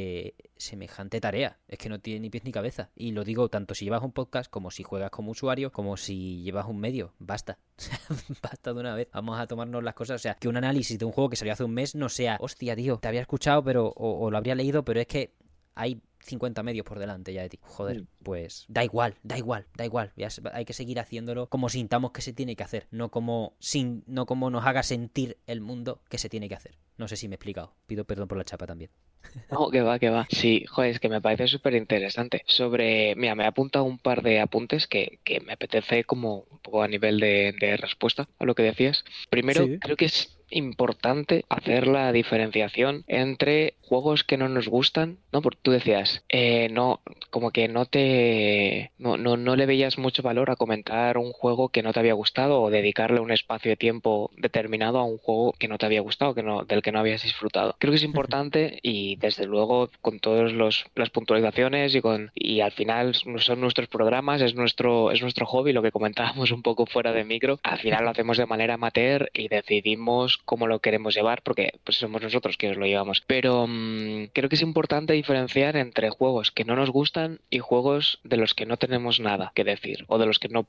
semejante 0.57 1.21
tarea. 1.21 1.59
Es 1.69 1.79
que 1.79 1.89
no 1.89 2.01
tiene 2.01 2.21
ni 2.21 2.31
pies 2.31 2.45
ni 2.45 2.53
cabeza. 2.53 2.91
Y 2.95 3.13
lo 3.13 3.25
digo 3.25 3.49
tanto 3.49 3.75
si 3.75 3.85
llevas 3.85 4.03
un 4.03 4.13
podcast 4.13 4.51
como 4.51 4.71
si 4.71 4.83
juegas 4.83 5.11
como 5.11 5.33
usuario, 5.33 5.73
como 5.73 5.97
si 5.97 6.43
llevas 6.43 6.67
un 6.67 6.79
medio. 6.79 7.13
Basta. 7.19 7.59
Basta 8.43 8.73
de 8.73 8.81
una 8.81 8.95
vez. 8.95 9.09
Vamos 9.13 9.39
a 9.39 9.47
tomarnos 9.47 9.83
las 9.83 9.95
cosas. 9.95 10.17
O 10.17 10.23
sea, 10.23 10.35
que 10.35 10.49
un 10.49 10.57
análisis 10.57 10.99
de 10.99 11.05
un 11.05 11.13
juego 11.13 11.31
que 11.31 11.37
salió 11.37 11.53
hace 11.53 11.65
un 11.65 11.75
mes 11.75 11.95
no 11.95 12.09
sea, 12.09 12.37
hostia, 12.41 12.77
tío, 12.77 12.99
te 12.99 13.09
había 13.09 13.21
escuchado 13.21 13.63
pero 13.63 13.93
o, 13.97 14.31
lo 14.31 14.37
habría 14.37 14.55
leído, 14.55 14.85
pero 14.85 15.01
es 15.01 15.07
que 15.07 15.35
hay 15.75 16.00
50 16.21 16.62
medios 16.62 16.87
por 16.87 16.99
delante 16.99 17.33
ya 17.33 17.43
de 17.43 17.50
ti. 17.50 17.59
Joder, 17.62 18.04
pues 18.23 18.64
da 18.69 18.85
igual, 18.85 19.16
da 19.23 19.37
igual, 19.37 19.66
da 19.76 19.85
igual. 19.85 20.12
hay 20.52 20.64
que 20.64 20.73
seguir 20.73 20.99
haciéndolo 20.99 21.49
como 21.49 21.69
sintamos 21.69 22.12
que 22.12 22.23
se 22.23 22.33
tiene 22.33 22.57
que 22.57 22.62
hacer, 22.62 22.87
no 22.90 23.11
como, 23.11 23.54
sin, 23.59 24.04
no 24.07 24.26
como 24.26 24.50
nos 24.50 24.64
haga 24.66 24.83
sentir 24.83 25.38
el 25.47 25.61
mundo 25.61 26.00
que 26.09 26.19
se 26.19 26.28
tiene 26.28 26.49
que 26.49 26.54
hacer. 26.54 26.76
No 26.97 27.09
sé 27.09 27.16
si 27.16 27.28
me 27.28 27.35
he 27.35 27.37
explicado. 27.37 27.75
Pido 27.87 28.04
perdón 28.04 28.28
por 28.28 28.38
la 28.38 28.45
chapa 28.45 28.66
también. 28.66 28.90
No, 29.50 29.71
que 29.71 29.81
va, 29.81 29.99
que 29.99 30.11
va. 30.11 30.26
Sí, 30.31 30.64
joder, 30.69 30.90
es 30.90 31.00
que 31.00 31.09
me 31.09 31.21
parece 31.21 31.49
súper 31.49 31.75
interesante. 31.75 32.45
Sobre, 32.47 33.14
mira, 33.16 33.35
me 33.35 33.45
he 33.45 33.47
apuntado 33.47 33.85
un 33.85 33.99
par 33.99 34.23
de 34.23 34.38
apuntes 34.38 34.87
que, 34.87 35.19
que 35.25 35.40
me 35.40 35.54
apetece 35.54 36.04
como 36.04 36.45
un 36.50 36.59
poco 36.59 36.83
a 36.83 36.88
nivel 36.88 37.19
de, 37.19 37.54
de 37.59 37.76
respuesta 37.76 38.28
a 38.38 38.45
lo 38.45 38.54
que 38.54 38.62
decías. 38.62 39.04
Primero, 39.31 39.66
creo 39.81 39.97
que 39.97 40.04
es 40.04 40.38
importante 40.54 41.44
hacer 41.49 41.87
la 41.87 42.12
diferenciación 42.12 43.04
entre 43.06 43.75
juegos 43.80 44.25
que 44.25 44.37
no 44.37 44.49
nos 44.49 44.68
gustan, 44.68 45.18
¿no? 45.32 45.42
Porque 45.42 45.58
tú 45.62 45.70
decías, 45.70 46.25
eh, 46.28 46.68
no, 46.70 47.00
como 47.30 47.50
que 47.50 47.68
no 47.68 47.87
te, 47.87 48.92
no, 48.99 49.16
no, 49.16 49.37
no, 49.37 49.56
le 49.56 49.66
veías 49.66 49.99
mucho 49.99 50.23
valor 50.23 50.50
a 50.50 50.56
comentar 50.56 51.18
un 51.18 51.32
juego 51.32 51.68
que 51.68 51.82
no 51.82 51.92
te 51.92 52.00
había 52.00 52.14
gustado 52.14 52.61
o 52.62 52.70
dedicarle 52.70 53.20
un 53.20 53.30
espacio 53.30 53.70
de 53.70 53.76
tiempo 53.76 54.30
determinado 54.37 54.99
a 54.99 55.04
un 55.04 55.18
juego 55.18 55.52
que 55.58 55.68
no 55.68 55.78
te 55.78 55.87
había 55.87 56.00
gustado, 56.00 56.34
que 56.34 56.42
no, 56.42 56.64
del 56.64 56.82
que 56.82 56.92
no 56.92 57.00
habías 57.00 57.23
disfrutado. 57.23 57.76
Creo 57.78 57.92
que 57.92 57.96
es 57.96 58.02
importante 58.04 58.78
y 58.82 59.16
desde 59.16 59.46
luego 59.46 59.90
con 60.00 60.20
todas 60.20 60.52
las 60.52 61.11
puntualizaciones 61.11 61.94
y 61.94 62.00
con, 62.00 62.30
y 62.34 62.61
al 62.61 62.73
final 62.73 63.14
son 63.14 63.61
nuestros 63.61 63.88
programas, 63.88 64.40
es 64.40 64.54
nuestro, 64.54 65.11
es 65.11 65.20
nuestro 65.20 65.46
hobby, 65.46 65.73
lo 65.73 65.82
que 65.82 65.92
comentábamos 65.92 66.50
un 66.50 66.62
poco 66.62 66.87
fuera 66.87 67.12
de 67.12 67.25
micro, 67.25 67.58
al 67.62 67.78
final 67.78 68.04
lo 68.04 68.11
hacemos 68.11 68.38
de 68.38 68.46
manera 68.46 68.75
amateur 68.75 69.30
y 69.34 69.49
decidimos 69.49 70.38
cómo 70.45 70.67
lo 70.67 70.81
queremos 70.81 71.15
llevar 71.15 71.43
porque 71.43 71.75
pues 71.85 71.99
somos 71.99 72.23
nosotros 72.23 72.57
quienes 72.57 72.79
lo 72.79 72.87
llevamos. 72.87 73.23
Pero 73.27 73.67
mm, 73.67 74.27
creo 74.33 74.49
que 74.49 74.57
es 74.57 74.63
importante 74.63 75.13
diferenciar 75.13 75.77
entre 75.77 76.11
juegos 76.11 76.51
que 76.51 76.65
no 76.65 76.77
nos 76.77 76.91
gustan 76.91 77.41
y 77.51 77.59
juegos 77.59 78.21
de 78.25 78.37
los 78.37 78.55
que 78.55 78.67
no 78.67 78.77
tenemos 78.77 79.21
nada 79.21 79.53
que 79.55 79.65
decir 79.65 80.05
o 80.09 80.19
de 80.19 80.27
los 80.27 80.39
que 80.39 80.49
no 80.49 80.67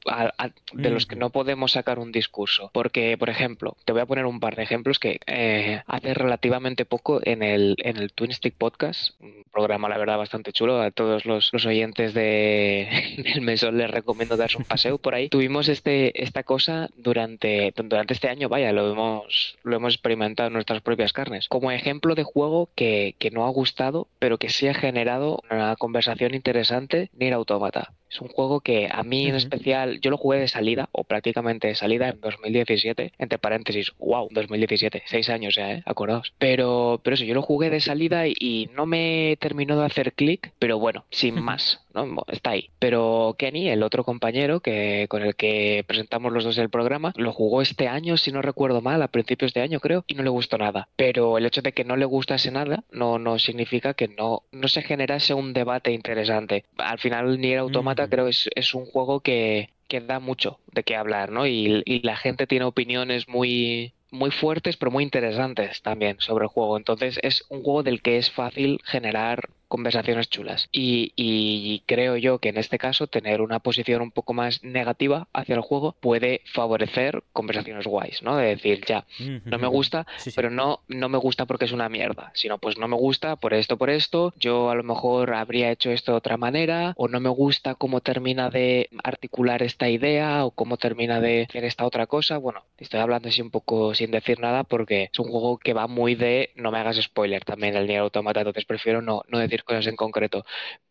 de 0.73 0.89
los 0.89 1.05
que 1.05 1.15
no 1.15 1.29
podemos 1.29 1.73
sacar 1.73 1.99
un 1.99 2.11
discurso. 2.11 2.69
Porque, 2.73 3.17
por 3.17 3.29
ejemplo, 3.29 3.75
te 3.85 3.93
voy 3.93 4.01
a 4.01 4.05
poner 4.05 4.25
un 4.25 4.39
par 4.39 4.55
de 4.55 4.63
ejemplos 4.63 4.99
que 4.99 5.19
eh, 5.27 5.81
hace 5.87 6.13
relativamente 6.13 6.85
poco 6.85 7.19
en 7.23 7.43
el, 7.43 7.75
en 7.79 7.97
el 7.97 8.11
Twin 8.13 8.31
Stick 8.31 8.55
Podcast, 8.55 9.19
un 9.21 9.43
programa 9.51 9.89
la 9.89 9.97
verdad 9.97 10.17
bastante 10.17 10.51
chulo, 10.51 10.81
a 10.81 10.91
todos 10.91 11.25
los, 11.25 11.53
oyentes 11.65 12.13
de, 12.13 13.15
del 13.23 13.41
mesón 13.41 13.77
les 13.77 13.89
recomiendo 13.89 14.37
darse 14.37 14.57
un 14.57 14.63
paseo 14.63 14.97
por 14.97 15.15
ahí. 15.15 15.29
Tuvimos 15.29 15.69
este, 15.69 16.21
esta 16.21 16.43
cosa 16.43 16.89
durante, 16.95 17.73
durante 17.75 18.13
este 18.13 18.29
año, 18.29 18.49
vaya, 18.49 18.71
lo 18.71 18.91
hemos, 18.91 19.57
lo 19.65 19.75
hemos 19.75 19.93
experimentado 19.93 20.47
en 20.47 20.53
nuestras 20.53 20.81
propias 20.81 21.13
carnes. 21.13 21.49
Como 21.49 21.71
ejemplo 21.71 22.15
de 22.15 22.23
juego 22.23 22.69
que, 22.75 23.15
que 23.19 23.31
no 23.31 23.45
ha 23.45 23.49
gustado, 23.49 24.07
pero 24.19 24.37
que 24.37 24.49
sí 24.49 24.67
ha 24.67 24.73
generado 24.73 25.39
una 25.49 25.75
conversación 25.75 26.33
interesante, 26.35 27.09
Nier 27.13 27.33
Automata. 27.33 27.93
Es 28.15 28.21
un 28.21 28.29
juego 28.29 28.61
que 28.61 28.87
a 28.89 29.03
mí 29.03 29.27
en 29.27 29.35
especial, 29.35 29.99
yo 29.99 30.09
lo 30.09 30.17
jugué 30.17 30.39
de 30.39 30.47
salida, 30.47 30.87
o 30.93 31.03
prácticamente 31.03 31.67
de 31.67 31.75
salida 31.75 32.07
en 32.07 32.21
2017, 32.21 33.11
entre 33.17 33.37
paréntesis, 33.39 33.91
wow, 33.99 34.29
2017, 34.31 35.03
seis 35.05 35.29
años 35.29 35.55
ya, 35.55 35.73
¿eh? 35.73 35.83
Acordaos. 35.85 36.33
Pero, 36.37 37.01
pero 37.03 37.15
eso, 37.15 37.25
yo 37.25 37.33
lo 37.33 37.41
jugué 37.41 37.69
de 37.69 37.81
salida 37.81 38.25
y, 38.27 38.69
no 38.75 38.85
me 38.85 39.37
terminó 39.41 39.77
de 39.77 39.85
hacer 39.85 40.13
clic, 40.13 40.53
pero 40.59 40.79
bueno, 40.79 41.05
sin 41.09 41.41
más, 41.41 41.81
¿no? 41.93 42.23
Está 42.27 42.51
ahí. 42.51 42.69
Pero 42.79 43.35
Kenny, 43.37 43.69
el 43.69 43.83
otro 43.83 44.03
compañero 44.03 44.59
que, 44.61 45.07
con 45.09 45.21
el 45.21 45.35
que 45.35 45.83
presentamos 45.85 46.31
los 46.31 46.43
dos 46.43 46.57
el 46.57 46.69
programa, 46.69 47.11
lo 47.17 47.33
jugó 47.33 47.61
este 47.61 47.87
año, 47.87 48.15
si 48.15 48.31
no 48.31 48.41
recuerdo 48.41 48.81
mal, 48.81 49.01
a 49.01 49.09
principios 49.09 49.53
de 49.55 49.61
año 49.61 49.79
creo, 49.79 50.03
y 50.07 50.15
no 50.15 50.23
le 50.23 50.29
gustó 50.29 50.57
nada. 50.57 50.87
Pero 50.95 51.37
el 51.37 51.45
hecho 51.45 51.61
de 51.61 51.71
que 51.71 51.83
no 51.83 51.95
le 51.95 52.05
gustase 52.05 52.51
nada 52.51 52.83
no, 52.91 53.19
no 53.19 53.39
significa 53.39 53.93
que 53.93 54.07
no, 54.07 54.43
no 54.51 54.67
se 54.67 54.81
generase 54.81 55.33
un 55.33 55.53
debate 55.53 55.91
interesante. 55.91 56.65
Al 56.77 56.99
final, 56.99 57.39
ni 57.39 57.51
era 57.51 57.61
Automata 57.61 58.07
creo 58.09 58.27
es, 58.27 58.49
es 58.55 58.73
un 58.73 58.85
juego 58.85 59.21
que, 59.21 59.69
que 59.87 60.01
da 60.01 60.19
mucho 60.19 60.59
de 60.71 60.83
qué 60.83 60.95
hablar, 60.95 61.31
¿no? 61.31 61.47
Y, 61.47 61.83
y, 61.85 62.01
la 62.01 62.15
gente 62.15 62.47
tiene 62.47 62.65
opiniones 62.65 63.27
muy, 63.27 63.93
muy 64.11 64.31
fuertes, 64.31 64.77
pero 64.77 64.91
muy 64.91 65.03
interesantes 65.03 65.81
también 65.81 66.17
sobre 66.19 66.45
el 66.45 66.49
juego. 66.49 66.77
Entonces 66.77 67.19
es 67.21 67.45
un 67.49 67.63
juego 67.63 67.83
del 67.83 68.01
que 68.01 68.17
es 68.17 68.31
fácil 68.31 68.79
generar 68.83 69.49
conversaciones 69.67 70.29
chulas. 70.29 70.69
Y, 70.71 71.83
creo 71.85 72.17
yo 72.17 72.39
que 72.39 72.49
en 72.49 72.57
este 72.57 72.77
caso 72.77 73.07
tener 73.07 73.41
una 73.41 73.59
posición 73.59 74.01
un 74.01 74.11
poco 74.11 74.33
más 74.33 74.63
negativa 74.63 75.27
hacia 75.33 75.55
el 75.55 75.61
juego 75.61 75.95
puede 75.99 76.41
favorecer 76.45 77.23
conversaciones 77.33 77.85
guays, 77.85 78.23
¿no? 78.23 78.37
De 78.37 78.47
decir, 78.47 78.83
ya, 78.85 79.05
no 79.45 79.57
me 79.57 79.67
gusta, 79.67 80.05
pero 80.35 80.49
no, 80.49 80.81
no 80.87 81.09
me 81.09 81.17
gusta 81.17 81.45
porque 81.45 81.65
es 81.65 81.71
una 81.71 81.89
mierda, 81.89 82.31
sino 82.33 82.57
pues 82.57 82.77
no 82.77 82.87
me 82.87 82.95
gusta 82.95 83.35
por 83.35 83.53
esto, 83.53 83.77
por 83.77 83.89
esto, 83.89 84.33
yo 84.39 84.69
a 84.69 84.75
lo 84.75 84.83
mejor 84.83 85.33
habría 85.33 85.71
hecho 85.71 85.91
esto 85.91 86.13
de 86.13 86.17
otra 86.17 86.37
manera, 86.37 86.93
o 86.97 87.07
no 87.07 87.19
me 87.19 87.29
gusta 87.29 87.75
cómo 87.75 88.01
termina 88.01 88.49
de 88.49 88.89
articular 89.03 89.63
esta 89.63 89.89
idea, 89.89 90.45
o 90.45 90.51
cómo 90.51 90.77
termina 90.77 91.19
de 91.19 91.45
hacer 91.49 91.65
esta 91.65 91.85
otra 91.85 92.07
cosa. 92.07 92.37
Bueno, 92.37 92.63
estoy 92.77 92.99
hablando 92.99 93.29
así 93.29 93.41
un 93.41 93.51
poco 93.51 93.93
sin 93.95 94.11
decir 94.11 94.39
nada 94.39 94.63
porque 94.63 95.09
es 95.11 95.19
un 95.19 95.29
juego 95.29 95.57
que 95.57 95.73
va 95.73 95.87
muy 95.87 96.15
de 96.15 96.51
no 96.55 96.71
me 96.71 96.79
hagas 96.79 96.97
spoiler 96.97 97.43
también 97.43 97.75
el 97.75 97.87
Nier 97.87 98.01
Automata, 98.01 98.41
entonces 98.41 98.65
prefiero 98.65 99.01
no, 99.01 99.23
no 99.27 99.39
decir 99.39 99.54
cosas 99.63 99.87
en 99.87 99.95
concreto. 99.95 100.45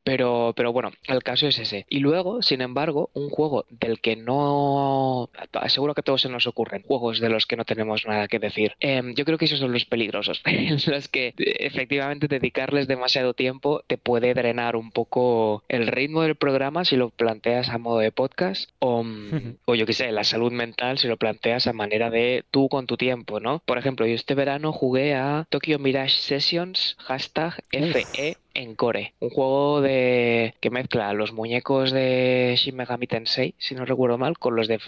Pero, 0.04 0.52
pero 0.54 0.70
bueno, 0.72 0.92
el 1.08 1.22
caso 1.22 1.48
es 1.48 1.58
ese. 1.58 1.86
Y 1.88 2.00
luego, 2.00 2.42
sin 2.42 2.60
embargo, 2.60 3.10
un 3.14 3.30
juego 3.30 3.64
del 3.70 4.00
que 4.00 4.16
no... 4.16 5.30
Seguro 5.68 5.94
que 5.94 6.02
todos 6.02 6.20
se 6.20 6.28
nos 6.28 6.46
ocurren. 6.46 6.82
Juegos 6.82 7.20
de 7.20 7.30
los 7.30 7.46
que 7.46 7.56
no 7.56 7.64
tenemos 7.64 8.06
nada 8.06 8.28
que 8.28 8.38
decir. 8.38 8.74
Em, 8.80 9.14
yo 9.14 9.24
creo 9.24 9.38
que 9.38 9.46
esos 9.46 9.60
son 9.60 9.72
los 9.72 9.86
peligrosos. 9.86 10.42
los 10.86 11.08
que 11.08 11.32
efectivamente 11.36 12.28
dedicarles 12.28 12.86
demasiado 12.86 13.32
tiempo 13.32 13.82
te 13.86 13.96
puede 13.96 14.34
drenar 14.34 14.76
un 14.76 14.90
poco 14.90 15.64
el 15.68 15.86
ritmo 15.86 16.22
del 16.22 16.36
programa 16.36 16.84
si 16.84 16.96
lo 16.96 17.08
planteas 17.08 17.70
a 17.70 17.78
modo 17.78 17.98
de 18.00 18.12
podcast. 18.12 18.70
O, 18.80 19.02
o 19.64 19.74
yo 19.74 19.86
qué 19.86 19.94
sé, 19.94 20.12
la 20.12 20.24
salud 20.24 20.52
mental 20.52 20.98
si 20.98 21.08
lo 21.08 21.16
planteas 21.16 21.66
a 21.66 21.72
manera 21.72 22.10
de 22.10 22.44
tú 22.50 22.68
con 22.68 22.86
tu 22.86 22.98
tiempo, 22.98 23.40
¿no? 23.40 23.60
Por 23.64 23.78
ejemplo, 23.78 24.06
yo 24.06 24.14
este 24.14 24.34
verano 24.34 24.72
jugué 24.72 25.14
a 25.14 25.46
Tokyo 25.48 25.78
Mirage 25.78 26.18
Sessions, 26.18 26.96
hashtag 26.98 27.64
FE 27.70 28.36
en 28.54 28.74
Core, 28.74 29.14
un 29.20 29.30
juego 29.30 29.80
de 29.80 30.54
que 30.60 30.70
mezcla 30.70 31.12
los 31.12 31.32
muñecos 31.32 31.92
de 31.92 32.54
Shin 32.56 32.76
Megami 32.76 33.06
Tensei, 33.06 33.54
si 33.58 33.74
no 33.74 33.84
recuerdo 33.84 34.18
mal, 34.18 34.38
con 34.38 34.56
los 34.56 34.68
de 34.68 34.78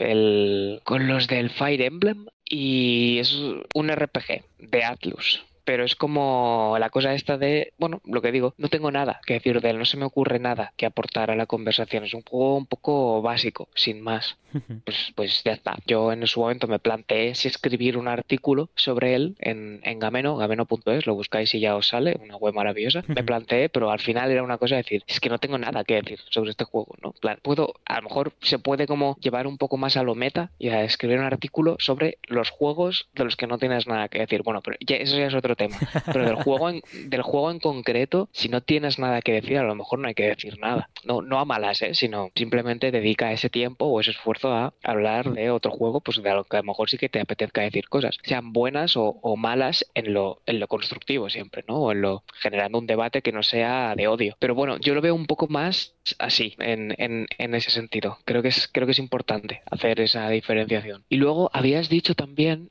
del 1.29 1.51
Fire 1.51 1.83
Emblem 1.83 2.27
y 2.45 3.19
es 3.19 3.35
un 3.75 3.89
RPG 3.91 4.45
de 4.59 4.85
Atlus 4.85 5.45
pero 5.67 5.85
es 5.85 5.97
como 5.97 6.77
la 6.79 6.91
cosa 6.91 7.13
esta 7.13 7.37
de, 7.37 7.75
bueno, 7.77 8.01
lo 8.05 8.23
que 8.23 8.33
digo, 8.33 8.55
no 8.57 8.69
tengo 8.69 8.91
nada 8.91 9.21
que 9.27 9.35
decir 9.35 9.61
de 9.61 9.71
él, 9.71 9.79
no 9.79 9.85
se 9.85 9.97
me 9.97 10.05
ocurre 10.07 10.39
nada 10.39 10.73
que 10.77 10.87
aportar 10.87 11.31
a 11.31 11.37
la 11.37 11.47
conversación, 11.47 12.05
es 12.05 12.15
un 12.15 12.23
juego 12.23 12.57
un 12.57 12.67
poco 12.67 13.21
básico, 13.21 13.69
sin 13.75 14.01
más. 14.01 14.39
Pues, 14.85 15.13
pues 15.15 15.43
ya 15.45 15.53
está. 15.53 15.77
Yo 15.87 16.13
en 16.13 16.27
su 16.27 16.41
momento 16.41 16.67
me 16.67 16.79
planteé 16.79 17.35
si 17.35 17.49
escribir 17.49 17.99
un 17.99 18.09
artículo 18.09 18.71
sobre 18.75 19.15
él 19.15 19.37
en, 19.39 19.81
en 19.83 19.99
Gameno, 19.99 20.37
gameno.es, 20.37 21.07
lo 21.07 21.15
buscáis 21.15 21.55
y 21.55 21.61
ya 21.61 21.77
os 21.77 21.89
sale, 21.89 22.19
una 22.23 22.37
web 22.37 22.55
maravillosa. 22.55 23.05
Me 23.09 23.23
planteé, 23.25 23.69
pero 23.69 23.91
al 23.91 24.01
final 24.01 24.31
era 24.31 24.43
una 24.43 24.59
cosa 24.59 24.77
de 24.77 24.83
decir, 24.83 25.05
es 25.07 25.21
que 25.21 25.29
no 25.29 25.39
tengo 25.39 25.59
nada 25.59 25.85
que 25.85 25.97
decir 25.97 26.21
sobre 26.31 26.51
este 26.51 26.65
juego, 26.65 26.95
¿no? 27.03 27.13
plan, 27.13 27.39
puedo, 27.43 27.75
a 27.85 27.97
lo 27.97 28.03
mejor 28.05 28.33
se 28.41 28.59
puede 28.59 28.87
como 28.87 29.17
llevar 29.21 29.47
un 29.47 29.59
poco 29.59 29.77
más 29.77 29.97
a 29.97 30.03
lo 30.03 30.15
meta 30.15 30.51
y 30.59 30.69
a 30.69 30.85
escribir 30.85 31.19
un 31.19 31.25
artículo 31.25 31.77
sobre 31.79 32.19
los 32.27 32.51
juegos 32.51 33.09
de 33.15 33.25
los 33.25 33.37
que 33.37 33.47
no 33.47 33.59
tienes 33.59 33.87
nada 33.87 34.09
que 34.09 34.21
decir. 34.21 34.43
Bueno, 34.43 34.63
pero 34.63 34.77
ya, 34.81 34.97
eso 34.97 35.19
ya 35.19 35.27
es 35.27 35.35
otro 35.35 35.56
tema. 35.57 35.79
Pero 36.12 36.25
del 36.25 36.37
juego, 36.37 36.71
en, 36.71 36.83
del 37.07 37.23
juego 37.23 37.51
en 37.51 37.59
concreto, 37.59 38.29
si 38.33 38.49
no 38.49 38.61
tienes 38.61 38.99
nada 38.99 39.23
que 39.23 39.33
decir, 39.33 39.59
a 39.59 39.64
lo 39.64 39.75
mejor 39.75 39.99
no 39.99 40.09
hay 40.09 40.14
que 40.14 40.29
decir 40.29 40.59
nada. 40.59 40.88
No, 41.05 41.23
no 41.23 41.38
a 41.38 41.45
malas, 41.45 41.83
¿eh? 41.83 41.95
sino 41.95 42.31
simplemente 42.35 42.90
dedica 42.90 43.33
ese 43.33 43.51
tiempo 43.51 43.87
o 43.87 44.01
ese 44.01 44.12
esfuerzo 44.12 44.53
a 44.53 44.75
hablar 44.83 45.33
de 45.33 45.51
otro 45.51 45.71
juego, 45.71 46.01
pues 46.01 46.23
de 46.23 46.35
lo 46.35 46.45
que 46.45 46.57
a 46.57 46.61
lo 46.61 46.66
mejor 46.66 46.90
sí 46.90 46.99
que 46.99 47.09
te 47.09 47.21
apetezca 47.21 47.62
decir 47.62 47.88
cosas, 47.88 48.19
sean 48.23 48.53
buenas 48.53 48.95
o, 48.97 49.14
malas 49.37 49.85
en 49.95 50.14
lo, 50.14 50.40
en 50.47 50.61
lo 50.61 50.69
constructivo 50.69 51.29
siempre, 51.29 51.64
¿no? 51.69 51.77
O 51.77 51.92
en 51.92 52.01
lo 52.03 52.25
generando 52.40 52.79
un 52.79 52.87
debate 52.87 53.23
que 53.23 53.33
no 53.33 53.42
sea 53.42 53.95
de 53.95 54.09
odio. 54.09 54.37
Pero 54.38 54.55
bueno, 54.55 54.79
yo 54.79 54.95
lo 54.95 55.01
veo 55.01 55.14
un 55.14 55.27
poco 55.27 55.47
más 55.49 55.95
así, 56.19 56.55
en, 56.59 56.95
en, 56.99 57.27
en 57.38 57.55
ese 57.55 57.71
sentido. 57.71 58.19
Creo 58.25 58.42
que 58.42 58.49
es, 58.49 58.69
creo 58.73 58.87
que 58.87 58.92
es 58.92 58.99
importante 58.99 59.62
hacer 59.71 60.01
esa 60.01 60.29
diferenciación. 60.31 61.05
Y 61.09 61.16
luego 61.16 61.51
habías 61.53 61.88
dicho 61.88 62.14
también, 62.14 62.71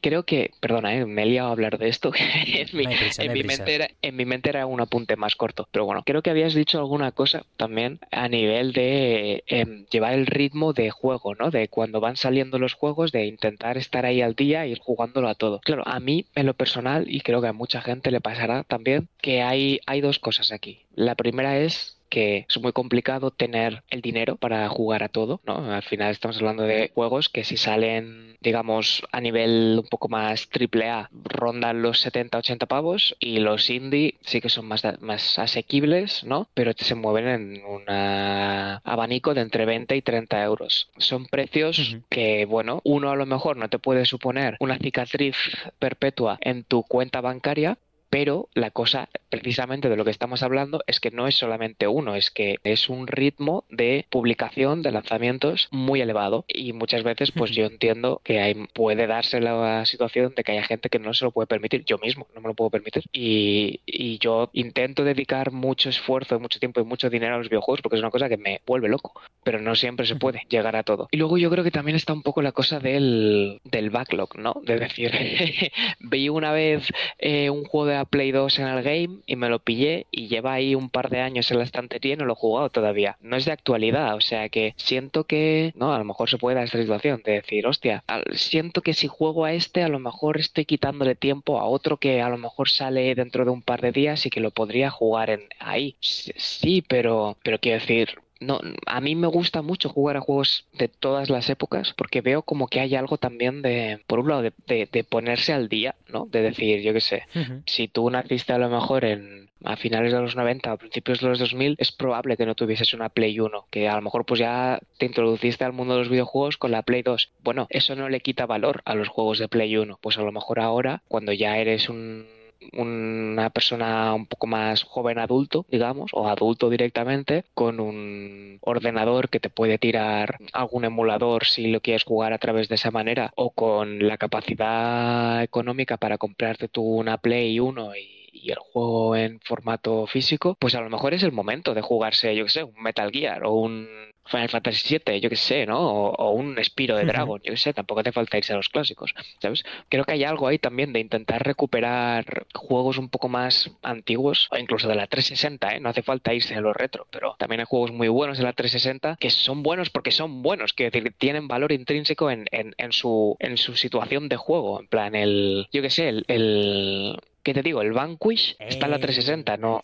creo 0.00 0.24
que, 0.24 0.50
perdona, 0.60 0.94
¿eh? 0.94 1.06
me 1.06 1.22
he 1.22 1.26
liado 1.26 1.48
a 1.48 1.52
hablar 1.52 1.78
de 1.78 1.88
esto, 1.90 2.12
en, 2.46 2.68
mi, 2.72 2.84
en, 2.84 3.32
mi 3.32 3.42
mente 3.42 3.74
era, 3.74 3.88
en 4.02 4.16
mi 4.16 4.24
mente 4.24 4.48
era 4.48 4.66
un 4.66 4.80
apunte 4.80 5.16
más 5.16 5.36
corto. 5.36 5.68
Pero 5.70 5.84
bueno, 5.84 6.02
creo 6.04 6.22
que 6.22 6.30
habías 6.30 6.54
dicho 6.54 6.78
alguna 6.78 7.12
cosa 7.12 7.44
también 7.56 8.00
a 8.10 8.28
nivel 8.28 8.72
de 8.72 9.44
em, 9.46 9.86
llevar 9.90 10.14
el 10.14 10.26
ritmo 10.26 10.72
de 10.72 10.90
juego, 10.90 11.34
¿no? 11.34 11.50
De 11.50 11.68
cuando 11.68 12.00
van 12.00 12.16
saliendo 12.16 12.58
los 12.58 12.74
juegos, 12.74 13.12
de 13.12 13.26
intentar 13.26 13.76
estar 13.76 14.06
ahí 14.06 14.22
al 14.22 14.34
día 14.34 14.66
y 14.66 14.72
ir 14.72 14.78
jugándolo 14.78 15.28
a 15.28 15.34
todo. 15.34 15.60
Claro, 15.60 15.82
a 15.86 16.00
mí 16.00 16.26
en 16.34 16.46
lo 16.46 16.54
personal, 16.54 17.04
y 17.08 17.20
creo 17.20 17.40
que 17.40 17.48
a 17.48 17.52
mucha 17.52 17.80
gente 17.80 18.10
le 18.10 18.20
pasará 18.20 18.64
también, 18.64 19.08
que 19.20 19.42
hay, 19.42 19.80
hay 19.86 20.00
dos 20.00 20.18
cosas 20.18 20.52
aquí. 20.52 20.80
La 20.94 21.14
primera 21.14 21.58
es 21.58 21.99
que 22.10 22.46
es 22.48 22.60
muy 22.60 22.72
complicado 22.72 23.30
tener 23.30 23.82
el 23.88 24.02
dinero 24.02 24.36
para 24.36 24.68
jugar 24.68 25.02
a 25.02 25.08
todo, 25.08 25.40
¿no? 25.46 25.72
Al 25.72 25.82
final 25.82 26.10
estamos 26.10 26.36
hablando 26.38 26.64
de 26.64 26.90
juegos 26.94 27.28
que 27.28 27.44
si 27.44 27.56
salen, 27.56 28.36
digamos, 28.40 29.02
a 29.12 29.20
nivel 29.20 29.78
un 29.82 29.88
poco 29.88 30.08
más 30.08 30.48
triple 30.48 30.90
A, 30.90 31.08
rondan 31.24 31.80
los 31.80 32.04
70-80 32.04 32.66
pavos 32.66 33.16
y 33.20 33.38
los 33.38 33.70
indie 33.70 34.16
sí 34.22 34.40
que 34.40 34.48
son 34.48 34.66
más, 34.66 34.82
más 35.00 35.38
asequibles, 35.38 36.24
¿no? 36.24 36.48
Pero 36.54 36.72
se 36.76 36.94
mueven 36.94 37.28
en 37.28 37.64
un 37.64 37.84
abanico 37.88 39.32
de 39.32 39.42
entre 39.42 39.64
20 39.64 39.96
y 39.96 40.02
30 40.02 40.42
euros. 40.42 40.90
Son 40.98 41.26
precios 41.26 41.96
que, 42.08 42.44
bueno, 42.44 42.80
uno 42.84 43.10
a 43.10 43.16
lo 43.16 43.26
mejor 43.26 43.56
no 43.56 43.68
te 43.68 43.78
puede 43.78 44.04
suponer 44.04 44.56
una 44.60 44.78
cicatriz 44.78 45.36
perpetua 45.78 46.38
en 46.40 46.64
tu 46.64 46.82
cuenta 46.82 47.20
bancaria, 47.20 47.78
pero 48.10 48.48
la 48.54 48.72
cosa, 48.72 49.08
precisamente 49.28 49.88
de 49.88 49.96
lo 49.96 50.04
que 50.04 50.10
estamos 50.10 50.42
hablando, 50.42 50.82
es 50.88 50.98
que 50.98 51.12
no 51.12 51.28
es 51.28 51.36
solamente 51.36 51.86
uno, 51.86 52.16
es 52.16 52.30
que 52.30 52.58
es 52.64 52.88
un 52.88 53.06
ritmo 53.06 53.64
de 53.70 54.04
publicación, 54.10 54.82
de 54.82 54.90
lanzamientos 54.90 55.68
muy 55.70 56.00
elevado. 56.00 56.44
Y 56.48 56.72
muchas 56.72 57.04
veces, 57.04 57.30
pues 57.30 57.52
yo 57.52 57.66
entiendo 57.66 58.20
que 58.24 58.40
hay, 58.40 58.54
puede 58.74 59.06
darse 59.06 59.40
la 59.40 59.86
situación 59.86 60.34
de 60.36 60.42
que 60.42 60.52
haya 60.52 60.64
gente 60.64 60.90
que 60.90 60.98
no 60.98 61.14
se 61.14 61.24
lo 61.24 61.30
puede 61.30 61.46
permitir. 61.46 61.84
Yo 61.84 61.98
mismo 61.98 62.26
no 62.34 62.40
me 62.40 62.48
lo 62.48 62.54
puedo 62.54 62.70
permitir. 62.70 63.04
Y, 63.12 63.80
y 63.86 64.18
yo 64.18 64.50
intento 64.52 65.04
dedicar 65.04 65.52
mucho 65.52 65.88
esfuerzo, 65.88 66.40
mucho 66.40 66.58
tiempo 66.58 66.80
y 66.80 66.84
mucho 66.84 67.10
dinero 67.10 67.36
a 67.36 67.38
los 67.38 67.48
videojuegos 67.48 67.80
porque 67.80 67.96
es 67.96 68.02
una 68.02 68.10
cosa 68.10 68.28
que 68.28 68.36
me 68.36 68.60
vuelve 68.66 68.88
loco. 68.88 69.12
Pero 69.44 69.60
no 69.60 69.76
siempre 69.76 70.04
se 70.06 70.16
puede 70.16 70.42
llegar 70.48 70.74
a 70.74 70.82
todo. 70.82 71.08
Y 71.12 71.16
luego 71.16 71.38
yo 71.38 71.48
creo 71.48 71.62
que 71.62 71.70
también 71.70 71.96
está 71.96 72.12
un 72.12 72.22
poco 72.22 72.42
la 72.42 72.50
cosa 72.50 72.80
del, 72.80 73.60
del 73.62 73.90
backlog, 73.90 74.36
¿no? 74.36 74.54
De 74.64 74.78
decir, 74.78 75.12
vi 76.00 76.28
una 76.28 76.50
vez 76.52 76.88
eh, 77.18 77.50
un 77.50 77.64
juego 77.64 77.86
de 77.86 77.99
la 78.00 78.06
Play 78.06 78.32
2 78.32 78.58
en 78.60 78.66
el 78.66 78.82
game 78.82 79.18
y 79.26 79.36
me 79.36 79.50
lo 79.50 79.58
pillé 79.58 80.06
y 80.10 80.28
lleva 80.28 80.54
ahí 80.54 80.74
un 80.74 80.88
par 80.88 81.10
de 81.10 81.20
años 81.20 81.50
en 81.50 81.58
la 81.58 81.64
estantería 81.64 82.14
y 82.14 82.16
no 82.16 82.24
lo 82.24 82.32
he 82.32 82.36
jugado 82.36 82.70
todavía. 82.70 83.18
No 83.20 83.36
es 83.36 83.44
de 83.44 83.52
actualidad, 83.52 84.14
o 84.14 84.22
sea 84.22 84.48
que 84.48 84.74
siento 84.78 85.24
que, 85.24 85.72
no, 85.76 85.92
a 85.92 85.98
lo 85.98 86.04
mejor 86.04 86.30
se 86.30 86.38
puede 86.38 86.54
dar 86.56 86.64
esta 86.64 86.80
situación 86.80 87.20
de 87.24 87.32
decir, 87.32 87.66
hostia, 87.66 88.02
siento 88.32 88.80
que 88.80 88.94
si 88.94 89.06
juego 89.06 89.44
a 89.44 89.52
este 89.52 89.82
a 89.82 89.88
lo 89.88 89.98
mejor 89.98 90.38
estoy 90.38 90.64
quitándole 90.64 91.14
tiempo 91.14 91.60
a 91.60 91.66
otro 91.66 91.98
que 91.98 92.22
a 92.22 92.30
lo 92.30 92.38
mejor 92.38 92.70
sale 92.70 93.14
dentro 93.14 93.44
de 93.44 93.50
un 93.50 93.62
par 93.62 93.82
de 93.82 93.92
días 93.92 94.24
y 94.24 94.30
que 94.30 94.40
lo 94.40 94.50
podría 94.50 94.90
jugar 94.90 95.28
en 95.28 95.42
ahí. 95.58 95.96
Sí, 96.00 96.82
pero, 96.88 97.36
pero 97.42 97.58
quiero 97.58 97.80
decir, 97.80 98.18
no, 98.40 98.60
a 98.86 99.00
mí 99.00 99.14
me 99.14 99.26
gusta 99.26 99.62
mucho 99.62 99.88
jugar 99.88 100.16
a 100.16 100.20
juegos 100.20 100.66
de 100.72 100.88
todas 100.88 101.30
las 101.30 101.48
épocas 101.50 101.94
porque 101.96 102.22
veo 102.22 102.42
como 102.42 102.68
que 102.68 102.80
hay 102.80 102.94
algo 102.94 103.18
también 103.18 103.62
de, 103.62 104.00
por 104.06 104.18
un 104.18 104.28
lado, 104.28 104.42
de, 104.42 105.06
ponerse 105.08 105.52
al 105.52 105.68
día, 105.68 105.94
¿no? 106.08 106.26
De 106.26 106.42
decir, 106.42 106.80
yo 106.80 106.92
qué 106.92 107.00
sé, 107.00 107.24
si 107.66 107.88
tú 107.88 108.08
naciste 108.10 108.52
a 108.52 108.58
lo 108.58 108.68
mejor 108.68 109.04
en 109.04 109.50
a 109.64 109.76
finales 109.76 110.12
de 110.12 110.20
los 110.20 110.36
90 110.36 110.72
o 110.72 110.78
principios 110.78 111.20
de 111.20 111.28
los 111.28 111.38
2000, 111.38 111.76
es 111.78 111.92
probable 111.92 112.36
que 112.36 112.46
no 112.46 112.54
tuvieses 112.54 112.94
una 112.94 113.08
Play 113.08 113.38
1, 113.38 113.66
que 113.70 113.88
a 113.88 113.96
lo 113.96 114.02
mejor 114.02 114.24
pues 114.24 114.40
ya 114.40 114.80
te 114.98 115.06
introduciste 115.06 115.64
al 115.64 115.72
mundo 115.72 115.94
de 115.94 116.00
los 116.00 116.08
videojuegos 116.08 116.56
con 116.56 116.70
la 116.70 116.82
Play 116.82 117.02
2. 117.02 117.32
Bueno, 117.42 117.66
eso 117.70 117.94
no 117.94 118.08
le 118.08 118.20
quita 118.20 118.46
valor 118.46 118.82
a 118.84 118.94
los 118.94 119.08
juegos 119.08 119.38
de 119.38 119.48
Play 119.48 119.76
1, 119.76 119.98
pues 120.00 120.18
a 120.18 120.22
lo 120.22 120.32
mejor 120.32 120.60
ahora, 120.60 121.02
cuando 121.08 121.32
ya 121.32 121.58
eres 121.58 121.88
un 121.88 122.26
una 122.72 123.50
persona 123.50 124.14
un 124.14 124.26
poco 124.26 124.46
más 124.46 124.82
joven 124.84 125.18
adulto, 125.18 125.66
digamos, 125.68 126.10
o 126.14 126.28
adulto 126.28 126.70
directamente, 126.70 127.44
con 127.54 127.80
un 127.80 128.58
ordenador 128.62 129.28
que 129.28 129.40
te 129.40 129.50
puede 129.50 129.78
tirar 129.78 130.38
algún 130.52 130.84
emulador 130.84 131.44
si 131.46 131.68
lo 131.68 131.80
quieres 131.80 132.04
jugar 132.04 132.32
a 132.32 132.38
través 132.38 132.68
de 132.68 132.76
esa 132.76 132.90
manera, 132.90 133.32
o 133.36 133.50
con 133.50 134.06
la 134.06 134.18
capacidad 134.18 135.42
económica 135.42 135.96
para 135.96 136.18
comprarte 136.18 136.68
tú 136.68 136.82
una 136.82 137.18
Play 137.18 137.60
1 137.60 137.96
y 137.96 138.19
y 138.32 138.50
el 138.50 138.58
juego 138.58 139.16
en 139.16 139.40
formato 139.40 140.06
físico, 140.06 140.56
pues 140.58 140.74
a 140.74 140.80
lo 140.80 140.90
mejor 140.90 141.14
es 141.14 141.22
el 141.22 141.32
momento 141.32 141.74
de 141.74 141.82
jugarse, 141.82 142.34
yo 142.34 142.44
que 142.44 142.50
sé, 142.50 142.64
un 142.64 142.80
Metal 142.82 143.10
Gear 143.10 143.44
o 143.44 143.52
un 143.52 143.88
Final 144.30 144.48
Fantasy 144.48 144.98
VII, 145.04 145.20
yo 145.20 145.28
que 145.28 145.36
sé, 145.36 145.66
¿no? 145.66 145.80
O, 145.80 146.30
un 146.30 146.62
Spiro 146.62 146.96
de 146.96 147.04
Dragon, 147.04 147.40
yo 147.42 147.52
que 147.52 147.56
sé, 147.56 147.72
tampoco 147.72 148.02
te 148.02 148.12
falta 148.12 148.38
irse 148.38 148.52
a 148.52 148.56
los 148.56 148.68
clásicos, 148.68 149.12
¿sabes? 149.40 149.64
Creo 149.88 150.04
que 150.04 150.12
hay 150.12 150.24
algo 150.24 150.46
ahí 150.46 150.58
también 150.58 150.92
de 150.92 151.00
intentar 151.00 151.44
recuperar 151.44 152.46
juegos 152.54 152.98
un 152.98 153.08
poco 153.08 153.28
más 153.28 153.70
antiguos, 153.82 154.48
o 154.52 154.56
incluso 154.56 154.88
de 154.88 154.94
la 154.94 155.06
360, 155.06 155.74
¿eh? 155.74 155.80
No 155.80 155.88
hace 155.88 156.02
falta 156.02 156.32
irse 156.32 156.54
a 156.54 156.60
los 156.60 156.76
retro, 156.76 157.06
pero 157.10 157.34
también 157.38 157.60
hay 157.60 157.66
juegos 157.68 157.92
muy 157.92 158.08
buenos 158.08 158.38
de 158.38 158.44
la 158.44 158.52
360 158.52 159.16
que 159.18 159.30
son 159.30 159.62
buenos 159.62 159.90
porque 159.90 160.12
son 160.12 160.42
buenos, 160.42 160.72
que 160.72 160.84
decir, 160.84 161.12
tienen 161.18 161.48
valor 161.48 161.72
intrínseco 161.72 162.30
en, 162.30 162.46
en, 162.52 162.74
en, 162.78 162.92
su, 162.92 163.36
en 163.40 163.56
su 163.56 163.74
situación 163.74 164.28
de 164.28 164.36
juego, 164.36 164.80
en 164.80 164.86
plan, 164.86 165.14
el, 165.14 165.66
yo 165.72 165.82
que 165.82 165.90
sé, 165.90 166.08
el, 166.08 166.24
el 166.28 167.16
¿qué 167.42 167.54
te 167.54 167.62
digo? 167.62 167.82
El 167.82 167.92
Vanquish 167.92 168.56
está 168.58 168.86
en 168.86 168.90
la 168.92 168.98
360, 168.98 169.56
no, 169.56 169.82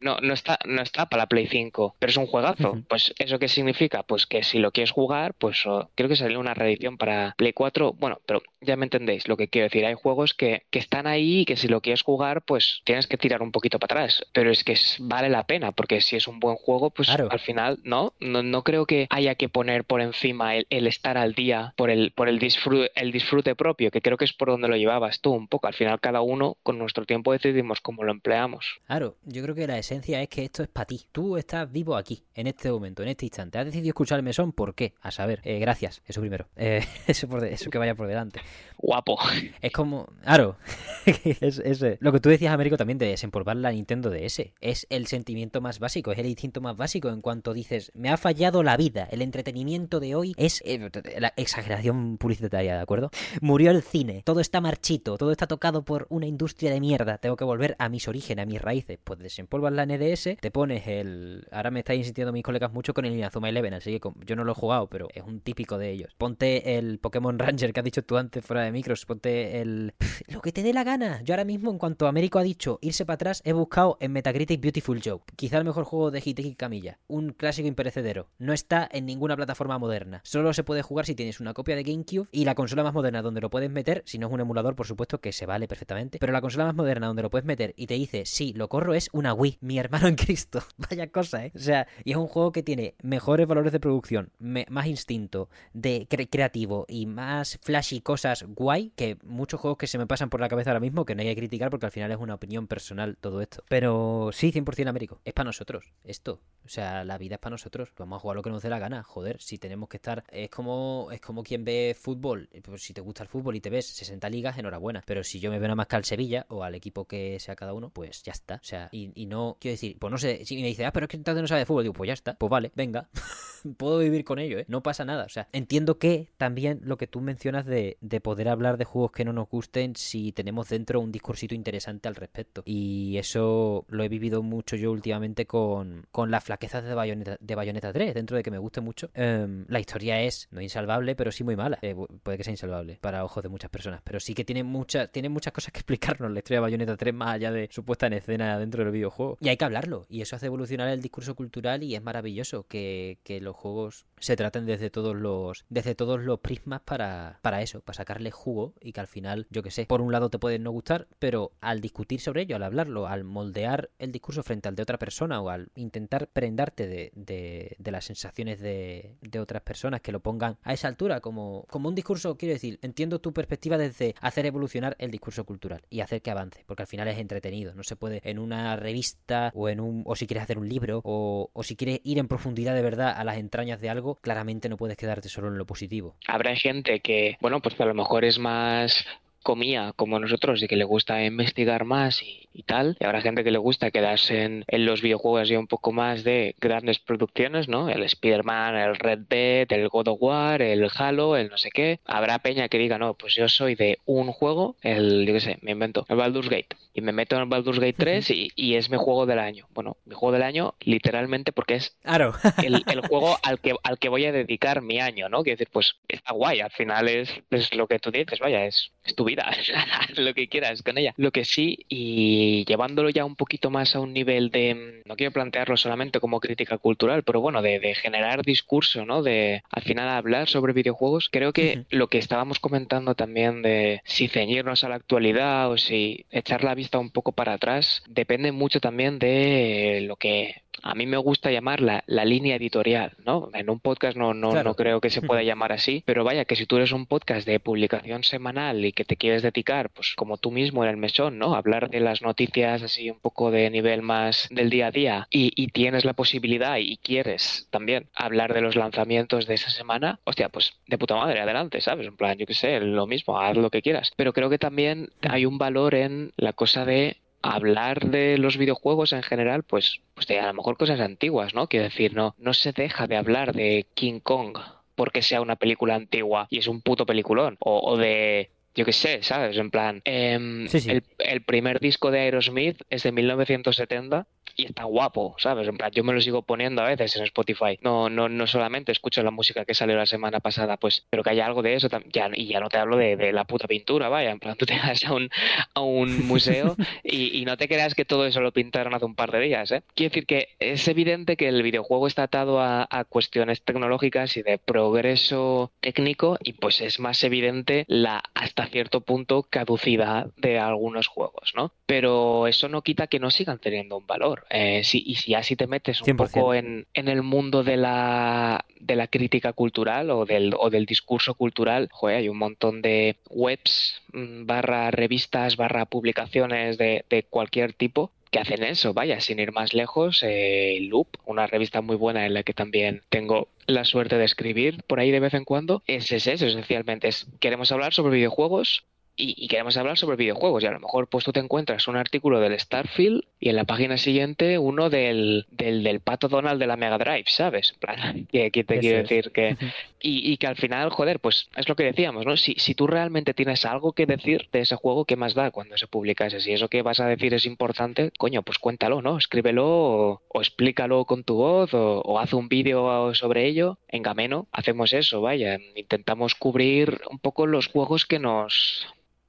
no, 0.00 0.18
no 0.20 0.34
está, 0.34 0.58
no 0.64 0.82
está 0.82 1.08
para 1.08 1.22
la 1.22 1.26
Play 1.26 1.46
5, 1.46 1.96
pero 1.98 2.10
es 2.10 2.16
un 2.16 2.26
juegazo. 2.26 2.82
Pues 2.88 3.14
eso 3.18 3.38
qué 3.38 3.48
significa? 3.48 4.02
Pues 4.02 4.26
que 4.26 4.42
si 4.42 4.58
lo 4.58 4.72
quieres 4.72 4.90
jugar, 4.90 5.34
pues 5.34 5.62
creo 5.94 6.08
que 6.08 6.16
salió 6.16 6.40
una 6.40 6.54
reedición 6.54 6.98
para 6.98 7.34
Play 7.36 7.52
4. 7.52 7.92
Bueno, 7.94 8.20
pero 8.26 8.42
ya 8.60 8.76
me 8.76 8.86
entendéis 8.86 9.28
lo 9.28 9.36
que 9.36 9.48
quiero 9.48 9.66
decir. 9.66 9.84
Hay 9.86 9.94
juegos 9.94 10.34
que, 10.34 10.64
que 10.70 10.78
están 10.78 11.06
ahí 11.06 11.40
y 11.40 11.44
que 11.44 11.56
si 11.56 11.68
lo 11.68 11.80
quieres 11.80 12.02
jugar, 12.02 12.42
pues 12.42 12.82
tienes 12.84 13.06
que 13.06 13.16
tirar 13.16 13.42
un 13.42 13.52
poquito 13.52 13.78
para 13.78 14.02
atrás. 14.02 14.24
Pero 14.32 14.50
es 14.50 14.64
que 14.64 14.76
vale 15.00 15.28
la 15.28 15.46
pena, 15.46 15.72
porque 15.72 16.00
si 16.00 16.16
es 16.16 16.28
un 16.28 16.40
buen 16.40 16.56
juego, 16.56 16.90
pues 16.90 17.08
al 17.08 17.40
final, 17.40 17.78
¿no? 17.84 18.12
¿no? 18.20 18.42
No 18.42 18.62
creo 18.62 18.86
que 18.86 19.06
haya 19.10 19.34
que 19.34 19.48
poner 19.48 19.84
por 19.84 20.00
encima 20.00 20.56
el, 20.56 20.66
el 20.70 20.86
estar 20.86 21.18
al 21.18 21.34
día 21.34 21.74
por 21.76 21.90
el, 21.90 22.12
por 22.12 22.28
el 22.28 22.38
disfrute, 22.38 22.90
el 22.94 23.12
disfrute 23.12 23.54
propio, 23.54 23.90
que 23.90 24.02
creo 24.02 24.16
que 24.16 24.24
es 24.24 24.32
por 24.32 24.48
donde 24.48 24.68
lo 24.68 24.76
llevabas 24.76 25.20
tú 25.20 25.32
un 25.32 25.48
poco. 25.48 25.66
Al 25.66 25.74
final, 25.74 26.00
cada 26.00 26.20
uno 26.20 26.56
con 26.62 26.78
nuestro 26.78 27.04
tiempo 27.06 27.32
decidimos 27.32 27.80
cómo 27.80 28.04
lo 28.04 28.12
empleamos. 28.12 28.80
Claro, 28.86 29.16
yo 29.24 29.42
creo 29.42 29.54
que 29.54 29.66
la 29.66 29.74
esencia 29.86 30.20
es 30.20 30.28
que 30.28 30.44
esto 30.44 30.62
es 30.62 30.68
para 30.68 30.86
ti. 30.86 31.06
Tú 31.12 31.36
estás 31.36 31.70
vivo 31.70 31.96
aquí, 31.96 32.22
en 32.34 32.48
este 32.48 32.70
momento, 32.70 33.02
en 33.02 33.08
este 33.08 33.26
instante. 33.26 33.58
Has 33.58 33.66
decidido 33.66 33.90
escuchar 33.90 34.18
el 34.18 34.24
mesón, 34.24 34.52
¿por 34.52 34.74
qué? 34.74 34.94
A 35.00 35.10
saber, 35.10 35.40
eh, 35.44 35.58
gracias, 35.58 36.02
eso 36.06 36.20
primero. 36.20 36.48
Eh, 36.56 36.84
eso, 37.06 37.28
por 37.28 37.44
eso 37.44 37.70
que 37.70 37.78
vaya 37.78 37.94
por 37.94 38.08
delante. 38.08 38.40
Guapo. 38.86 39.18
Es 39.60 39.72
como, 39.72 40.06
claro, 40.22 40.56
es, 41.40 41.60
lo 41.98 42.12
que 42.12 42.20
tú 42.20 42.28
decías, 42.28 42.54
Américo, 42.54 42.76
también 42.76 42.98
de 42.98 43.06
desempolvar 43.06 43.56
la 43.56 43.72
Nintendo 43.72 44.10
DS. 44.10 44.52
Es 44.60 44.86
el 44.90 45.08
sentimiento 45.08 45.60
más 45.60 45.80
básico, 45.80 46.12
es 46.12 46.18
el 46.20 46.26
instinto 46.26 46.60
más 46.60 46.76
básico 46.76 47.08
en 47.08 47.20
cuanto 47.20 47.52
dices, 47.52 47.90
me 47.96 48.10
ha 48.10 48.16
fallado 48.16 48.62
la 48.62 48.76
vida, 48.76 49.08
el 49.10 49.22
entretenimiento 49.22 49.98
de 49.98 50.14
hoy 50.14 50.34
es 50.36 50.62
eh, 50.64 50.88
la 51.18 51.32
exageración 51.36 52.16
publicitaria, 52.16 52.76
¿de 52.76 52.80
acuerdo? 52.80 53.10
Murió 53.40 53.72
el 53.72 53.82
cine, 53.82 54.22
todo 54.24 54.38
está 54.38 54.60
marchito, 54.60 55.18
todo 55.18 55.32
está 55.32 55.48
tocado 55.48 55.84
por 55.84 56.06
una 56.08 56.26
industria 56.26 56.70
de 56.70 56.78
mierda, 56.78 57.18
tengo 57.18 57.34
que 57.34 57.44
volver 57.44 57.74
a 57.80 57.88
mis 57.88 58.06
orígenes, 58.06 58.44
a 58.44 58.46
mis 58.46 58.62
raíces. 58.62 59.00
Pues 59.02 59.18
desempolvas 59.18 59.72
la 59.72 59.84
NDS 59.84 60.36
te 60.40 60.50
pones 60.52 60.86
el. 60.86 61.48
Ahora 61.50 61.72
me 61.72 61.80
estáis 61.80 61.98
insistiendo 61.98 62.32
mis 62.32 62.44
colegas 62.44 62.72
mucho 62.72 62.94
con 62.94 63.04
el 63.04 63.16
Inazuma 63.16 63.48
Eleven, 63.48 63.74
así 63.74 63.98
que 63.98 64.10
yo 64.24 64.36
no 64.36 64.44
lo 64.44 64.52
he 64.52 64.54
jugado, 64.54 64.86
pero 64.86 65.08
es 65.12 65.24
un 65.24 65.40
típico 65.40 65.76
de 65.76 65.90
ellos. 65.90 66.14
Ponte 66.16 66.78
el 66.78 67.00
Pokémon 67.00 67.36
Ranger 67.36 67.72
que 67.72 67.80
has 67.80 67.84
dicho 67.84 68.04
tú 68.04 68.16
antes 68.16 68.44
fuera 68.44 68.62
de 68.62 68.75
micros, 68.76 69.06
ponte 69.06 69.62
el. 69.62 69.94
Lo 70.28 70.42
que 70.42 70.52
te 70.52 70.62
dé 70.62 70.74
la 70.74 70.84
gana. 70.84 71.22
Yo 71.22 71.32
ahora 71.32 71.44
mismo, 71.44 71.70
en 71.70 71.78
cuanto 71.78 72.06
Américo 72.06 72.38
ha 72.38 72.42
dicho 72.42 72.78
irse 72.82 73.06
para 73.06 73.14
atrás, 73.14 73.40
he 73.44 73.54
buscado 73.54 73.96
en 74.00 74.12
Metacritic 74.12 74.60
Beautiful 74.60 75.00
Joe. 75.02 75.20
Quizá 75.34 75.56
el 75.58 75.64
mejor 75.64 75.84
juego 75.84 76.10
de 76.10 76.22
Hideki 76.24 76.54
Camilla. 76.56 76.98
Un 77.06 77.30
clásico 77.30 77.68
imperecedero. 77.68 78.28
No 78.38 78.52
está 78.52 78.86
en 78.92 79.06
ninguna 79.06 79.34
plataforma 79.34 79.78
moderna. 79.78 80.20
Solo 80.24 80.52
se 80.52 80.62
puede 80.62 80.82
jugar 80.82 81.06
si 81.06 81.14
tienes 81.14 81.40
una 81.40 81.54
copia 81.54 81.74
de 81.74 81.84
GameCube 81.84 82.28
y 82.30 82.44
la 82.44 82.54
consola 82.54 82.82
más 82.82 82.92
moderna 82.92 83.22
donde 83.22 83.40
lo 83.40 83.48
puedes 83.48 83.70
meter, 83.70 84.02
si 84.04 84.18
no 84.18 84.26
es 84.26 84.32
un 84.32 84.40
emulador, 84.40 84.76
por 84.76 84.86
supuesto 84.86 85.20
que 85.20 85.32
se 85.32 85.46
vale 85.46 85.68
perfectamente. 85.68 86.18
Pero 86.18 86.34
la 86.34 86.42
consola 86.42 86.66
más 86.66 86.74
moderna 86.74 87.06
donde 87.06 87.22
lo 87.22 87.30
puedes 87.30 87.46
meter 87.46 87.72
y 87.76 87.86
te 87.86 87.94
dice, 87.94 88.26
sí, 88.26 88.52
lo 88.54 88.68
corro 88.68 88.92
es 88.92 89.08
una 89.12 89.32
Wii. 89.32 89.58
Mi 89.62 89.78
hermano 89.78 90.06
en 90.08 90.16
Cristo. 90.16 90.62
Vaya 90.76 91.10
cosa, 91.10 91.46
¿eh? 91.46 91.52
O 91.54 91.58
sea, 91.58 91.86
y 92.04 92.10
es 92.10 92.16
un 92.18 92.26
juego 92.26 92.52
que 92.52 92.62
tiene 92.62 92.94
mejores 93.02 93.46
valores 93.46 93.72
de 93.72 93.80
producción, 93.80 94.30
más 94.38 94.86
instinto 94.86 95.48
de 95.72 96.06
creativo 96.08 96.84
y 96.88 97.06
más 97.06 97.58
flashy 97.62 98.00
cosas 98.00 98.44
guay 98.56 98.90
que 98.96 99.18
muchos 99.22 99.60
juegos 99.60 99.78
que 99.78 99.86
se 99.86 99.98
me 99.98 100.06
pasan 100.06 100.30
por 100.30 100.40
la 100.40 100.48
cabeza 100.48 100.70
ahora 100.70 100.80
mismo 100.80 101.04
que 101.04 101.14
no 101.14 101.22
hay 101.22 101.28
que 101.28 101.36
criticar 101.36 101.70
porque 101.70 101.86
al 101.86 101.92
final 101.92 102.10
es 102.10 102.16
una 102.18 102.34
opinión 102.34 102.66
personal 102.66 103.16
todo 103.20 103.40
esto. 103.40 103.62
Pero 103.68 104.30
sí, 104.32 104.50
100% 104.50 104.88
Américo. 104.88 105.20
Es 105.24 105.34
para 105.34 105.46
nosotros, 105.46 105.92
esto. 106.02 106.40
O 106.64 106.68
sea, 106.68 107.04
la 107.04 107.18
vida 107.18 107.36
es 107.36 107.40
para 107.40 107.54
nosotros. 107.54 107.92
Vamos 107.96 108.16
a 108.16 108.20
jugar 108.20 108.36
lo 108.36 108.42
que 108.42 108.50
nos 108.50 108.62
dé 108.62 108.70
la 108.70 108.78
gana. 108.78 109.02
Joder, 109.02 109.40
si 109.40 109.58
tenemos 109.58 109.88
que 109.88 109.98
estar... 109.98 110.24
Es 110.30 110.50
como, 110.50 111.08
es 111.12 111.20
como 111.20 111.44
quien 111.44 111.64
ve 111.64 111.96
fútbol. 111.98 112.48
Pues 112.64 112.82
si 112.82 112.92
te 112.92 113.00
gusta 113.00 113.22
el 113.22 113.28
fútbol 113.28 113.54
y 113.54 113.60
te 113.60 113.70
ves 113.70 113.86
60 113.86 114.28
ligas, 114.30 114.58
enhorabuena. 114.58 115.02
Pero 115.06 115.22
si 115.22 115.38
yo 115.38 115.50
me 115.50 115.58
veo 115.58 115.68
nada 115.68 115.76
más 115.76 115.86
que 115.86 115.96
al 115.96 116.04
Sevilla 116.04 116.46
o 116.48 116.64
al 116.64 116.74
equipo 116.74 117.04
que 117.06 117.38
sea 117.38 117.54
cada 117.54 117.74
uno, 117.74 117.90
pues 117.90 118.22
ya 118.22 118.32
está. 118.32 118.56
O 118.56 118.64
sea, 118.64 118.88
y, 118.90 119.26
no... 119.26 119.56
Quiero 119.60 119.74
decir, 119.74 119.96
pues 119.98 120.10
no 120.10 120.18
sé, 120.18 120.44
si 120.44 120.56
me 120.56 120.66
dice, 120.66 120.84
ah, 120.84 120.92
pero 120.92 121.04
es 121.04 121.10
que 121.10 121.16
entonces 121.16 121.42
no 121.42 121.48
sabe 121.48 121.60
de 121.60 121.66
fútbol, 121.66 121.84
digo, 121.84 121.94
pues 121.94 122.08
ya 122.08 122.14
está, 122.14 122.34
pues 122.34 122.50
vale, 122.50 122.72
venga, 122.74 123.08
puedo 123.76 123.98
vivir 123.98 124.24
con 124.24 124.38
ello, 124.38 124.58
¿eh? 124.58 124.64
No 124.68 124.82
pasa 124.82 125.04
nada, 125.04 125.24
o 125.24 125.28
sea, 125.28 125.48
entiendo 125.52 125.98
que 125.98 126.28
también 126.36 126.80
lo 126.82 126.96
que 126.96 127.06
tú 127.06 127.20
mencionas 127.20 127.66
de 127.66 128.20
poder 128.22 128.45
hablar 128.50 128.76
de 128.76 128.84
juegos 128.84 129.12
que 129.12 129.24
no 129.24 129.32
nos 129.32 129.48
gusten 129.48 129.96
si 129.96 130.32
tenemos 130.32 130.68
dentro 130.68 131.00
un 131.00 131.12
discursito 131.12 131.54
interesante 131.54 132.08
al 132.08 132.14
respecto. 132.14 132.62
Y 132.64 133.16
eso 133.18 133.84
lo 133.88 134.04
he 134.04 134.08
vivido 134.08 134.42
mucho 134.42 134.76
yo 134.76 134.92
últimamente 134.92 135.46
con, 135.46 136.06
con 136.10 136.30
las 136.30 136.44
flaquezas 136.44 136.84
de 136.84 136.94
Bayonetta, 136.94 137.36
de 137.40 137.54
Bayonetta 137.54 137.92
3, 137.92 138.14
dentro 138.14 138.36
de 138.36 138.42
que 138.42 138.50
me 138.50 138.58
guste 138.58 138.80
mucho. 138.80 139.10
Em, 139.14 139.64
la 139.68 139.80
historia 139.80 140.22
es 140.22 140.48
no 140.50 140.60
insalvable, 140.60 141.14
pero 141.14 141.32
sí 141.32 141.44
muy 141.44 141.56
mala. 141.56 141.78
Eh, 141.82 141.94
puede 142.22 142.38
que 142.38 142.44
sea 142.44 142.52
insalvable 142.52 142.98
para 143.00 143.24
ojos 143.24 143.42
de 143.42 143.48
muchas 143.48 143.70
personas, 143.70 144.00
pero 144.04 144.20
sí 144.20 144.34
que 144.34 144.44
tiene, 144.44 144.62
mucha, 144.62 145.08
tiene 145.08 145.28
muchas 145.28 145.52
cosas 145.52 145.72
que 145.72 145.78
explicarnos 145.78 146.30
la 146.30 146.38
historia 146.38 146.58
de 146.58 146.62
Bayonetta 146.62 146.96
3 146.96 147.14
más 147.14 147.34
allá 147.34 147.52
de 147.52 147.68
su 147.70 147.84
puesta 147.84 148.06
en 148.06 148.14
escena 148.14 148.58
dentro 148.58 148.84
del 148.84 148.92
videojuego. 148.92 149.38
Y 149.40 149.48
hay 149.48 149.56
que 149.56 149.64
hablarlo, 149.64 150.06
y 150.08 150.20
eso 150.22 150.36
hace 150.36 150.46
evolucionar 150.46 150.88
el 150.88 151.00
discurso 151.00 151.34
cultural 151.34 151.82
y 151.82 151.94
es 151.94 152.02
maravilloso 152.02 152.66
que, 152.66 153.18
los 153.36 153.54
juegos 153.54 154.06
se 154.18 154.34
traten 154.34 154.64
desde 154.64 154.88
todos 154.88 155.14
los 155.14 155.66
desde 155.68 155.94
todos 155.94 156.22
los 156.22 156.40
prismas 156.40 156.80
para, 156.80 157.38
para 157.42 157.60
eso, 157.60 157.82
para 157.82 157.96
sacarle 157.96 158.30
jugo 158.36 158.74
y 158.80 158.92
que 158.92 159.00
al 159.00 159.06
final, 159.06 159.46
yo 159.50 159.62
que 159.62 159.70
sé, 159.70 159.86
por 159.86 160.00
un 160.00 160.12
lado 160.12 160.30
te 160.30 160.38
pueden 160.38 160.62
no 160.62 160.70
gustar, 160.70 161.08
pero 161.18 161.52
al 161.60 161.80
discutir 161.80 162.20
sobre 162.20 162.42
ello, 162.42 162.56
al 162.56 162.62
hablarlo, 162.62 163.06
al 163.06 163.24
moldear 163.24 163.90
el 163.98 164.12
discurso 164.12 164.42
frente 164.42 164.68
al 164.68 164.76
de 164.76 164.82
otra 164.82 164.98
persona 164.98 165.40
o 165.40 165.48
al 165.48 165.70
intentar 165.74 166.28
prendarte 166.28 166.86
de, 166.86 167.12
de, 167.14 167.90
las 167.90 168.04
sensaciones 168.04 168.60
de, 168.60 169.16
de, 169.22 169.40
otras 169.40 169.62
personas 169.62 170.00
que 170.00 170.12
lo 170.12 170.20
pongan 170.20 170.58
a 170.62 170.72
esa 170.72 170.88
altura 170.88 171.20
como, 171.20 171.64
como 171.70 171.88
un 171.88 171.94
discurso, 171.94 172.36
quiero 172.36 172.52
decir, 172.52 172.78
entiendo 172.82 173.20
tu 173.20 173.32
perspectiva 173.32 173.78
desde 173.78 174.14
hacer 174.20 174.46
evolucionar 174.46 174.96
el 174.98 175.10
discurso 175.10 175.44
cultural 175.44 175.82
y 175.88 176.00
hacer 176.00 176.20
que 176.22 176.30
avance, 176.30 176.64
porque 176.66 176.82
al 176.82 176.88
final 176.88 177.08
es 177.08 177.18
entretenido, 177.18 177.74
no 177.74 177.82
se 177.82 177.96
puede 177.96 178.20
en 178.24 178.38
una 178.38 178.76
revista 178.76 179.50
o 179.54 179.68
en 179.68 179.80
un 179.80 180.02
o 180.04 180.14
si 180.14 180.26
quieres 180.26 180.44
hacer 180.44 180.58
un 180.58 180.68
libro 180.68 181.00
o, 181.04 181.50
o 181.52 181.62
si 181.62 181.76
quieres 181.76 182.00
ir 182.04 182.18
en 182.18 182.28
profundidad 182.28 182.74
de 182.74 182.82
verdad 182.82 183.14
a 183.16 183.24
las 183.24 183.38
entrañas 183.38 183.80
de 183.80 183.88
algo, 183.88 184.16
claramente 184.16 184.68
no 184.68 184.76
puedes 184.76 184.96
quedarte 184.96 185.28
solo 185.28 185.48
en 185.48 185.58
lo 185.58 185.66
positivo. 185.66 186.16
Habrá 186.26 186.54
gente 186.56 187.00
que, 187.00 187.36
bueno, 187.40 187.60
pues 187.60 187.80
a 187.80 187.84
lo 187.84 187.94
mejor 187.94 188.24
es 188.26 188.38
más 188.38 189.04
comía 189.46 189.92
como 189.94 190.18
nosotros 190.18 190.60
y 190.60 190.66
que 190.66 190.74
le 190.74 190.82
gusta 190.82 191.24
investigar 191.24 191.84
más 191.84 192.20
y, 192.20 192.48
tal. 192.64 192.96
Y 192.98 193.04
habrá 193.04 193.20
gente 193.20 193.44
que 193.44 193.52
le 193.52 193.58
gusta 193.58 193.92
quedarse 193.92 194.42
en, 194.42 194.64
en, 194.66 194.86
los 194.86 195.02
videojuegos 195.02 195.48
y 195.50 195.56
un 195.56 195.68
poco 195.68 195.92
más 195.92 196.24
de 196.24 196.56
grandes 196.58 196.98
producciones, 196.98 197.68
¿no? 197.68 197.88
El 197.88 198.02
Spider-Man, 198.02 198.74
el 198.76 198.96
Red 198.96 199.20
Dead, 199.28 199.70
el 199.70 199.88
God 199.88 200.08
of 200.08 200.18
War, 200.20 200.62
el 200.62 200.90
Halo, 200.92 201.36
el 201.36 201.48
no 201.48 201.58
sé 201.58 201.70
qué. 201.70 202.00
Habrá 202.06 202.40
peña 202.40 202.68
que 202.68 202.78
diga, 202.78 202.98
no, 202.98 203.14
pues 203.14 203.36
yo 203.36 203.48
soy 203.48 203.76
de 203.76 203.98
un 204.04 204.32
juego, 204.32 204.74
el, 204.82 205.24
yo 205.26 205.34
qué 205.34 205.40
sé, 205.40 205.58
me 205.60 205.70
invento, 205.72 206.06
el 206.08 206.16
Baldur's 206.16 206.48
Gate. 206.48 206.74
Y 206.92 207.02
me 207.02 207.12
meto 207.12 207.36
en 207.36 207.42
el 207.42 207.48
Baldur's 207.48 207.78
Gate 207.78 207.92
3 207.92 208.30
y, 208.30 208.50
y 208.56 208.74
es 208.74 208.90
mi 208.90 208.96
juego 208.96 209.26
del 209.26 209.38
año. 209.38 209.68
Bueno, 209.72 209.98
mi 210.06 210.14
juego 210.14 210.32
del 210.32 210.42
año 210.42 210.74
literalmente 210.80 211.52
porque 211.52 211.74
es 211.74 211.96
claro. 212.02 212.34
el, 212.64 212.82
el, 212.86 213.00
juego 213.06 213.38
al 213.44 213.60
que, 213.60 213.76
al 213.84 213.98
que 213.98 214.08
voy 214.08 214.24
a 214.24 214.32
dedicar 214.32 214.82
mi 214.82 214.98
año, 214.98 215.28
¿no? 215.28 215.44
Quiero 215.44 215.58
decir, 215.58 215.68
pues 215.70 215.94
está 216.08 216.32
guay, 216.32 216.60
al 216.60 216.72
final 216.72 217.08
es, 217.08 217.30
es 217.50 217.72
lo 217.74 217.86
que 217.86 218.00
tú 218.00 218.10
dices, 218.10 218.40
vaya, 218.40 218.64
es, 218.64 218.92
es 219.04 219.14
tu 219.14 219.24
vida, 219.24 219.35
lo 220.16 220.34
que 220.34 220.48
quieras 220.48 220.82
con 220.82 220.98
ella. 220.98 221.14
Lo 221.16 221.30
que 221.30 221.44
sí, 221.44 221.78
y 221.88 222.64
llevándolo 222.64 223.10
ya 223.10 223.24
un 223.24 223.36
poquito 223.36 223.70
más 223.70 223.94
a 223.94 224.00
un 224.00 224.12
nivel 224.12 224.50
de, 224.50 225.02
no 225.04 225.16
quiero 225.16 225.32
plantearlo 225.32 225.76
solamente 225.76 226.20
como 226.20 226.40
crítica 226.40 226.78
cultural, 226.78 227.22
pero 227.22 227.40
bueno, 227.40 227.62
de, 227.62 227.78
de 227.80 227.94
generar 227.94 228.42
discurso, 228.42 229.04
¿no? 229.04 229.22
De 229.22 229.62
al 229.70 229.82
final 229.82 230.08
hablar 230.08 230.48
sobre 230.48 230.72
videojuegos, 230.72 231.28
creo 231.30 231.52
que 231.52 231.84
lo 231.90 232.08
que 232.08 232.18
estábamos 232.18 232.58
comentando 232.58 233.14
también 233.14 233.62
de 233.62 234.00
si 234.04 234.28
ceñirnos 234.28 234.84
a 234.84 234.88
la 234.88 234.96
actualidad 234.96 235.70
o 235.70 235.76
si 235.76 236.26
echar 236.30 236.64
la 236.64 236.74
vista 236.74 236.98
un 236.98 237.10
poco 237.10 237.32
para 237.32 237.54
atrás, 237.54 238.02
depende 238.08 238.52
mucho 238.52 238.80
también 238.80 239.18
de 239.18 240.04
lo 240.06 240.16
que 240.16 240.62
a 240.82 240.94
mí 240.94 241.06
me 241.06 241.16
gusta 241.16 241.50
llamar 241.50 241.80
la, 241.80 242.04
la 242.06 242.24
línea 242.24 242.56
editorial, 242.56 243.12
¿no? 243.24 243.50
En 243.54 243.70
un 243.70 243.80
podcast 243.80 244.16
no, 244.16 244.34
no, 244.34 244.62
no 244.62 244.74
creo 244.74 245.00
que 245.00 245.10
se 245.10 245.22
pueda 245.22 245.42
llamar 245.42 245.72
así, 245.72 246.02
pero 246.06 246.24
vaya, 246.24 246.44
que 246.44 246.56
si 246.56 246.66
tú 246.66 246.76
eres 246.76 246.92
un 246.92 247.06
podcast 247.06 247.46
de 247.46 247.60
publicación 247.60 248.24
semanal 248.24 248.84
y 248.84 248.92
que 248.92 249.04
te 249.04 249.16
quieres 249.16 249.42
dedicar, 249.42 249.90
pues 249.90 250.14
como 250.16 250.38
tú 250.38 250.50
mismo 250.50 250.84
en 250.84 250.90
el 250.90 250.96
mesón, 250.96 251.38
¿no? 251.38 251.54
Hablar 251.54 251.90
de 251.90 252.00
las 252.00 252.22
noticias 252.22 252.82
así 252.82 253.10
un 253.10 253.20
poco 253.20 253.50
de 253.50 253.70
nivel 253.70 254.02
más 254.02 254.48
del 254.50 254.70
día 254.70 254.88
a 254.88 254.90
día 254.90 255.28
y, 255.30 255.52
y 255.54 255.68
tienes 255.68 256.04
la 256.04 256.12
posibilidad 256.12 256.76
y 256.78 256.96
quieres 256.96 257.68
también 257.70 258.08
hablar 258.14 258.54
de 258.54 258.60
los 258.60 258.76
lanzamientos 258.76 259.46
de 259.46 259.54
esa 259.54 259.70
semana, 259.70 260.20
hostia, 260.24 260.48
pues 260.48 260.72
de 260.86 260.98
puta 260.98 261.16
madre, 261.16 261.40
adelante, 261.40 261.80
¿sabes? 261.80 262.06
En 262.06 262.16
plan, 262.16 262.38
yo 262.38 262.46
qué 262.46 262.54
sé, 262.54 262.80
lo 262.80 263.06
mismo, 263.06 263.38
haz 263.38 263.56
lo 263.56 263.70
que 263.70 263.82
quieras. 263.82 264.12
Pero 264.16 264.32
creo 264.32 264.50
que 264.50 264.58
también 264.58 265.10
hay 265.22 265.46
un 265.46 265.58
valor 265.58 265.94
en 265.94 266.32
la 266.36 266.52
cosa 266.52 266.84
de 266.84 267.18
hablar 267.54 268.10
de 268.10 268.38
los 268.38 268.56
videojuegos 268.56 269.12
en 269.12 269.22
general, 269.22 269.62
pues, 269.62 270.00
pues 270.14 270.26
de 270.26 270.40
a 270.40 270.46
lo 270.46 270.54
mejor 270.54 270.76
cosas 270.76 271.00
antiguas, 271.00 271.54
¿no? 271.54 271.68
Quiero 271.68 271.84
decir, 271.84 272.14
no, 272.14 272.34
no 272.38 272.54
se 272.54 272.72
deja 272.72 273.06
de 273.06 273.16
hablar 273.16 273.52
de 273.52 273.86
King 273.94 274.20
Kong 274.20 274.58
porque 274.94 275.22
sea 275.22 275.40
una 275.40 275.56
película 275.56 275.94
antigua 275.94 276.46
y 276.50 276.58
es 276.58 276.66
un 276.66 276.80
puto 276.80 277.06
peliculón. 277.06 277.56
O, 277.60 277.80
o 277.80 277.96
de 277.96 278.50
yo 278.76 278.84
qué 278.84 278.92
sé, 278.92 279.22
¿sabes? 279.22 279.56
En 279.56 279.70
plan, 279.70 280.02
eh, 280.04 280.66
Sí, 280.68 280.80
sí. 280.80 280.90
El, 280.90 281.02
el, 281.18 281.42
primer 281.42 281.80
disco 281.80 282.10
de 282.10 282.20
Aerosmith 282.20 282.82
es 282.90 283.02
de 283.02 283.12
1970 283.12 284.26
y 284.56 284.66
está 284.66 284.84
guapo, 284.84 285.34
¿sabes? 285.38 285.68
En 285.68 285.76
plan, 285.76 285.90
yo 285.92 286.02
me 286.02 286.12
lo 286.12 286.20
sigo 286.20 286.42
poniendo 286.42 286.82
a 286.82 286.86
veces 286.86 287.16
en 287.16 287.24
Spotify. 287.24 287.78
No, 287.82 288.08
no, 288.08 288.28
no 288.28 288.46
solamente 288.46 288.92
escucho 288.92 289.22
la 289.22 289.30
música 289.30 289.64
que 289.64 289.74
salió 289.74 289.96
la 289.96 290.06
semana 290.06 290.40
pasada, 290.40 290.76
pues, 290.78 291.06
pero 291.10 291.22
que 291.22 291.30
haya 291.30 291.46
algo 291.46 291.62
de 291.62 291.74
eso 291.74 291.88
ya, 292.12 292.30
y 292.34 292.46
ya 292.46 292.60
no 292.60 292.68
te 292.68 292.78
hablo 292.78 292.96
de, 292.96 293.16
de, 293.16 293.32
la 293.32 293.44
puta 293.44 293.66
pintura, 293.66 294.08
vaya. 294.08 294.30
En 294.30 294.38
plan, 294.38 294.56
tú 294.56 294.64
te 294.64 294.78
vas 294.78 295.04
a 295.04 295.12
un, 295.12 295.28
a 295.74 295.80
un 295.80 296.26
museo 296.26 296.76
y, 297.04 297.38
y, 297.38 297.44
no 297.44 297.56
te 297.56 297.68
creas 297.68 297.94
que 297.94 298.04
todo 298.04 298.26
eso 298.26 298.40
lo 298.40 298.52
pintaron 298.52 298.94
hace 298.94 299.04
un 299.04 299.14
par 299.14 299.30
de 299.30 299.40
días, 299.40 299.70
¿eh? 299.72 299.82
Quiero 299.94 300.10
decir 300.10 300.26
que 300.26 300.48
es 300.58 300.88
evidente 300.88 301.36
que 301.36 301.48
el 301.48 301.62
videojuego 301.62 302.06
está 302.06 302.24
atado 302.24 302.60
a, 302.60 302.86
a 302.90 303.04
cuestiones 303.04 303.62
tecnológicas 303.62 304.36
y 304.36 304.42
de 304.42 304.58
progreso 304.58 305.72
técnico 305.80 306.38
y 306.42 306.54
pues 306.54 306.80
es 306.80 306.98
más 306.98 307.22
evidente 307.24 307.84
la 307.88 308.22
hasta 308.34 308.65
cierto 308.66 309.00
punto 309.00 309.44
caducidad 309.44 310.30
de 310.36 310.58
algunos 310.58 311.06
juegos, 311.06 311.52
¿no? 311.54 311.72
Pero 311.86 312.46
eso 312.46 312.68
no 312.68 312.82
quita 312.82 313.06
que 313.06 313.18
no 313.18 313.30
sigan 313.30 313.58
teniendo 313.58 313.96
un 313.96 314.06
valor. 314.06 314.46
Eh, 314.50 314.82
si, 314.84 315.02
y 315.04 315.16
si 315.16 315.34
así 315.34 315.56
te 315.56 315.66
metes 315.66 316.02
un 316.02 316.08
100%. 316.08 316.16
poco 316.16 316.54
en, 316.54 316.86
en, 316.94 317.08
el 317.08 317.22
mundo 317.22 317.62
de 317.62 317.76
la, 317.76 318.64
de 318.80 318.96
la 318.96 319.06
crítica 319.06 319.52
cultural 319.52 320.10
o 320.10 320.24
del, 320.24 320.54
o 320.58 320.70
del 320.70 320.86
discurso 320.86 321.34
cultural, 321.34 321.88
joder, 321.92 322.18
hay 322.18 322.28
un 322.28 322.38
montón 322.38 322.82
de 322.82 323.16
webs 323.30 324.02
mm, 324.12 324.46
barra 324.46 324.90
revistas 324.90 325.56
barra 325.56 325.86
publicaciones 325.86 326.78
de, 326.78 327.04
de 327.08 327.22
cualquier 327.24 327.72
tipo 327.72 328.10
que 328.30 328.40
hacen 328.40 328.62
eso, 328.64 328.92
vaya, 328.92 329.20
sin 329.20 329.38
ir 329.38 329.52
más 329.52 329.72
lejos, 329.72 330.22
eh, 330.22 330.78
Loop, 330.82 331.08
una 331.24 331.46
revista 331.46 331.80
muy 331.80 331.96
buena 331.96 332.26
en 332.26 332.34
la 332.34 332.42
que 332.42 332.54
también 332.54 333.02
tengo 333.08 333.48
la 333.66 333.84
suerte 333.84 334.18
de 334.18 334.24
escribir 334.24 334.82
por 334.84 335.00
ahí 335.00 335.10
de 335.10 335.20
vez 335.20 335.34
en 335.34 335.44
cuando, 335.44 335.82
es, 335.86 336.10
esencialmente, 336.10 337.08
es, 337.08 337.26
queremos 337.40 337.72
hablar 337.72 337.92
sobre 337.92 338.16
videojuegos, 338.16 338.86
y, 339.16 339.34
y, 339.42 339.48
queremos 339.48 339.76
hablar 339.76 339.96
sobre 339.96 340.16
videojuegos 340.16 340.62
y 340.62 340.66
a 340.66 340.70
lo 340.70 340.80
mejor 340.80 341.08
pues 341.08 341.24
tú 341.24 341.32
te 341.32 341.40
encuentras 341.40 341.88
un 341.88 341.96
artículo 341.96 342.38
del 342.38 342.58
Starfield 342.58 343.22
y 343.40 343.48
en 343.48 343.56
la 343.56 343.64
página 343.64 343.96
siguiente 343.96 344.58
uno 344.58 344.90
del, 344.90 345.46
del, 345.50 345.82
del 345.82 346.00
pato 346.00 346.28
Donald 346.28 346.60
de 346.60 346.66
la 346.66 346.76
Mega 346.76 346.98
Drive, 346.98 347.24
¿sabes? 347.28 347.72
En 347.72 347.78
plan, 347.78 348.26
que, 348.32 348.50
que 348.50 348.64
te 348.64 348.78
quiero 348.78 348.98
decir 348.98 349.32
que... 349.32 349.56
Y, 349.98 350.30
y, 350.30 350.36
que 350.36 350.46
al 350.46 350.56
final, 350.56 350.90
joder, 350.90 351.18
pues 351.18 351.48
es 351.56 351.68
lo 351.68 351.74
que 351.74 351.82
decíamos, 351.82 352.26
¿no? 352.26 352.36
Si, 352.36 352.54
si 352.58 352.74
tú 352.74 352.86
realmente 352.86 353.34
tienes 353.34 353.64
algo 353.64 353.92
que 353.92 354.06
decir 354.06 354.48
de 354.52 354.60
ese 354.60 354.76
juego, 354.76 355.04
¿qué 355.04 355.16
más 355.16 355.34
da 355.34 355.50
cuando 355.50 355.76
se 355.78 355.88
publica 355.88 356.26
ese? 356.26 356.40
Si 356.40 356.52
eso 356.52 356.68
que 356.68 356.82
vas 356.82 357.00
a 357.00 357.06
decir 357.06 357.34
es 357.34 357.44
importante, 357.44 358.12
coño, 358.16 358.42
pues 358.42 358.58
cuéntalo, 358.58 359.02
¿no? 359.02 359.18
Escríbelo 359.18 359.66
o, 359.66 360.22
o 360.28 360.40
explícalo 360.40 361.06
con 361.06 361.24
tu 361.24 361.36
voz 361.36 361.74
o, 361.74 362.02
o 362.02 362.20
haz 362.20 362.34
un 362.34 362.48
vídeo 362.48 363.14
sobre 363.14 363.46
ello. 363.46 363.78
En 363.88 364.02
Gameno 364.02 364.46
hacemos 364.52 364.92
eso, 364.92 365.22
vaya, 365.22 365.58
intentamos 365.74 366.34
cubrir 366.34 367.00
un 367.10 367.18
poco 367.18 367.46
los 367.46 367.66
juegos 367.66 368.06
que 368.06 368.20
nos 368.20 368.86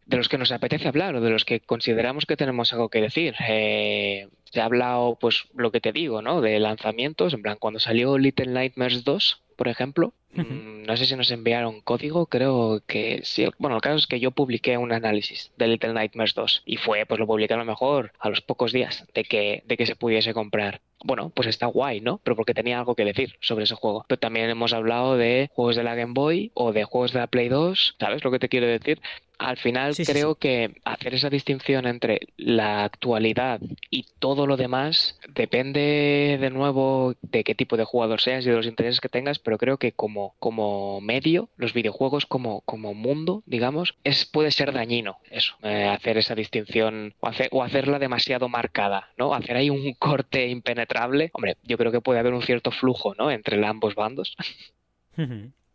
de 0.07 0.17
los 0.17 0.29
que 0.29 0.37
nos 0.37 0.51
apetece 0.51 0.87
hablar 0.87 1.15
o 1.15 1.21
de 1.21 1.29
los 1.29 1.45
que 1.45 1.59
consideramos 1.59 2.25
que 2.25 2.37
tenemos 2.37 2.71
algo 2.73 2.89
que 2.89 3.01
decir. 3.01 3.35
Eh, 3.47 4.27
se 4.45 4.61
ha 4.61 4.65
hablado, 4.65 5.17
pues, 5.19 5.45
lo 5.53 5.71
que 5.71 5.81
te 5.81 5.91
digo, 5.91 6.21
¿no? 6.21 6.39
De 6.41 6.59
lanzamientos, 6.59 7.33
en 7.33 7.41
plan, 7.41 7.57
cuando 7.59 7.79
salió 7.79 8.17
Little 8.17 8.47
Nightmares 8.47 9.03
2, 9.03 9.41
por 9.57 9.67
ejemplo, 9.67 10.13
uh 10.37 10.41
-huh. 10.41 10.85
no 10.85 10.97
sé 10.97 11.05
si 11.05 11.15
nos 11.15 11.31
enviaron 11.31 11.81
código, 11.81 12.25
creo 12.27 12.81
que 12.87 13.21
sí. 13.23 13.47
Bueno, 13.57 13.75
el 13.75 13.81
caso 13.81 13.97
es 13.97 14.07
que 14.07 14.19
yo 14.19 14.31
publiqué 14.31 14.77
un 14.77 14.91
análisis 14.91 15.51
de 15.57 15.67
Little 15.67 15.93
Nightmares 15.93 16.33
2 16.33 16.63
y 16.65 16.77
fue, 16.77 17.05
pues 17.05 17.19
lo 17.19 17.27
publiqué 17.27 17.53
a 17.53 17.57
lo 17.57 17.65
mejor 17.65 18.11
a 18.19 18.29
los 18.29 18.41
pocos 18.41 18.71
días 18.71 19.05
de 19.13 19.23
que, 19.23 19.63
de 19.65 19.77
que 19.77 19.85
se 19.85 19.95
pudiese 19.95 20.33
comprar 20.33 20.81
bueno, 21.03 21.29
pues 21.29 21.47
está 21.47 21.67
guay, 21.67 22.01
¿no? 22.01 22.19
Pero 22.23 22.35
porque 22.35 22.53
tenía 22.53 22.79
algo 22.79 22.95
que 22.95 23.05
decir 23.05 23.35
sobre 23.39 23.65
ese 23.65 23.75
juego. 23.75 24.05
Pero 24.07 24.19
también 24.19 24.49
hemos 24.49 24.73
hablado 24.73 25.15
de 25.17 25.49
juegos 25.53 25.75
de 25.75 25.83
la 25.83 25.95
Game 25.95 26.13
Boy 26.13 26.51
o 26.53 26.73
de 26.73 26.83
juegos 26.85 27.13
de 27.13 27.19
la 27.19 27.27
Play 27.27 27.49
2, 27.49 27.95
¿sabes 27.99 28.23
lo 28.23 28.31
que 28.31 28.39
te 28.39 28.49
quiero 28.49 28.67
decir? 28.67 28.99
Al 29.37 29.57
final 29.57 29.93
sí, 29.93 30.03
creo 30.03 30.33
sí, 30.33 30.39
que 30.39 30.81
hacer 30.83 31.13
esa 31.13 31.29
distinción 31.29 31.85
entre 31.85 32.21
la 32.37 32.83
actualidad 32.83 33.61
y 33.91 34.07
todo 34.17 34.47
lo 34.47 34.57
demás 34.57 35.19
depende 35.29 36.39
de 36.41 36.49
nuevo 36.49 37.13
de 37.21 37.43
qué 37.43 37.53
tipo 37.53 37.77
de 37.77 37.83
jugador 37.83 38.19
seas 38.19 38.45
y 38.45 38.49
de 38.49 38.55
los 38.55 38.65
intereses 38.65 38.99
que 38.99 39.09
tengas, 39.09 39.37
pero 39.37 39.59
creo 39.59 39.77
que 39.77 39.91
como, 39.91 40.26
como 40.39 41.01
medio, 41.01 41.49
los 41.57 41.73
videojuegos 41.73 42.25
como, 42.25 42.61
como 42.61 42.93
mundo, 42.93 43.43
digamos, 43.45 43.95
es, 44.03 44.25
puede 44.25 44.51
ser 44.51 44.73
dañino 44.73 45.17
eso, 45.29 45.55
eh, 45.63 45.85
hacer 45.85 46.17
esa 46.17 46.35
distinción 46.35 47.15
o, 47.19 47.27
hacer, 47.27 47.49
o 47.51 47.63
hacerla 47.63 47.99
demasiado 47.99 48.49
marcada, 48.49 49.09
¿no? 49.17 49.33
Hacer 49.33 49.57
ahí 49.57 49.69
un 49.69 49.93
corte 49.99 50.47
impenetrable. 50.47 51.29
Hombre, 51.33 51.57
yo 51.63 51.77
creo 51.77 51.91
que 51.91 52.01
puede 52.01 52.19
haber 52.19 52.33
un 52.33 52.41
cierto 52.41 52.71
flujo, 52.71 53.15
¿no? 53.15 53.31
Entre 53.31 53.65
ambos 53.65 53.95
bandos. 53.95 54.35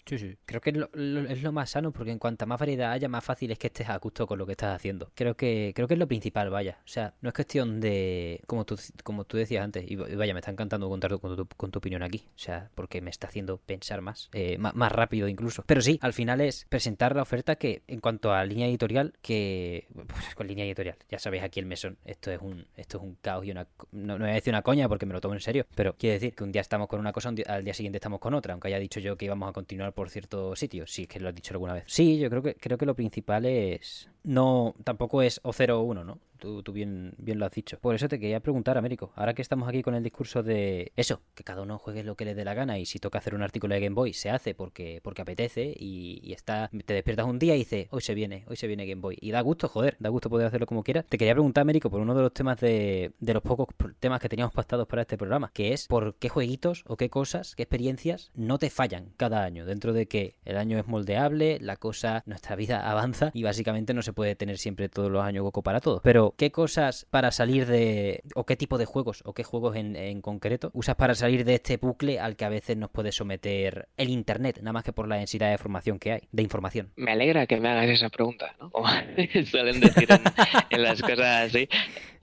Sí, 0.07 0.19
sí. 0.19 0.37
Creo 0.47 0.61
que 0.61 0.71
es 0.71 0.77
lo, 0.77 0.91
es 0.95 1.43
lo, 1.43 1.53
más 1.53 1.71
sano 1.71 1.93
porque 1.93 2.11
en 2.11 2.19
cuanto 2.19 2.47
más 2.47 2.59
variedad 2.59 2.93
haya, 2.93 3.09
más 3.09 3.25
fácil 3.25 3.51
es 3.53 3.59
que 3.59 3.69
estés 3.69 3.88
a 3.88 3.97
gusto 3.99 4.27
con 4.27 4.38
lo 4.38 4.47
que 4.47 4.53
estás 4.53 4.75
haciendo. 4.75 5.12
Creo 5.15 5.37
que 5.37 5.73
creo 5.75 5.87
que 5.87 5.95
es 5.95 6.01
lo 6.01 6.09
principal, 6.09 6.51
vaya. 6.51 6.79
O 6.85 6.88
sea, 6.88 7.15
no 7.21 7.29
es 7.29 7.35
cuestión 7.35 7.81
de, 7.81 8.41
como 8.47 8.65
tú, 8.65 8.77
como 9.05 9.25
tú 9.25 9.37
decías 9.37 9.65
antes, 9.65 9.88
y 9.88 9.97
vaya, 9.97 10.35
me 10.35 10.41
está 10.41 10.51
encantando 10.51 10.88
contar 10.88 11.19
con 11.19 11.37
tu, 11.37 11.47
con 11.57 11.71
tu 11.71 11.79
opinión 11.79 12.03
aquí. 12.03 12.25
O 12.35 12.38
sea, 12.38 12.71
porque 12.75 13.01
me 13.01 13.11
está 13.11 13.29
haciendo 13.29 13.59
pensar 13.59 14.01
más, 14.01 14.29
eh, 14.33 14.59
más, 14.59 14.75
más, 14.75 14.91
rápido 14.91 15.29
incluso. 15.29 15.62
Pero 15.67 15.81
sí, 15.81 15.99
al 16.03 16.12
final 16.12 16.41
es 16.41 16.67
presentar 16.69 17.15
la 17.15 17.23
oferta 17.23 17.57
que, 17.57 17.83
en 17.87 18.01
cuanto 18.01 18.33
a 18.33 18.45
línea 18.45 18.67
editorial, 18.67 19.15
que... 19.23 19.87
Pues, 19.93 20.35
con 20.35 20.47
línea 20.47 20.65
editorial, 20.65 20.97
ya 21.09 21.19
sabéis 21.19 21.45
aquí 21.45 21.61
el 21.61 21.67
mesón. 21.67 21.97
Esto 22.05 22.31
es 22.31 22.41
un, 22.41 22.67
esto 22.77 22.99
es 22.99 23.05
un 23.05 23.17
caos 23.21 23.47
y 23.47 23.51
una... 23.51 23.69
No, 23.93 24.19
no 24.19 24.25
voy 24.25 24.31
a 24.31 24.35
decir 24.35 24.53
una 24.53 24.62
coña 24.62 24.88
porque 24.88 25.07
me 25.07 25.12
lo 25.12 25.21
tomo 25.21 25.35
en 25.35 25.41
serio, 25.41 25.67
pero 25.75 25.95
quiere 25.97 26.15
decir 26.15 26.35
que 26.35 26.45
un 26.45 26.51
día 26.51 26.61
estamos 26.61 26.88
con 26.88 26.99
una 26.99 27.12
cosa, 27.12 27.33
al 27.47 27.65
día 27.65 27.75
siguiente 27.75 27.99
estamos 27.99 28.19
con 28.19 28.35
otra, 28.35 28.53
aunque 28.53 28.69
haya 28.69 28.79
dicho 28.79 29.01
yo 29.01 29.17
que 29.17 29.27
íbamos 29.27 29.49
a 29.49 29.53
continuar 29.53 29.91
por 29.92 30.11
ciertos 30.11 30.59
sitios, 30.59 30.90
si 30.90 31.02
es 31.02 31.09
que 31.09 31.20
lo 31.20 31.28
has 31.28 31.35
dicho 31.35 31.55
alguna 31.55 31.74
vez. 31.74 31.85
Sí, 31.87 32.18
yo 32.18 32.28
creo 32.31 32.42
que 32.42 32.55
creo 32.55 32.78
que 32.78 32.87
lo 32.87 32.94
principal 32.94 33.46
es 33.46 34.09
no 34.24 34.74
tampoco 34.85 35.22
es 35.22 35.40
o 35.42 35.52
0 35.52 35.81
o 35.81 35.83
1, 35.83 36.05
¿no? 36.05 36.18
Tú, 36.42 36.62
tú 36.64 36.72
bien, 36.72 37.14
bien 37.18 37.38
lo 37.38 37.46
has 37.46 37.52
dicho. 37.52 37.78
Por 37.78 37.94
eso 37.94 38.09
te 38.09 38.18
quería 38.18 38.40
preguntar, 38.40 38.76
Américo, 38.76 39.12
ahora 39.14 39.33
que 39.33 39.42
estamos 39.42 39.68
aquí 39.68 39.81
con 39.81 39.94
el 39.94 40.02
discurso 40.02 40.42
de 40.42 40.92
eso, 40.96 41.22
que 41.37 41.44
cada 41.44 41.62
uno 41.62 41.78
juegue 41.78 42.02
lo 42.02 42.16
que 42.16 42.24
le 42.24 42.35
dé 42.35 42.44
la 42.44 42.52
gana 42.52 42.81
y 42.81 42.85
si 42.85 42.98
toca 42.98 43.18
hacer 43.18 43.37
un 43.37 43.42
artículo 43.42 43.74
de 43.74 43.81
Game 43.81 43.94
Boy, 43.94 44.12
se 44.12 44.28
hace 44.28 44.52
porque, 44.55 45.00
porque 45.05 45.22
apetece 45.22 45.72
y, 45.78 46.33
está, 46.33 46.68
te 46.85 46.94
despiertas 46.94 47.26
un 47.26 47.38
día 47.38 47.55
y 47.55 47.59
dices, 47.59 47.87
hoy 47.90 48.00
se 48.00 48.14
viene, 48.14 48.44
hoy 48.48 48.57
se 48.57 48.66
viene 48.66 48.87
Game 48.87 49.00
Boy. 49.00 49.16
Y 49.20 49.31
da 49.31 49.40
gusto, 49.40 49.68
joder, 49.68 49.96
da 50.00 50.09
gusto 50.09 50.28
poder 50.28 50.48
hacerlo 50.48 50.66
como 50.66 50.83
quieras. 50.83 51.05
Te 51.09 51.16
quería 51.16 51.35
preguntar, 51.35 51.62
Américo, 51.62 51.90
por 51.90 52.00
uno 52.00 52.14
de 52.14 52.22
los 52.22 52.35
temas 52.35 52.59
de, 52.59 53.12
de 53.20 53.35
los 53.35 53.42
pocos 53.42 53.68
temas 54.00 54.20
que 54.20 54.28
teníamos 54.28 54.52
pactados 54.52 54.88
para 54.88 55.02
este 55.02 55.16
programa, 55.16 55.52
que 55.55 55.72
es 55.72 55.87
por 55.87 56.16
qué 56.16 56.28
jueguitos 56.28 56.83
o 56.88 56.96
qué 56.96 57.09
cosas, 57.09 57.55
qué 57.55 57.62
experiencias 57.62 58.33
no 58.35 58.59
te 58.59 58.68
fallan 58.68 59.12
cada 59.16 59.44
año, 59.44 59.64
dentro 59.64 59.92
de 59.92 60.09
que 60.09 60.35
el 60.44 60.57
año 60.57 60.76
es 60.78 60.88
moldeable, 60.88 61.59
la 61.61 61.76
cosa, 61.76 62.24
nuestra 62.26 62.57
vida 62.57 62.81
avanza 62.90 63.31
y 63.33 63.44
básicamente 63.44 63.94
no 63.94 64.02
se 64.02 64.12
puede 64.12 64.35
tener 64.35 64.59
siempre 64.59 64.88
todos 64.88 65.11
los 65.11 65.22
años 65.22 65.44
hueco 65.44 65.62
para 65.62 65.81
todo. 65.81 66.00
Pero, 66.02 66.32
¿qué 66.37 66.51
cosas 66.51 67.07
para 67.11 67.31
salir 67.31 67.66
de, 67.66 68.23
o 68.35 68.45
qué 68.45 68.57
tipo 68.57 68.79
de 68.79 68.85
juegos, 68.85 69.23
o 69.25 69.35
qué 69.35 69.45
juegos 69.45 69.77
en, 69.77 69.97
en 69.97 70.21
concreto, 70.21 70.71
usas 70.75 70.97
para 70.97 71.14
salir 71.14 71.45
de 71.45 71.55
este 71.55 71.77
bucle 71.77 72.18
al 72.18 72.37
que 72.37 72.45
a 72.45 72.49
veces 72.49 72.77
nos 72.77 72.90
puede 72.90 73.12
someter 73.12 73.88
el 73.97 74.11
Internet, 74.11 74.59
nada 74.61 74.73
más 74.73 74.85
que 74.85 74.92
por 74.92 75.09
la 75.09 75.16
densidad 75.16 75.49
de 75.49 75.53
información 75.55 75.99
que 75.99 76.12
hay, 76.12 76.21
de 76.31 76.42
información? 76.42 76.92
Me 76.97 77.12
alegra 77.12 77.47
que 77.47 77.59
me 77.61 77.68
hagas 77.68 77.88
esa 77.88 78.09
pregunta, 78.09 78.55
¿no? 78.61 78.71
Como 78.71 78.88
suelen 79.51 79.81
decir 79.81 80.09
en, 80.11 80.23
en 80.71 80.83
las 80.83 81.01
cosas 81.01 81.49
así. 81.49 81.68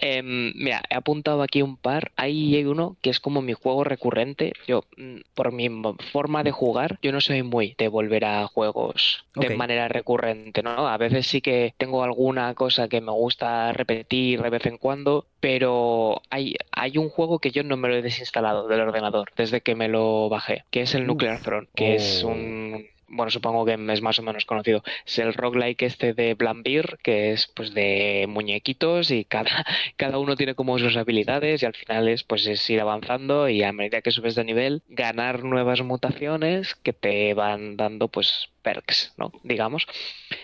Em, 0.01 0.53
mira, 0.55 0.81
he 0.89 0.95
apuntado 0.95 1.41
aquí 1.41 1.61
un 1.61 1.75
par. 1.75 2.11
Ahí 2.15 2.55
hay 2.55 2.65
uno 2.65 2.95
que 3.01 3.09
es 3.09 3.19
como 3.19 3.41
mi 3.41 3.53
juego 3.53 3.83
recurrente. 3.83 4.53
Yo, 4.65 4.85
mm, 4.97 5.17
por 5.33 5.51
mi 5.51 5.69
forma 6.11 6.43
de 6.43 6.51
jugar, 6.51 6.97
yo 7.01 7.11
no 7.11 7.19
soy 7.19 7.43
muy 7.43 7.75
de 7.77 7.89
volver 7.89 8.23
a 8.25 8.47
juegos 8.47 9.25
de 9.35 9.55
manera 9.55 9.87
recurrente, 9.89 10.63
¿no? 10.63 10.87
A 10.87 10.97
veces 10.97 11.27
sí 11.27 11.41
que 11.41 11.73
tengo 11.77 12.03
alguna 12.03 12.53
cosa 12.55 12.87
que 12.87 13.01
me 13.01 13.11
gusta 13.11 13.73
repetir 13.73 13.98
de 14.09 14.49
vez 14.49 14.65
en 14.65 14.77
cuando, 14.77 15.27
pero 15.39 16.21
hay, 16.29 16.55
hay 16.71 16.97
un 16.97 17.09
juego 17.09 17.39
que 17.39 17.51
yo 17.51 17.63
no 17.63 17.77
me 17.77 17.87
lo 17.89 17.95
he 17.95 18.01
desinstalado 18.01 18.67
del 18.67 18.81
ordenador 18.81 19.31
desde 19.35 19.61
que 19.61 19.75
me 19.75 19.87
lo 19.87 20.29
bajé, 20.29 20.65
que 20.71 20.81
es 20.81 20.95
el 20.95 21.01
Uf. 21.03 21.07
Nuclear 21.07 21.39
Throne, 21.41 21.67
que 21.75 21.95
es 21.95 22.23
Oh. 22.23 22.29
un... 22.29 22.87
Bueno, 23.11 23.31
supongo 23.31 23.65
que 23.65 23.73
es 23.73 24.01
más 24.03 24.19
o 24.19 24.21
menos 24.21 24.45
conocido. 24.45 24.83
Es 25.03 25.17
el 25.17 25.33
roguelike 25.33 25.81
este 25.81 26.13
de 26.13 26.35
Blambir, 26.35 26.99
que 27.01 27.31
es 27.31 27.47
pues 27.47 27.73
de 27.73 28.27
muñequitos 28.29 29.09
y 29.09 29.25
cada, 29.25 29.49
cada 29.97 30.19
uno 30.19 30.35
tiene 30.35 30.53
como 30.53 30.77
sus 30.77 30.95
habilidades 30.95 31.63
y 31.63 31.65
al 31.65 31.73
final 31.73 32.07
es 32.07 32.23
pues 32.23 32.45
es 32.45 32.69
ir 32.69 32.79
avanzando 32.81 33.49
y 33.49 33.63
a 33.63 33.73
medida 33.73 34.01
que 34.01 34.11
subes 34.11 34.35
de 34.35 34.43
nivel 34.43 34.83
ganar 34.89 35.43
nuevas 35.43 35.81
mutaciones 35.81 36.75
que 36.75 36.93
te 36.93 37.33
van 37.33 37.77
dando 37.77 38.09
pues 38.09 38.49
perks, 38.61 39.13
¿no? 39.17 39.31
Digamos. 39.43 39.87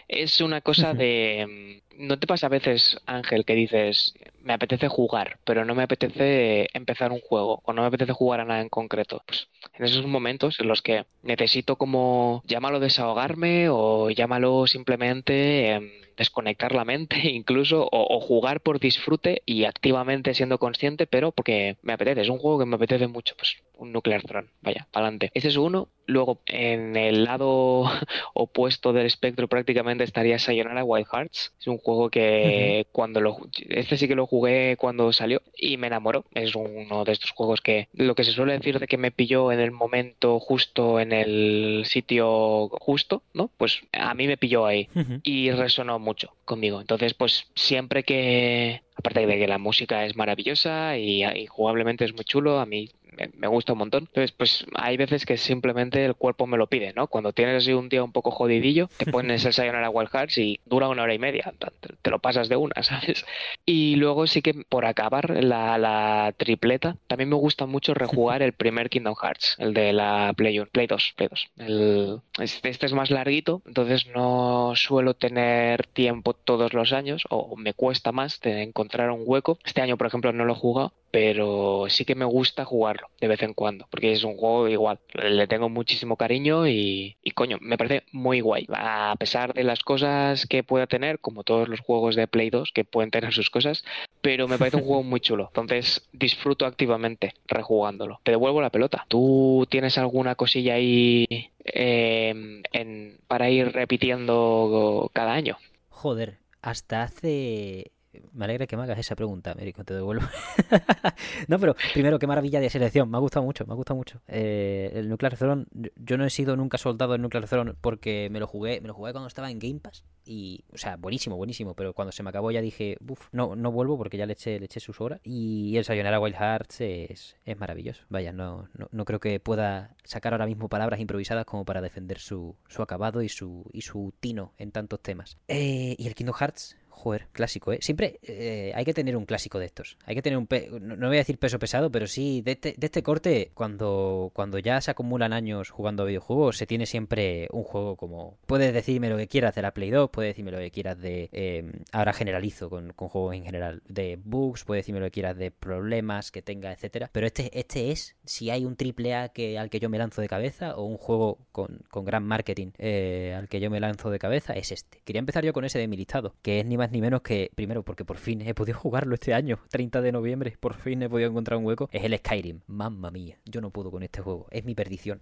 Es 0.08 0.42
una 0.42 0.62
cosa 0.62 0.94
de... 0.94 1.82
mm, 1.98 2.08
¿No 2.08 2.20
te 2.20 2.28
pasa 2.28 2.48
a 2.48 2.50
veces, 2.50 2.98
Ángel, 3.06 3.46
que 3.46 3.56
dices, 3.56 4.14
me 4.42 4.52
apetece 4.54 4.90
jugar, 4.90 5.40
pero 5.46 5.64
no 5.64 5.76
me 5.76 5.84
apetece 5.84 6.68
empezar 6.74 7.14
un 7.14 7.22
juego 7.22 7.62
o 7.64 7.72
no 7.72 7.84
me 7.84 7.88
apetece 7.88 8.12
jugar 8.12 8.42
a 8.42 8.46
nada 8.46 8.62
en 8.62 8.68
concreto? 8.70 9.24
Pues 9.26 9.48
en 9.74 9.86
esos 9.86 10.06
momentos 10.06 10.60
en 10.60 10.68
los 10.68 10.82
que 10.82 11.06
necesito 11.24 11.78
como, 11.78 12.44
llámalo 12.46 12.82
desahogarme 12.82 13.70
o 13.70 14.10
llámalo 14.10 14.68
simplemente 14.68 15.72
em, 15.72 15.90
desconectar 16.18 16.74
la 16.74 16.86
mente 16.86 17.18
incluso 17.30 17.84
o, 17.84 18.16
o 18.16 18.20
jugar 18.20 18.62
por 18.62 18.80
disfrute 18.80 19.42
y 19.46 19.66
activamente 19.66 20.34
siendo 20.34 20.58
consciente, 20.58 21.08
pero 21.08 21.32
porque 21.32 21.78
me 21.82 21.94
apetece, 21.94 22.22
es 22.22 22.30
un 22.30 22.40
juego 22.40 22.60
que 22.60 22.66
me 22.66 22.76
apetece 22.76 23.08
mucho, 23.08 23.36
pues 23.38 23.58
un 23.78 23.92
Nuclear 23.92 24.22
Throne, 24.24 24.48
vaya, 24.62 24.88
para 24.92 25.06
adelante. 25.06 25.32
Ese 25.34 25.50
es 25.50 25.58
uno. 25.58 25.90
Luego, 26.08 26.40
en 26.46 26.96
el 26.96 27.24
lado 27.24 27.86
opuesto 28.34 28.94
del 28.94 29.08
espectro 29.08 29.48
prácticamente 29.48 30.04
estaría 30.04 30.38
Sayonara 30.38 30.84
Wild 30.84 31.08
Hearts. 31.12 31.54
Es 31.60 31.68
un 31.68 31.78
juego 31.78 32.10
que 32.10 32.88
cuando 32.92 33.22
lo... 33.22 33.38
Este 33.70 33.98
sí 33.98 34.08
que 34.08 34.16
lo 34.16 34.28
jugué 34.28 34.78
cuando 34.78 35.12
salió 35.14 35.42
y 35.58 35.78
me 35.78 35.88
enamoró. 35.88 36.26
Es 36.34 36.56
uno 36.56 37.06
de 37.06 37.12
estos 37.12 37.32
juegos 37.32 37.62
que 37.62 37.88
lo 37.94 38.14
que 38.14 38.24
se 38.24 38.32
suele 38.32 38.54
decir 38.54 38.80
de 38.80 38.88
que 38.88 38.98
me 38.98 39.12
pilló 39.12 39.52
en 39.52 39.60
el 39.60 39.72
momento 39.72 40.40
justo, 40.40 41.00
en 41.00 41.12
el 41.12 41.84
sitio 41.86 42.70
justo, 42.70 43.24
¿no? 43.34 43.50
Pues 43.58 43.82
a 43.92 44.14
mí 44.14 44.28
me 44.28 44.38
pilló 44.38 44.66
ahí 44.66 44.88
y 45.24 45.52
resonó 45.52 45.98
mucho 46.06 46.34
conmigo. 46.46 46.80
Entonces, 46.80 47.14
pues 47.14 47.48
siempre 47.56 48.04
que, 48.04 48.84
aparte 48.96 49.26
de 49.26 49.38
que 49.38 49.48
la 49.48 49.58
música 49.58 50.06
es 50.06 50.16
maravillosa 50.16 50.98
y, 50.98 51.26
y 51.26 51.48
jugablemente 51.48 52.06
es 52.06 52.14
muy 52.14 52.24
chulo, 52.24 52.60
a 52.60 52.66
mí 52.66 52.90
me, 53.18 53.30
me 53.36 53.48
gusta 53.48 53.74
un 53.74 53.80
montón. 53.80 54.04
Entonces, 54.08 54.32
pues 54.32 54.66
hay 54.76 54.98
veces 54.98 55.26
que 55.26 55.38
simplemente 55.38 56.04
el 56.06 56.16
cuerpo 56.16 56.48
me 56.48 56.58
lo 56.58 56.68
pide, 56.68 56.94
¿no? 56.94 57.08
Cuando 57.08 57.34
tienes 57.34 57.64
así 57.64 57.74
un 57.74 57.90
día 57.90 58.04
un 58.04 58.12
poco 58.12 58.32
jodidillo, 58.32 58.90
te 58.98 59.06
pones 59.12 59.46
el 59.46 59.54
Sayonara 59.54 59.90
Wild 59.90 60.10
Hearts 60.10 60.38
y 60.38 60.60
dura 60.66 60.90
una 60.90 61.04
hora 61.04 61.14
y 61.14 61.20
media, 61.20 61.54
te, 61.58 61.96
te 62.02 62.10
lo 62.10 62.20
pasas 62.20 62.50
de 62.50 62.56
una, 62.56 62.76
¿sabes? 62.84 63.26
Y 63.66 63.96
luego 63.96 64.28
sí 64.28 64.42
que 64.42 64.54
por 64.54 64.86
acabar 64.86 65.44
la, 65.44 65.78
la 65.78 66.34
tripleta, 66.38 66.98
también 67.08 67.30
me 67.30 67.36
gusta 67.36 67.66
mucho 67.66 67.94
rejugar 67.94 68.42
el 68.42 68.54
primer 68.54 68.90
Kingdom 68.90 69.16
Hearts, 69.16 69.56
el 69.60 69.74
de 69.74 69.94
la 69.94 70.34
Play 70.36 70.60
1, 70.60 70.70
Play 70.72 70.88
2, 70.88 71.14
Play 71.16 71.30
2. 71.30 71.48
El, 71.58 72.22
este, 72.40 72.70
este 72.70 72.86
es 72.86 72.94
más 72.94 73.12
larguito, 73.12 73.62
entonces 73.66 74.08
no 74.08 74.74
suelo 74.76 75.14
tener 75.14 75.88
tiempo 75.88 76.34
todos 76.34 76.74
los 76.74 76.94
años, 76.94 77.24
o 77.30 77.56
me 77.56 77.74
cuesta 77.74 78.12
más 78.12 78.40
de 78.42 78.64
encontrar 78.64 79.12
un 79.12 79.24
hueco. 79.26 79.58
Este 79.64 79.82
año, 79.82 79.98
por 79.98 80.08
ejemplo, 80.08 80.32
no 80.34 80.46
lo 80.46 80.54
he 80.54 80.56
jugado, 80.56 80.94
pero 81.16 81.86
sí 81.88 82.04
que 82.04 82.14
me 82.14 82.26
gusta 82.26 82.66
jugarlo 82.66 83.08
de 83.22 83.30
vez 83.30 83.42
en 83.42 83.54
cuando, 83.54 83.88
porque 83.90 84.12
es 84.12 84.26
un 84.26 84.36
juego 84.36 84.68
igual, 84.68 85.00
le 85.14 85.48
tengo 85.48 85.70
muchísimo 85.70 86.18
cariño 86.18 86.68
y, 86.68 87.16
y 87.24 87.32
coño, 87.32 87.58
me 87.62 87.78
parece 87.78 88.04
muy 88.12 88.42
guay. 88.42 88.68
A 88.74 89.16
pesar 89.18 89.54
de 89.54 89.64
las 89.64 89.80
cosas 89.80 90.46
que 90.46 90.62
pueda 90.62 90.88
tener, 90.88 91.20
como 91.20 91.46
todos 91.46 91.70
los 91.70 91.80
juegos 91.80 92.18
de 92.18 92.28
Play 92.28 92.50
2, 92.50 92.74
que 92.74 92.84
pueden 92.84 93.12
tener 93.12 93.32
sus 93.32 93.50
cosas, 93.50 93.86
pero 94.20 94.50
me 94.50 94.58
parece 94.58 94.76
un 94.76 94.84
juego 94.84 95.04
muy 95.04 95.22
chulo. 95.22 95.46
Entonces 95.48 96.06
disfruto 96.12 96.66
activamente 96.66 97.34
rejugándolo. 97.48 98.20
Te 98.24 98.32
devuelvo 98.32 98.60
la 98.60 98.70
pelota. 98.70 99.06
¿Tú 99.08 99.66
tienes 99.70 99.98
alguna 99.98 100.36
cosilla 100.36 100.74
ahí 100.74 101.50
en, 101.64 103.18
para 103.30 103.50
ir 103.50 103.72
repitiendo 103.72 105.10
cada 105.14 105.32
año? 105.32 105.56
Joder, 105.88 106.40
hasta 106.62 107.04
hace... 107.04 107.94
Me 108.34 108.46
alegra 108.46 108.68
que 108.68 108.78
me 108.78 108.84
hagas 108.84 109.00
esa 109.00 109.16
pregunta, 109.16 109.52
Américo, 109.52 109.84
te 109.84 109.94
devuelvo. 109.94 110.26
no, 111.48 111.60
pero 111.60 111.76
primero, 111.94 112.20
qué 112.20 112.28
maravilla 112.28 112.60
de 112.60 112.70
selección. 112.70 113.10
Me 113.10 113.18
ha 113.18 113.20
gustado 113.20 113.46
mucho, 113.46 113.66
me 113.66 113.74
ha 113.74 113.76
gustado 113.76 113.98
mucho. 113.98 114.22
Eh, 114.28 114.92
el 114.94 115.10
Nuclear 115.10 115.38
Throne, 115.38 115.66
yo- 115.96 116.18
no 116.18 116.26
he 116.26 116.30
sido 116.30 116.56
nunca 116.56 116.78
soldado 116.78 117.12
del 117.14 117.22
Nuclear 117.22 117.48
Throne 117.48 117.74
porque 117.80 118.30
me 118.32 118.40
lo 118.40 118.48
jugué, 118.48 118.80
me 118.82 118.88
lo 118.88 118.94
jugué 118.94 119.12
cuando 119.12 119.28
estaba 119.28 119.52
en 119.52 119.60
Game 119.60 119.80
Pass. 119.80 120.04
Y, 120.28 120.64
o 120.74 120.78
sea, 120.78 120.96
buenísimo, 120.98 121.36
buenísimo. 121.38 121.76
Pero 121.76 121.94
cuando 121.94 122.12
se 122.12 122.24
me 122.24 122.30
acabó 122.30 122.50
ya 122.52 122.62
dije, 122.62 122.98
uff, 123.08 123.28
no, 123.32 123.56
no 123.56 123.72
vuelvo 123.72 123.98
porque 123.98 124.18
ya 124.18 124.26
le 124.26 124.34
eché, 124.34 124.60
le 124.60 124.66
eché 124.66 124.80
sus 124.80 125.00
horas. 125.02 125.20
Y 125.24 125.78
el 125.78 125.86
Sayonara 125.86 126.20
Wild 126.20 126.36
Hearts 126.36 126.82
es, 126.82 127.36
maravilloso. 127.58 128.04
Vaya, 128.10 128.32
no, 128.34 128.70
no, 128.74 128.88
no 128.92 129.06
creo 129.06 129.20
que 129.20 129.40
pueda 129.40 129.96
sacar 130.04 130.34
ahora 130.34 130.46
mismo 130.48 130.68
palabras 130.70 131.00
improvisadas 131.00 131.46
como 131.46 131.66
para 131.66 131.82
defender 131.82 132.20
su, 132.20 132.56
su 132.68 132.82
acabado 132.82 133.22
y 133.22 133.30
su, 133.30 133.70
y 133.72 133.82
su 133.82 134.14
tino 134.20 134.54
en 134.58 134.72
tantos 134.72 135.02
temas. 135.02 135.38
Eh, 135.48 135.96
y 135.98 136.08
el 136.08 136.16
Kingdom 136.16 136.36
Hearts, 136.36 136.76
Joder, 136.96 137.28
clásico, 137.34 137.74
¿eh? 137.74 137.80
Siempre 137.82 138.20
eh, 138.24 138.72
hay 138.74 138.86
que 138.86 138.94
tener 138.94 139.18
un 139.18 139.26
clásico 139.26 139.60
de 139.60 139.66
estos. 139.66 139.98
Hay 140.06 140.16
que 140.16 140.22
tener 140.22 140.38
un... 140.38 140.48
Pe 140.48 140.70
no, 140.80 141.08
voy 141.08 141.18
a 141.18 141.20
decir 141.20 141.38
peso 141.38 141.60
pesado, 141.60 141.92
pero 141.92 142.08
sí, 142.08 142.42
de 142.42 142.54
este, 142.54 142.74
de 142.78 142.86
este 142.86 143.04
corte, 143.04 143.52
cuando, 143.54 144.32
cuando 144.34 144.60
ya 144.60 144.80
se 144.80 144.92
acumulan 144.92 145.34
años 145.34 145.72
jugando 145.72 146.04
a 146.04 146.06
videojuegos, 146.06 146.58
se 146.58 146.66
tiene 146.66 146.86
siempre 146.86 147.50
un 147.52 147.64
juego 147.64 147.98
como... 147.98 148.38
Puedes 148.46 148.74
decirme 148.74 149.10
lo 149.10 149.18
que 149.18 149.28
quieras 149.28 149.54
de 149.56 149.62
la 149.62 149.74
Play 149.74 149.92
2, 149.92 150.10
puedes 150.10 150.30
decirme 150.32 150.52
lo 150.52 150.58
que 150.58 150.72
quieras 150.72 150.98
de... 150.98 151.30
Eh, 151.34 151.70
ahora 151.92 152.14
generalizo 152.14 152.70
con, 152.70 152.94
con, 152.94 153.10
juegos 153.10 153.36
en 153.36 153.44
general. 153.44 153.84
De 153.90 154.18
bugs, 154.24 154.64
puedes 154.64 154.84
decirme 154.84 155.02
lo 155.02 155.08
que 155.08 155.12
quieras 155.12 155.38
de 155.38 155.52
problemas 155.52 156.32
que 156.32 156.42
tenga, 156.42 156.72
etcétera. 156.72 157.10
Pero 157.12 157.28
este, 157.28 157.52
este 157.60 157.92
es, 157.92 158.16
si 158.24 158.50
hay 158.50 158.64
un 158.64 158.78
triple 158.78 159.16
A 159.16 159.30
que, 159.30 159.60
al 159.60 159.70
que 159.70 159.82
yo 159.82 159.90
me 159.90 159.98
lanzo 159.98 160.22
de 160.22 160.30
cabeza, 160.30 160.78
o 160.78 160.86
un 160.86 160.98
juego 160.98 161.40
con, 161.52 161.82
con 161.90 162.06
gran 162.06 162.24
marketing 162.24 162.72
eh, 162.78 163.36
al 163.38 163.50
que 163.50 163.60
yo 163.60 163.70
me 163.70 163.82
lanzo 163.82 164.10
de 164.10 164.18
cabeza, 164.18 164.54
es 164.54 164.72
este. 164.72 165.02
Quería 165.04 165.20
empezar 165.20 165.44
yo 165.44 165.52
con 165.52 165.66
ese 165.66 165.78
de 165.78 165.90
mi 165.90 165.98
listado, 165.98 166.36
que 166.42 166.62
es 166.62 166.66
ni 166.66 166.78
ni 166.92 167.02
menos 167.02 167.22
que, 167.22 167.52
primero, 167.56 167.84
porque 167.84 168.06
por 168.06 168.18
fin 168.18 168.42
he 168.42 168.54
podido 168.54 168.78
jugarlo 168.78 169.16
este 169.16 169.34
año, 169.34 169.60
30 169.70 170.02
de 170.02 170.12
noviembre, 170.12 170.58
por 170.60 170.74
fin 170.74 171.02
he 171.04 171.10
podido 171.10 171.30
encontrar 171.30 171.58
un 171.58 171.66
hueco, 171.66 171.90
es 171.92 172.04
el 172.04 172.18
Skyrim. 172.18 172.62
Mamma 172.68 173.12
mía, 173.12 173.38
yo 173.46 173.62
no 173.62 173.70
puedo 173.70 173.92
con 173.92 174.04
este 174.04 174.22
juego, 174.22 174.48
es 174.52 174.64
mi 174.66 174.76
perdición. 174.76 175.22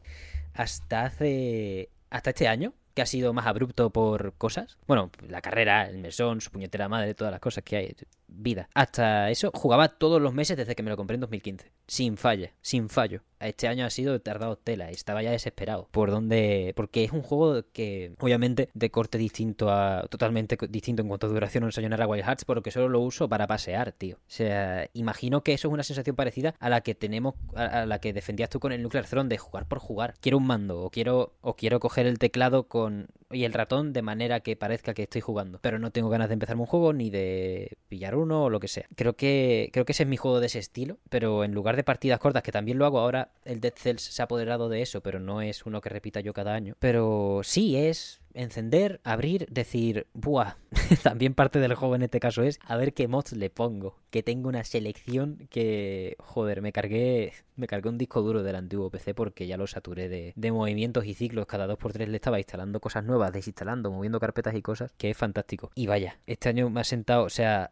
Hasta 0.54 1.04
hace... 1.06 1.90
hasta 2.10 2.32
este 2.32 2.48
año, 2.48 2.74
que 2.94 3.02
ha 3.02 3.06
sido 3.06 3.34
más 3.34 3.48
abrupto 3.48 3.90
por 3.90 4.34
cosas. 4.34 4.78
Bueno, 4.88 5.12
la 5.28 5.42
carrera, 5.42 5.90
el 5.90 5.98
mesón, 5.98 6.42
su 6.42 6.52
puñetera 6.52 6.90
madre, 6.90 7.14
todas 7.16 7.32
las 7.32 7.42
cosas 7.42 7.64
que 7.64 7.78
hay. 7.78 7.96
Vida. 8.36 8.68
Hasta 8.74 9.30
eso 9.30 9.52
jugaba 9.54 9.90
todos 9.90 10.20
los 10.20 10.34
meses 10.34 10.58
desde 10.58 10.76
que 10.76 10.82
me 10.82 10.90
lo 10.90 10.98
compré 10.98 11.16
en 11.16 11.22
2015. 11.22 11.72
Sin 11.86 12.18
falla, 12.18 12.52
sin 12.62 12.90
fallo. 12.90 13.22
Este 13.48 13.68
año 13.68 13.86
ha 13.86 13.90
sido 13.90 14.20
tardado 14.22 14.56
tela. 14.58 14.90
Estaba 14.90 15.22
ya 15.22 15.32
desesperado. 15.32 15.88
Por 15.92 16.12
donde. 16.12 16.74
Porque 16.76 17.04
es 17.04 17.12
un 17.12 17.22
juego 17.22 17.64
que, 17.74 18.16
obviamente, 18.20 18.70
de 18.74 18.90
corte 18.90 19.18
distinto 19.18 19.70
a. 19.70 20.08
Totalmente 20.10 20.58
distinto 20.70 21.02
en 21.02 21.10
cuanto 21.10 21.28
a 21.28 21.30
duración 21.30 21.64
a 21.64 21.68
un 21.68 21.72
Sayonara 21.72 22.08
Wild 22.08 22.24
Hearts, 22.24 22.46
porque 22.46 22.72
solo 22.72 22.90
lo 22.90 23.02
uso 23.02 23.28
para 23.28 23.48
pasear, 23.48 23.92
tío. 23.92 24.16
O 24.16 24.32
sea, 24.32 24.90
imagino 24.94 25.44
que 25.44 25.54
eso 25.54 25.68
es 25.68 25.74
una 25.74 25.84
sensación 25.84 26.16
parecida 26.16 26.56
a 26.60 26.70
la 26.70 26.82
que 26.82 26.96
tenemos. 26.96 27.36
A, 27.56 27.86
la 27.86 28.00
que 28.00 28.14
defendías 28.14 28.50
tú 28.50 28.60
con 28.60 28.72
el 28.72 28.82
Nuclear 28.82 29.06
Throne 29.06 29.30
de 29.30 29.38
jugar 29.38 29.68
por 29.68 29.80
jugar. 29.80 30.16
Quiero 30.22 30.38
un 30.38 30.48
mando, 30.48 30.82
o 30.82 30.90
quiero. 30.90 31.34
O 31.42 31.56
quiero 31.56 31.80
coger 31.80 32.08
el 32.08 32.20
teclado 32.20 32.68
con 32.68 32.83
y 33.32 33.46
el 33.46 33.54
ratón 33.54 33.94
de 33.94 34.02
manera 34.02 34.40
que 34.40 34.56
parezca 34.56 34.94
que 34.94 35.04
estoy 35.04 35.22
jugando. 35.22 35.60
Pero 35.62 35.80
no 35.80 35.92
tengo 35.92 36.10
ganas 36.10 36.30
de 36.30 36.34
empezarme 36.34 36.62
un 36.62 36.68
juego 36.68 36.94
ni 36.94 37.10
de 37.10 37.78
pillar 37.90 38.16
uno 38.16 38.46
o 38.46 38.50
lo 38.50 38.60
que 38.60 38.68
sea. 38.68 38.88
Creo 38.96 39.16
que, 39.16 39.70
creo 39.74 39.86
que 39.86 39.92
ese 39.92 40.04
es 40.04 40.10
mi 40.10 40.18
juego 40.18 40.40
de 40.40 40.48
ese 40.48 40.60
estilo, 40.60 40.98
pero 41.10 41.44
en 41.44 41.54
lugar 41.54 41.76
de 41.76 41.84
partidas 41.84 42.20
cortas, 42.20 42.44
que 42.44 42.52
también 42.52 42.78
lo 42.78 42.86
hago 42.86 43.00
ahora, 43.00 43.32
el 43.46 43.60
Dead 43.60 43.74
Cells 43.76 44.02
se 44.02 44.22
ha 44.22 44.26
apoderado 44.26 44.70
de 44.70 44.82
eso, 44.82 45.02
pero 45.02 45.20
no 45.20 45.42
es 45.42 45.66
uno 45.66 45.82
que 45.82 45.90
repita 45.90 46.20
yo 46.20 46.34
cada 46.34 46.54
año. 46.54 46.76
Pero 46.80 47.42
sí 47.44 47.76
es 47.76 48.22
encender, 48.34 49.00
abrir, 49.04 49.48
decir, 49.50 50.08
buah, 50.14 50.56
también 51.04 51.34
parte 51.34 51.60
del 51.60 51.76
juego 51.76 51.96
en 51.96 52.04
este 52.04 52.20
caso 52.20 52.44
es 52.44 52.60
a 52.66 52.78
ver 52.78 52.94
qué 52.94 53.08
mods 53.08 53.34
le 53.34 53.50
pongo. 53.50 53.98
Que 54.10 54.22
tengo 54.22 54.48
una 54.48 54.64
selección 54.64 55.48
que, 55.50 56.16
joder, 56.20 56.62
me 56.62 56.72
cargué, 56.72 57.34
me 57.56 57.66
cargué 57.66 57.90
un 57.90 57.98
disco 57.98 58.22
duro 58.22 58.44
del 58.44 58.56
antiguo 58.56 58.92
PC 58.92 59.16
porque 59.16 59.48
ya 59.48 59.58
lo 59.58 59.66
saturé 59.66 60.08
de, 60.08 60.34
de 60.36 60.52
movimientos 60.52 61.06
y 61.06 61.16
ciclos. 61.16 61.48
Cada 61.48 61.68
2x3 61.68 62.08
le 62.08 62.18
estaba 62.18 62.38
instalando 62.38 62.80
cosas 62.80 63.04
nuevas, 63.04 63.34
desinstalando, 63.34 63.92
moviendo 63.92 64.20
carpetas 64.20 64.56
y 64.56 64.62
cosas, 64.62 64.94
que 64.98 65.10
es 65.10 65.18
fantástico. 65.18 65.72
Y 65.74 65.88
vaya, 65.88 66.20
este 66.28 66.50
año 66.50 66.70
me 66.70 66.82
ha 66.82 66.84
sentado, 66.84 67.24
o 67.24 67.30
sea, 67.30 67.72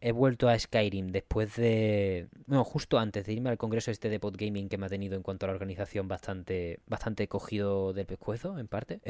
he 0.00 0.12
vuelto 0.12 0.48
a 0.48 0.58
Skyrim 0.58 1.08
después 1.08 1.56
de, 1.56 2.28
bueno, 2.46 2.64
justo 2.64 2.98
antes 2.98 3.24
de 3.24 3.32
irme 3.32 3.48
al 3.50 3.58
congreso 3.58 3.90
este 3.90 4.10
de 4.10 4.20
Podgaming 4.20 4.68
que 4.68 4.76
me 4.76 4.86
ha 4.86 4.90
tenido 4.90 5.16
en 5.16 5.22
cuanto 5.22 5.46
a 5.46 5.48
la 5.48 5.54
organización 5.54 6.06
bastante, 6.06 6.80
bastante 6.86 7.28
cogido 7.28 7.94
del 7.94 8.06
pescuezo, 8.06 8.58
en 8.58 8.68
parte, 8.68 9.00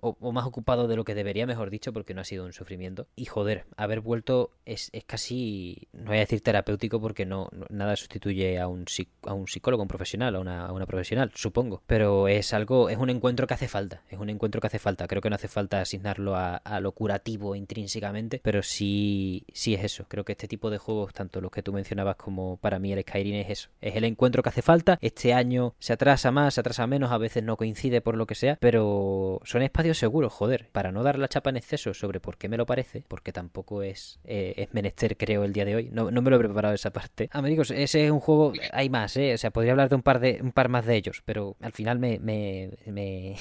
o, 0.00 0.16
o 0.20 0.32
más 0.32 0.44
ocupado 0.48 0.88
de 0.88 0.96
lo 0.96 1.04
que 1.04 1.14
debería, 1.14 1.46
mejor 1.46 1.70
dicho, 1.70 1.92
porque 1.92 2.14
no 2.14 2.20
ha 2.20 2.24
sido 2.24 2.44
un 2.44 2.52
sufrimiento. 2.52 3.06
Y 3.16 3.26
joder, 3.26 3.64
haber 3.76 4.00
vuelto 4.00 4.50
es, 4.64 4.90
es 4.92 5.04
casi, 5.04 5.88
no 5.92 6.06
voy 6.06 6.16
a 6.16 6.20
decir 6.20 6.40
terapéutico 6.40 7.00
porque 7.00 7.26
no, 7.26 7.48
nada 7.70 7.96
sustituye 7.96 8.58
a 8.58 8.68
un, 8.68 8.84
a 9.22 9.34
un 9.34 9.46
psicólogo, 9.46 9.82
un 9.82 9.88
profesional, 9.88 10.36
a 10.36 10.40
una, 10.40 10.66
a 10.66 10.72
una, 10.72 10.86
profesional, 10.86 11.30
supongo. 11.34 11.82
Pero 11.86 12.28
es 12.28 12.52
algo, 12.52 12.88
es 12.88 12.98
un 12.98 13.10
encuentro 13.10 13.46
que 13.46 13.54
hace 13.54 13.68
falta, 13.68 14.02
es 14.10 14.18
un 14.18 14.30
encuentro 14.30 14.60
que 14.60 14.66
hace 14.66 14.78
falta. 14.78 15.06
Creo 15.06 15.22
que 15.22 15.30
no 15.30 15.36
hace 15.36 15.48
falta 15.48 15.80
asignarlo 15.80 16.34
a, 16.34 16.56
a 16.56 16.80
lo 16.80 16.92
curativo 16.92 17.54
intrínsecamente, 17.54 18.40
pero 18.42 18.62
sí, 18.62 19.44
sí 19.52 19.74
es 19.74 19.84
eso. 19.84 20.06
Creo 20.08 20.24
que 20.24 20.32
este 20.32 20.48
tipo 20.48 20.70
de 20.70 20.78
juegos, 20.78 21.12
tanto 21.12 21.40
los 21.40 21.50
que 21.50 21.62
tú 21.62 21.72
mencionabas 21.72 22.16
como 22.16 22.56
para 22.56 22.78
mí 22.78 22.92
el 22.92 23.02
Skyrim 23.02 23.36
es 23.36 23.50
eso. 23.50 23.68
Es 23.80 23.96
el 23.96 24.04
encuentro 24.04 24.42
que 24.42 24.48
hace 24.48 24.62
falta. 24.62 24.98
Este 25.00 25.32
año 25.32 25.74
se 25.78 25.92
atrasa 25.92 26.30
más, 26.30 26.54
se 26.54 26.60
atrasa 26.60 26.86
menos, 26.86 27.12
a 27.12 27.18
veces 27.18 27.42
no 27.42 27.56
coincide 27.56 28.00
por 28.00 28.16
lo 28.16 28.26
que 28.26 28.34
sea, 28.34 28.56
pero 28.60 29.40
son 29.44 29.62
espacios 29.62 29.98
seguros, 29.98 30.32
joder, 30.38 30.68
para 30.70 30.92
no 30.92 31.02
dar 31.02 31.18
la 31.18 31.26
chapa 31.26 31.50
en 31.50 31.56
exceso 31.56 31.92
sobre 31.94 32.20
por 32.20 32.36
qué 32.36 32.48
me 32.48 32.56
lo 32.56 32.64
parece, 32.64 33.02
porque 33.08 33.32
tampoco 33.32 33.82
es, 33.82 34.20
eh, 34.22 34.54
es 34.56 34.72
menester, 34.72 35.16
creo, 35.16 35.42
el 35.42 35.52
día 35.52 35.64
de 35.64 35.74
hoy. 35.74 35.90
No, 35.90 36.12
no, 36.12 36.22
me 36.22 36.30
lo 36.30 36.36
he 36.36 36.38
preparado 36.38 36.74
esa 36.74 36.92
parte. 36.92 37.28
Amigos, 37.32 37.72
ese 37.72 38.04
es 38.04 38.10
un 38.12 38.20
juego, 38.20 38.52
hay 38.72 38.88
más, 38.88 39.16
¿eh? 39.16 39.34
O 39.34 39.38
sea, 39.38 39.50
podría 39.50 39.72
hablar 39.72 39.88
de 39.88 39.96
un 39.96 40.02
par 40.02 40.20
de 40.20 40.38
un 40.40 40.52
par 40.52 40.68
más 40.68 40.86
de 40.86 40.94
ellos, 40.94 41.22
pero 41.24 41.56
al 41.60 41.72
final 41.72 41.98
me 41.98 42.20
me, 42.20 42.70
me, 42.86 43.34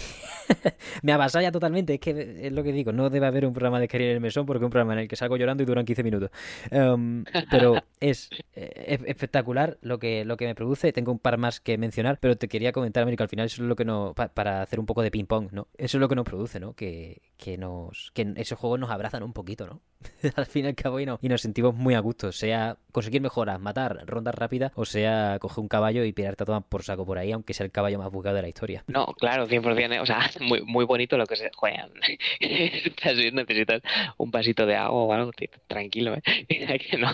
me 1.04 1.12
avasalla 1.12 1.52
totalmente. 1.52 1.94
Es 1.94 2.00
que 2.00 2.48
es 2.48 2.52
lo 2.52 2.64
que 2.64 2.72
digo, 2.72 2.92
no 2.92 3.12
debe 3.12 3.28
haber 3.28 3.46
un 3.46 3.54
programa 3.54 3.80
de 3.80 3.88
Querer 3.88 4.10
en 4.10 4.16
el 4.16 4.22
Mesón 4.22 4.48
porque 4.48 4.64
es 4.64 4.66
un 4.66 4.72
programa 4.72 4.94
en 4.94 5.00
el 5.00 5.08
que 5.08 5.16
salgo 5.16 5.38
llorando 5.38 5.62
y 5.62 5.68
duran 5.68 5.86
15 5.86 6.04
minutos. 6.04 6.32
Um, 6.72 7.26
pero 7.52 7.76
es, 8.00 8.32
es, 8.56 9.02
espectacular 9.06 9.78
lo 9.82 10.00
que, 10.00 10.26
lo 10.26 10.36
que 10.36 10.48
me 10.48 10.56
produce. 10.56 10.92
Tengo 10.94 11.12
un 11.12 11.20
par 11.20 11.38
más 11.38 11.60
que 11.60 11.78
mencionar, 11.78 12.18
pero 12.20 12.38
te 12.38 12.48
quería 12.48 12.72
comentar, 12.72 13.04
Américo, 13.04 13.22
al 13.22 13.30
final 13.30 13.46
eso 13.46 13.62
es 13.62 13.68
lo 13.68 13.76
que 13.76 13.86
no, 13.86 14.14
pa, 14.16 14.30
para 14.30 14.64
hacer 14.64 14.80
un 14.80 14.88
poco 14.88 15.04
de 15.04 15.12
ping-pong, 15.12 15.50
¿no? 15.52 15.68
Eso 15.78 15.98
es 15.98 16.02
lo 16.02 16.10
que 16.10 16.16
nos 16.16 16.26
produce, 16.26 16.60
¿no? 16.60 16.74
Que, 16.74 16.87
que 17.38 17.58
nos 17.58 18.12
que 18.14 18.34
esos 18.36 18.60
juegos 18.60 18.80
nos 18.80 18.90
abrazan 18.90 19.24
un 19.24 19.34
poquito, 19.34 19.68
¿no? 19.68 19.82
al 20.36 20.46
fin 20.46 20.66
y 20.66 20.68
al 20.68 20.76
cabo 20.76 21.00
y, 21.00 21.06
no, 21.06 21.20
y 21.22 21.30
nos 21.30 21.42
sentimos 21.42 21.74
muy 21.74 21.94
a 21.96 22.00
gusto, 22.00 22.32
sea 22.32 22.78
conseguir 22.92 23.22
mejoras, 23.22 23.60
matar 23.60 24.04
rondas 24.06 24.34
rápidas 24.36 24.72
o 24.76 24.86
sea 24.86 25.38
coger 25.40 25.60
un 25.60 25.68
caballo 25.68 26.04
y 26.04 26.14
pirarte 26.14 26.44
a 26.44 26.46
tomar 26.46 26.64
por 26.64 26.84
saco 26.84 27.06
por 27.06 27.18
ahí, 27.18 27.32
aunque 27.32 27.54
sea 27.54 27.66
el 27.66 27.72
caballo 27.72 28.00
más 28.00 28.12
buscado 28.12 28.36
de 28.36 28.42
la 28.42 28.48
historia. 28.48 28.84
No, 28.88 29.06
claro, 29.20 29.48
100%, 29.48 30.02
o 30.02 30.06
sea, 30.06 30.30
muy, 30.42 30.62
muy 30.62 30.86
bonito 30.86 31.18
lo 31.18 31.26
que 31.26 31.36
se 31.36 31.52
juegan. 31.56 31.92
necesitas 33.38 33.82
un 34.18 34.32
vasito 34.32 34.66
de 34.66 34.76
agua 34.76 35.04
o 35.04 35.14
algo, 35.14 35.32
tranquilo, 35.68 36.16
¿eh? 36.16 36.80
que 36.80 36.98
no, 36.98 37.12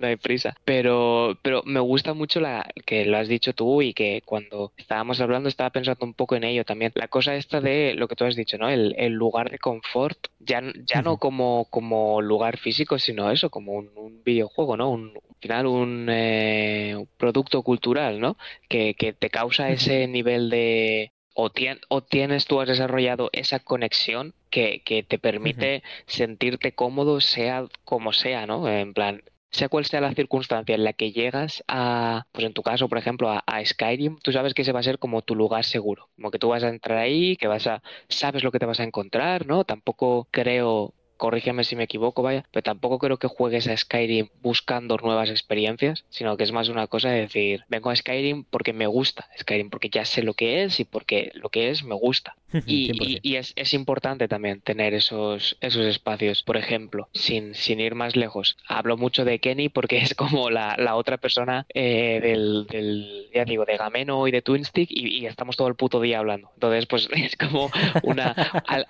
hay 0.00 0.16
prisa. 0.16 0.54
Pero, 0.64 1.38
pero 1.42 1.62
me 1.64 1.80
gusta 1.80 2.14
mucho 2.14 2.40
la 2.40 2.66
que 2.84 3.04
lo 3.06 3.16
has 3.16 3.28
dicho 3.28 3.54
tú 3.54 3.82
y 3.82 3.94
que 3.94 4.22
cuando 4.24 4.72
estábamos 4.76 5.20
hablando 5.20 5.48
estaba 5.48 5.70
pensando 5.70 6.04
un 6.04 6.14
poco 6.14 6.36
en 6.36 6.44
ello 6.44 6.64
también. 6.64 6.92
La 6.94 7.08
cosa 7.08 7.34
esta 7.36 7.60
de 7.60 7.94
lo 7.94 8.08
que 8.08 8.16
tú 8.16 8.24
has 8.24 8.36
dicho, 8.36 8.58
¿no? 8.58 8.68
El 8.68 9.11
lugar 9.14 9.50
de 9.50 9.58
confort, 9.58 10.18
ya, 10.40 10.60
ya 10.60 10.68
uh 10.68 11.02
-huh. 11.02 11.04
no 11.04 11.16
como, 11.18 11.66
como 11.70 12.20
lugar 12.20 12.58
físico, 12.58 12.98
sino 12.98 13.30
eso, 13.30 13.50
como 13.50 13.72
un, 13.72 13.90
un 13.96 14.22
videojuego, 14.24 14.76
¿no? 14.76 14.90
Un, 14.90 15.12
al 15.16 15.36
final 15.40 15.66
un, 15.66 16.08
eh, 16.10 16.94
un, 16.96 17.08
producto 17.16 17.62
cultural, 17.62 18.20
¿no? 18.20 18.36
Que, 18.68 18.94
que 18.94 19.12
te 19.12 19.30
causa 19.30 19.70
ese 19.70 20.06
nivel 20.08 20.50
de... 20.50 21.12
O, 21.34 21.50
tien, 21.50 21.80
o, 21.88 22.02
tienes 22.02 22.44
tú 22.44 22.60
has 22.60 22.68
desarrollado 22.68 23.30
esa 23.32 23.58
conexión 23.58 24.34
que, 24.50 24.82
que 24.84 25.02
te 25.02 25.18
permite 25.18 25.76
uh 25.76 25.80
-huh. 25.80 26.04
sentirte 26.06 26.74
cómodo, 26.74 27.20
sea 27.20 27.66
como 27.84 28.12
sea, 28.12 28.46
¿no? 28.46 28.68
En 28.68 28.92
plan, 28.92 29.22
sea 29.52 29.68
cual 29.68 29.84
sea 29.84 30.00
la 30.00 30.14
circunstancia 30.14 30.74
en 30.74 30.84
la 30.84 30.94
que 30.94 31.12
llegas 31.12 31.62
a, 31.68 32.26
pues 32.32 32.46
en 32.46 32.54
tu 32.54 32.62
caso, 32.62 32.88
por 32.88 32.98
ejemplo, 32.98 33.30
a, 33.30 33.42
Skyrim, 33.64 34.18
tú 34.18 34.32
sabes 34.32 34.54
que 34.54 34.62
ese 34.62 34.72
va 34.72 34.80
a 34.80 34.82
ser 34.82 34.98
como 34.98 35.22
tu 35.22 35.34
lugar 35.36 35.64
seguro, 35.64 36.08
como 36.16 36.30
que 36.30 36.38
tú 36.38 36.48
vas 36.48 36.64
a 36.64 36.68
entrar 36.68 36.98
ahí, 36.98 37.36
que 37.36 37.46
vas 37.48 37.66
a, 37.66 37.82
sabes 38.08 38.42
lo 38.42 38.50
que 38.50 38.58
te 38.58 38.66
vas 38.66 38.80
a 38.80 38.84
encontrar, 38.84 39.46
¿no? 39.46 39.64
Tampoco 39.64 40.26
creo 40.30 40.94
corrígeme 41.22 41.62
si 41.62 41.76
me 41.76 41.84
equivoco, 41.84 42.20
vaya, 42.24 42.44
pero 42.50 42.64
tampoco 42.64 42.98
creo 42.98 43.16
que 43.16 43.28
juegues 43.28 43.68
a 43.68 43.76
Skyrim 43.76 44.26
buscando 44.42 44.96
nuevas 44.96 45.30
experiencias, 45.30 46.04
sino 46.10 46.36
que 46.36 46.42
es 46.42 46.50
más 46.50 46.68
una 46.68 46.88
cosa 46.88 47.10
de 47.10 47.20
decir, 47.20 47.62
vengo 47.68 47.90
a 47.90 47.94
Skyrim 47.94 48.42
porque 48.42 48.72
me 48.72 48.88
gusta 48.88 49.28
Skyrim, 49.38 49.70
porque 49.70 49.88
ya 49.88 50.04
sé 50.04 50.24
lo 50.24 50.34
que 50.34 50.64
es 50.64 50.80
y 50.80 50.84
porque 50.84 51.30
lo 51.34 51.48
que 51.48 51.70
es 51.70 51.84
me 51.84 51.94
gusta. 51.94 52.34
Y, 52.66 52.92
y, 52.92 53.18
y 53.22 53.36
es, 53.36 53.54
es, 53.56 53.72
importante 53.72 54.28
también 54.28 54.60
tener 54.60 54.92
esos, 54.92 55.56
esos 55.62 55.86
espacios. 55.86 56.42
Por 56.42 56.58
ejemplo, 56.58 57.08
sin, 57.14 57.54
sin 57.54 57.80
ir 57.80 57.94
más 57.94 58.14
lejos, 58.14 58.58
hablo 58.68 58.98
mucho 58.98 59.24
de 59.24 59.38
Kenny 59.38 59.70
porque 59.70 59.98
es 59.98 60.14
como 60.14 60.50
la, 60.50 60.76
la 60.78 60.96
otra 60.96 61.16
persona 61.16 61.64
eh, 61.72 62.20
del, 62.22 62.66
del, 62.66 63.30
ya 63.34 63.46
digo, 63.46 63.64
de 63.64 63.78
Gameno 63.78 64.28
y 64.28 64.32
de 64.32 64.42
Twinstick 64.42 64.90
y, 64.90 65.20
y, 65.20 65.26
estamos 65.26 65.56
todo 65.56 65.68
el 65.68 65.76
puto 65.76 66.00
día 66.00 66.18
hablando. 66.18 66.50
Entonces, 66.54 66.84
pues 66.86 67.08
es 67.16 67.36
como 67.36 67.70
una, 68.02 68.32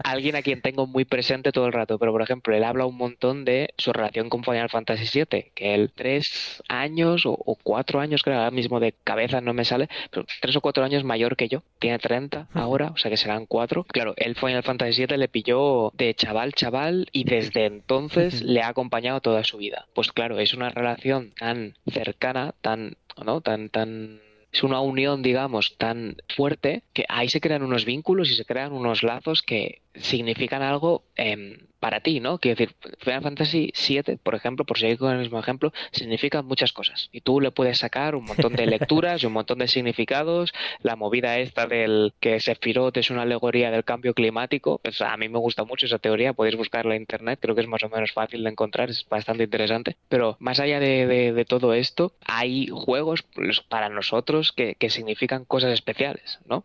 alguien 0.03 0.35
a 0.35 0.43
quien 0.43 0.61
tengo 0.61 0.89
muy 0.89 1.05
presente 1.05 1.53
todo 1.53 1.67
el 1.67 1.73
rato. 1.73 2.01
Pero, 2.01 2.11
por 2.11 2.22
ejemplo, 2.23 2.55
él 2.55 2.65
habla 2.65 2.87
un 2.87 2.97
montón 2.97 3.45
de 3.45 3.75
su 3.79 3.93
relación 3.93 4.29
con 4.29 4.45
Final 4.45 4.71
Fantasy 4.71 5.21
VII, 5.21 5.53
que 5.55 5.75
él 5.75 5.91
tres 5.95 6.63
años 6.69 7.27
o, 7.27 7.33
o 7.33 7.57
cuatro 7.63 8.01
años, 8.01 8.23
creo, 8.23 8.39
ahora 8.39 8.51
mismo 8.51 8.81
de 8.81 8.95
cabeza 9.05 9.41
no 9.41 9.55
me 9.55 9.65
sale, 9.65 9.89
pero 10.11 10.27
tres 10.41 10.57
o 10.57 10.61
cuatro 10.61 10.85
años 10.85 11.05
mayor 11.05 11.37
que 11.37 11.49
yo. 11.49 11.63
Tiene 11.79 11.99
30 11.99 12.49
ahora, 12.55 12.93
o 12.95 12.97
sea 12.97 13.11
que 13.11 13.17
serán 13.17 13.47
4. 13.47 13.85
Claro, 13.85 14.15
el 14.17 14.35
Final 14.37 14.63
Fantasy 14.63 15.07
VII 15.07 15.17
le 15.17 15.29
pilló 15.29 15.91
de 15.95 16.15
chaval, 16.15 16.53
chaval, 16.53 17.09
y 17.13 17.25
desde 17.25 17.67
entonces 17.67 18.43
le 18.43 18.63
ha 18.63 18.69
acompañado 18.69 19.21
toda 19.21 19.45
su 19.45 19.59
vida. 19.59 19.87
Pues 19.95 20.13
claro, 20.13 20.39
es 20.39 20.55
una 20.55 20.71
relación 20.71 21.33
tan 21.39 21.75
cercana, 21.87 22.55
tan, 22.61 22.97
¿no? 23.25 23.41
Tan, 23.41 23.69
tan 23.69 24.21
es 24.53 24.63
una 24.63 24.81
unión, 24.81 25.23
digamos, 25.23 25.77
tan 25.79 26.17
fuerte 26.29 26.83
que 26.93 27.07
ahí 27.09 27.29
se 27.29 27.41
crean 27.41 27.63
unos 27.63 27.87
vínculos 27.87 28.31
y 28.31 28.35
se 28.35 28.45
crean 28.45 28.73
unos 28.73 29.03
lazos 29.03 29.41
que 29.41 29.81
significan 29.95 30.63
algo 30.63 31.05
eh, 31.17 31.59
para 31.83 31.99
ti, 31.99 32.21
¿no? 32.21 32.39
Quiero 32.39 32.57
decir, 32.57 32.77
Final 33.01 33.23
Fantasy 33.23 33.73
VII, 33.89 34.17
por 34.23 34.37
ejemplo, 34.37 34.65
por 34.65 34.79
seguir 34.79 34.99
con 34.99 35.13
el 35.13 35.19
mismo 35.19 35.41
ejemplo, 35.41 35.73
significa 35.91 36.41
muchas 36.41 36.73
cosas. 36.73 37.09
Y 37.11 37.23
tú 37.23 37.41
le 37.41 37.51
puedes 37.51 37.79
sacar 37.79 38.15
un 38.15 38.25
montón 38.25 38.53
de 38.53 38.67
lecturas 38.69 39.21
y 39.21 39.27
un 39.27 39.33
montón 39.33 39.59
de 39.59 39.67
significados. 39.67 40.55
La 40.83 40.95
movida 40.95 41.41
esta 41.41 41.67
del 41.67 42.15
que 42.21 42.39
Sephiroth 42.39 42.97
es 42.99 43.11
una 43.11 43.23
alegoría 43.23 43.73
del 43.73 43.83
cambio 43.83 44.15
climático, 44.15 44.79
pues 44.79 45.01
a 45.01 45.17
mí 45.17 45.29
me 45.29 45.41
gusta 45.41 45.65
mucho 45.65 45.87
esa 45.87 45.99
teoría, 45.99 46.35
podéis 46.35 46.57
buscarla 46.57 46.95
en 46.95 47.03
internet, 47.03 47.41
creo 47.43 47.57
que 47.57 47.63
es 47.63 47.67
más 47.67 47.83
o 47.83 47.89
menos 47.89 48.13
fácil 48.13 48.45
de 48.45 48.51
encontrar, 48.51 48.89
es 48.89 49.05
bastante 49.09 49.43
interesante. 49.43 49.97
Pero 50.09 50.37
más 50.39 50.61
allá 50.61 50.79
de, 50.79 51.09
de, 51.09 51.33
de 51.33 51.45
todo 51.45 51.75
esto, 51.75 52.15
hay 52.25 52.69
juegos 52.69 53.25
para 53.69 53.89
nosotros 53.89 54.53
que, 54.53 54.77
que 54.77 54.89
significan 54.89 55.45
cosas 55.45 55.73
especiales, 55.73 56.39
¿no? 56.47 56.65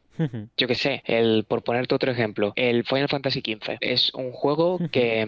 Yo 0.58 0.68
qué 0.68 0.76
sé, 0.76 1.04
el, 1.06 1.46
por 1.48 1.64
ponerte 1.64 1.96
otro 1.96 2.12
ejemplo, 2.12 2.54
el 2.56 2.84
Final 2.84 3.10
Fantasy 3.10 3.42
XV 3.42 3.78
es 3.82 4.14
un 4.14 4.32
juego 4.32 4.80
que 4.92 5.26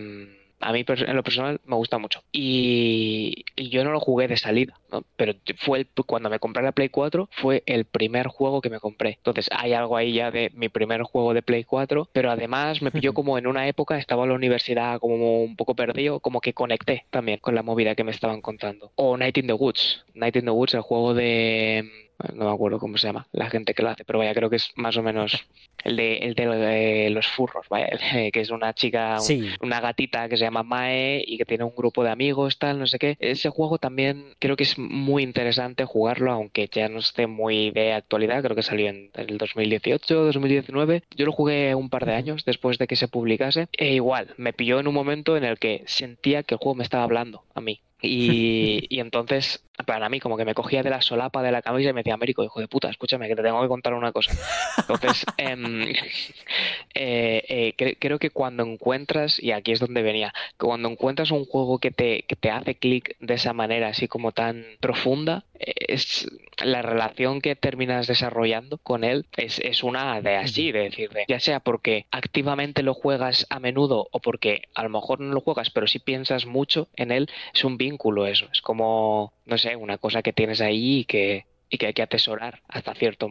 a 0.61 0.73
mí 0.73 0.85
en 0.87 1.15
lo 1.15 1.23
personal 1.23 1.61
me 1.65 1.75
gusta 1.75 1.97
mucho. 1.97 2.21
Y, 2.31 3.45
y 3.55 3.69
yo 3.69 3.83
no 3.83 3.91
lo 3.91 3.99
jugué 3.99 4.27
de 4.27 4.37
salida, 4.37 4.79
¿no? 4.91 5.03
pero 5.15 5.33
fue 5.57 5.79
el, 5.79 5.87
cuando 6.05 6.29
me 6.29 6.39
compré 6.39 6.63
la 6.63 6.71
Play 6.71 6.89
4 6.89 7.29
fue 7.31 7.63
el 7.65 7.85
primer 7.85 8.27
juego 8.27 8.61
que 8.61 8.69
me 8.69 8.79
compré. 8.79 9.11
Entonces 9.17 9.49
hay 9.51 9.73
algo 9.73 9.97
ahí 9.97 10.13
ya 10.13 10.31
de 10.31 10.51
mi 10.53 10.69
primer 10.69 11.03
juego 11.03 11.33
de 11.33 11.41
Play 11.41 11.63
4, 11.63 12.09
pero 12.11 12.31
además 12.31 12.81
me 12.81 12.91
pilló 12.91 13.13
como 13.13 13.37
en 13.37 13.47
una 13.47 13.67
época, 13.67 13.97
estaba 13.97 14.23
en 14.23 14.29
la 14.29 14.35
universidad 14.35 14.99
como 14.99 15.41
un 15.41 15.55
poco 15.55 15.75
perdido, 15.75 16.19
como 16.19 16.41
que 16.41 16.53
conecté 16.53 17.05
también 17.09 17.39
con 17.39 17.55
la 17.55 17.63
movida 17.63 17.95
que 17.95 18.03
me 18.03 18.11
estaban 18.11 18.41
contando. 18.41 18.91
O 18.95 19.17
Night 19.17 19.37
in 19.37 19.47
the 19.47 19.53
Woods. 19.53 20.03
Night 20.13 20.35
in 20.35 20.45
the 20.45 20.51
Woods, 20.51 20.73
el 20.73 20.81
juego 20.81 21.13
de 21.13 22.09
no 22.34 22.45
me 22.45 22.51
acuerdo 22.51 22.80
cómo 22.80 22.97
se 22.97 23.07
llama, 23.07 23.28
la 23.32 23.49
gente 23.49 23.74
que 23.74 23.84
lo 23.84 23.89
hace, 23.89 24.05
pero 24.05 24.20
vaya, 24.20 24.34
creo 24.34 24.49
que 24.49 24.57
es 24.57 24.72
más 24.76 24.97
o 24.97 25.03
menos 25.03 25.47
el 25.84 25.95
de, 25.95 26.17
el 26.17 26.36
de 26.36 27.09
los 27.11 27.28
furros, 27.28 27.67
vaya, 27.70 27.89
que 28.34 28.39
es 28.39 28.49
una 28.49 28.74
chica, 28.74 29.17
una 29.61 29.80
gatita 29.80 30.28
que 30.28 30.38
se 30.38 30.43
llama 30.43 30.63
Mae 30.63 31.24
y 31.26 31.38
que 31.38 31.45
tiene 31.45 31.63
un 31.63 31.74
grupo 31.76 32.03
de 32.03 32.11
amigos, 32.11 32.57
tal, 32.57 32.80
no 32.80 32.88
sé 32.88 32.99
qué. 32.99 33.15
Ese 33.20 33.49
juego 33.49 33.78
también 33.78 34.34
creo 34.39 34.55
que 34.55 34.63
es 34.63 34.78
muy 34.78 35.24
interesante 35.24 35.86
jugarlo, 35.86 36.32
aunque 36.32 36.70
ya 36.72 36.89
no 36.89 36.99
esté 36.99 37.28
muy 37.28 37.72
de 37.72 37.93
actualidad, 37.93 38.43
creo 38.43 38.55
que 38.55 38.63
salió 38.63 38.89
en 38.89 39.11
el 39.13 39.38
2018, 39.38 40.26
2019. 40.26 41.03
Yo 41.15 41.26
lo 41.26 41.32
jugué 41.32 41.76
un 41.76 41.89
par 41.89 42.05
de 42.05 42.13
años 42.13 42.43
después 42.45 42.78
de 42.78 42.88
que 42.88 42.95
se 42.95 43.07
publicase 43.07 43.67
e 43.78 43.93
igual, 43.93 44.34
me 44.38 44.53
pilló 44.53 44.80
en 44.80 44.88
un 44.88 44.93
momento 44.93 45.38
en 45.38 45.43
el 45.43 45.59
que 45.59 45.84
sentía 45.88 46.43
que 46.43 46.55
el 46.55 46.59
juego 46.59 46.76
me 46.76 46.84
estaba 46.84 47.03
hablando 47.03 47.43
a 47.53 47.61
mí. 47.61 47.82
Y, 48.01 48.85
y, 48.89 48.99
entonces, 48.99 49.63
para 49.85 50.09
mí, 50.09 50.19
como 50.19 50.37
que 50.37 50.45
me 50.45 50.53
cogía 50.53 50.83
de 50.83 50.89
la 50.89 51.01
solapa 51.01 51.43
de 51.43 51.51
la 51.51 51.61
camisa 51.61 51.89
y 51.89 51.93
me 51.93 52.01
decía, 52.01 52.13
Américo, 52.13 52.43
hijo 52.43 52.59
de 52.59 52.67
puta, 52.67 52.89
escúchame, 52.89 53.27
que 53.27 53.35
te 53.35 53.43
tengo 53.43 53.61
que 53.61 53.67
contar 53.67 53.93
una 53.93 54.11
cosa. 54.11 54.31
Entonces, 54.77 55.25
em, 55.37 55.81
eh, 56.93 57.73
eh, 57.75 57.95
creo 57.99 58.19
que 58.19 58.29
cuando 58.29 58.63
encuentras, 58.63 59.41
y 59.41 59.51
aquí 59.51 59.71
es 59.71 59.79
donde 59.79 60.01
venía, 60.01 60.33
que 60.57 60.65
cuando 60.65 60.89
encuentras 60.89 61.31
un 61.31 61.45
juego 61.45 61.79
que 61.79 61.91
te, 61.91 62.23
que 62.23 62.35
te 62.35 62.49
hace 62.49 62.75
clic 62.75 63.15
de 63.19 63.33
esa 63.33 63.53
manera, 63.53 63.89
así 63.89 64.07
como 64.07 64.31
tan 64.31 64.65
profunda, 64.79 65.43
es 65.59 66.27
la 66.63 66.81
relación 66.81 67.41
que 67.41 67.55
terminas 67.55 68.07
desarrollando 68.07 68.77
con 68.77 69.03
él 69.03 69.25
es, 69.37 69.59
es 69.59 69.83
una 69.83 70.21
de 70.21 70.35
así, 70.35 70.71
de 70.71 70.83
decir, 70.83 71.09
ya 71.27 71.39
sea 71.39 71.59
porque 71.59 72.05
activamente 72.11 72.83
lo 72.83 72.93
juegas 72.93 73.45
a 73.49 73.59
menudo 73.59 74.07
o 74.11 74.19
porque 74.19 74.63
a 74.73 74.83
lo 74.83 74.89
mejor 74.89 75.19
no 75.19 75.33
lo 75.33 75.41
juegas, 75.41 75.69
pero 75.69 75.87
si 75.87 75.99
piensas 75.99 76.45
mucho 76.45 76.87
en 76.95 77.11
él, 77.11 77.29
es 77.53 77.63
un 77.63 77.77
vínculo 77.89 78.27
eso, 78.27 78.47
es 78.51 78.61
como, 78.61 79.33
no 79.45 79.57
sé, 79.57 79.75
una 79.75 79.97
cosa 79.97 80.21
que 80.21 80.33
tienes 80.33 80.61
ahí 80.61 80.99
y 80.99 81.05
que, 81.05 81.45
y 81.69 81.77
que 81.77 81.87
hay 81.87 81.93
que 81.93 82.01
atesorar 82.01 82.61
hasta 82.67 82.93
cierto 82.93 83.29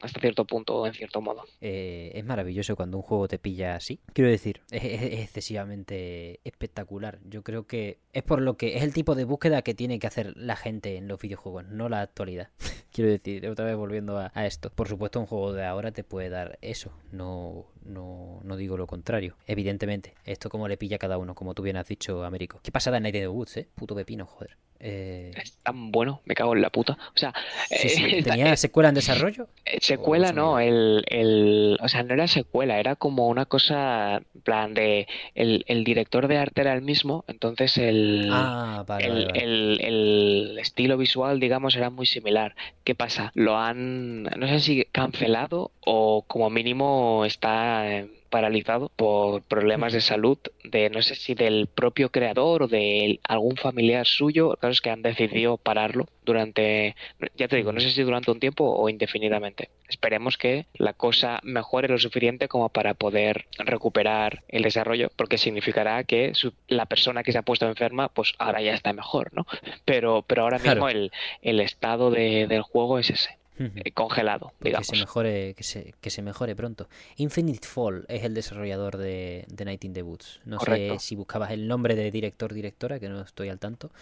hasta 0.00 0.20
cierto 0.20 0.44
punto, 0.44 0.86
en 0.86 0.94
cierto 0.94 1.20
modo. 1.20 1.44
Eh, 1.60 2.12
es 2.14 2.24
maravilloso 2.24 2.76
cuando 2.76 2.96
un 2.98 3.02
juego 3.02 3.28
te 3.28 3.38
pilla 3.38 3.76
así. 3.76 4.00
Quiero 4.12 4.30
decir, 4.30 4.62
es, 4.70 5.02
excesivamente 5.20 6.40
espectacular. 6.44 7.18
Yo 7.24 7.42
creo 7.42 7.66
que 7.66 7.98
es 8.12 8.22
por 8.22 8.40
lo 8.40 8.56
que 8.56 8.76
es 8.76 8.82
el 8.82 8.92
tipo 8.92 9.14
de 9.14 9.24
búsqueda 9.24 9.62
que 9.62 9.74
tiene 9.74 9.98
que 9.98 10.06
hacer 10.06 10.36
la 10.36 10.56
gente 10.56 10.96
en 10.96 11.08
los 11.08 11.20
videojuegos, 11.20 11.66
no 11.66 11.88
la 11.88 12.00
actualidad. 12.00 12.48
Quiero 12.92 13.10
decir, 13.10 13.46
otra 13.48 13.64
vez 13.64 13.76
volviendo 13.76 14.18
a, 14.18 14.46
esto. 14.46 14.70
Por 14.70 14.88
supuesto, 14.88 15.20
un 15.20 15.26
juego 15.26 15.52
de 15.52 15.64
ahora 15.64 15.92
te 15.92 16.02
puede 16.02 16.28
dar 16.28 16.58
eso. 16.60 16.92
No, 17.12 17.66
no, 17.84 18.40
no 18.42 18.56
digo 18.56 18.76
lo 18.76 18.86
contrario. 18.86 19.36
Evidentemente, 19.46 20.14
esto 20.24 20.50
como 20.50 20.66
le 20.66 20.76
pilla 20.76 20.96
a 20.96 20.98
cada 20.98 21.18
uno, 21.18 21.34
como 21.34 21.54
tú 21.54 21.62
bien 21.62 21.76
has 21.76 21.86
dicho, 21.86 22.24
Américo. 22.24 22.58
Qué 22.62 22.72
pasada 22.72 22.96
en 22.96 23.04
Night 23.04 23.14
of 23.16 23.20
the 23.20 23.28
Woods, 23.28 23.56
eh. 23.58 23.68
Puto 23.76 23.94
pepino, 23.94 24.26
joder. 24.26 24.56
Eh, 24.82 25.32
es 25.36 25.52
tan 25.62 25.92
bueno, 25.92 26.22
me 26.24 26.34
cago 26.34 26.54
en 26.54 26.62
la 26.62 26.70
puta. 26.70 26.96
O 27.14 27.18
sea, 27.18 27.34
eh, 27.70 28.22
¿tenía 28.24 28.56
secuela 28.56 28.88
en 28.88 28.94
desarrollo? 28.94 29.48
Eh, 29.66 29.78
secuela 29.80 30.32
no, 30.32 30.58
el, 30.58 31.04
el, 31.06 31.78
o 31.82 31.88
sea, 31.88 32.02
no 32.02 32.14
era 32.14 32.26
secuela, 32.26 32.80
era 32.80 32.96
como 32.96 33.28
una 33.28 33.44
cosa, 33.44 34.16
en 34.16 34.40
plan 34.42 34.72
de, 34.72 35.06
el, 35.34 35.64
el 35.68 35.84
director 35.84 36.28
de 36.28 36.38
arte 36.38 36.62
era 36.62 36.72
el 36.72 36.80
mismo, 36.80 37.24
entonces 37.28 37.76
el, 37.76 38.30
ah, 38.32 38.86
el, 38.98 39.30
el, 39.34 40.58
estilo 40.58 40.96
visual, 40.96 41.40
digamos, 41.40 41.76
era 41.76 41.90
muy 41.90 42.06
similar. 42.06 42.54
¿Qué 42.82 42.94
pasa? 42.94 43.32
Lo 43.34 43.58
han, 43.58 44.22
no 44.22 44.48
sé 44.48 44.60
si 44.60 44.84
cancelado 44.86 45.72
o 45.84 46.24
como 46.26 46.48
mínimo 46.48 47.24
está 47.26 48.06
paralizado 48.30 48.90
por 48.96 49.42
problemas 49.42 49.92
de 49.92 50.00
salud 50.00 50.38
de 50.64 50.88
no 50.88 51.02
sé 51.02 51.14
si 51.16 51.34
del 51.34 51.66
propio 51.66 52.10
creador 52.10 52.62
o 52.62 52.68
de 52.68 53.20
algún 53.24 53.56
familiar 53.56 54.06
suyo. 54.06 54.56
Claro 54.60 54.72
es 54.72 54.80
que 54.80 54.90
han 54.90 55.02
decidido 55.02 55.56
pararlo 55.56 56.06
durante, 56.24 56.94
ya 57.36 57.48
te 57.48 57.56
digo, 57.56 57.72
no 57.72 57.80
sé 57.80 57.90
si 57.90 58.02
durante 58.02 58.30
un 58.30 58.40
tiempo 58.40 58.64
o 58.64 58.88
indefinidamente. 58.88 59.70
Esperemos 59.88 60.38
que 60.38 60.66
la 60.74 60.92
cosa 60.92 61.40
mejore 61.42 61.88
lo 61.88 61.98
suficiente 61.98 62.48
como 62.48 62.68
para 62.68 62.94
poder 62.94 63.46
recuperar 63.58 64.44
el 64.48 64.62
desarrollo, 64.62 65.10
porque 65.16 65.38
significará 65.38 66.04
que 66.04 66.32
la 66.68 66.86
persona 66.86 67.22
que 67.22 67.32
se 67.32 67.38
ha 67.38 67.42
puesto 67.42 67.66
enferma, 67.66 68.08
pues 68.08 68.34
ahora 68.38 68.62
ya 68.62 68.74
está 68.74 68.92
mejor, 68.92 69.30
¿no? 69.34 69.46
Pero, 69.84 70.22
pero 70.22 70.42
ahora 70.42 70.58
mismo 70.58 70.88
el, 70.88 71.10
el 71.42 71.60
estado 71.60 72.10
del 72.10 72.62
juego 72.62 72.98
es 72.98 73.10
ese. 73.10 73.39
Eh, 73.60 73.92
congelado, 73.92 74.52
digamos. 74.60 74.88
Que 74.88 74.96
se 74.96 75.02
mejore, 75.02 75.54
que 75.54 75.62
se, 75.62 75.94
que 76.00 76.10
se 76.10 76.22
mejore 76.22 76.56
pronto. 76.56 76.88
Infinite 77.16 77.68
Fall 77.68 78.06
es 78.08 78.24
el 78.24 78.32
desarrollador 78.32 78.96
de, 78.96 79.44
de 79.48 79.64
Night 79.66 79.84
in 79.84 79.92
the 79.92 80.02
Woods. 80.02 80.40
No 80.44 80.58
sé 80.60 80.96
si 80.98 81.14
buscabas 81.14 81.50
el 81.50 81.68
nombre 81.68 81.94
de 81.94 82.10
director-directora, 82.10 82.98
que 82.98 83.08
no 83.08 83.20
estoy 83.20 83.50
al 83.50 83.58
tanto, 83.58 83.92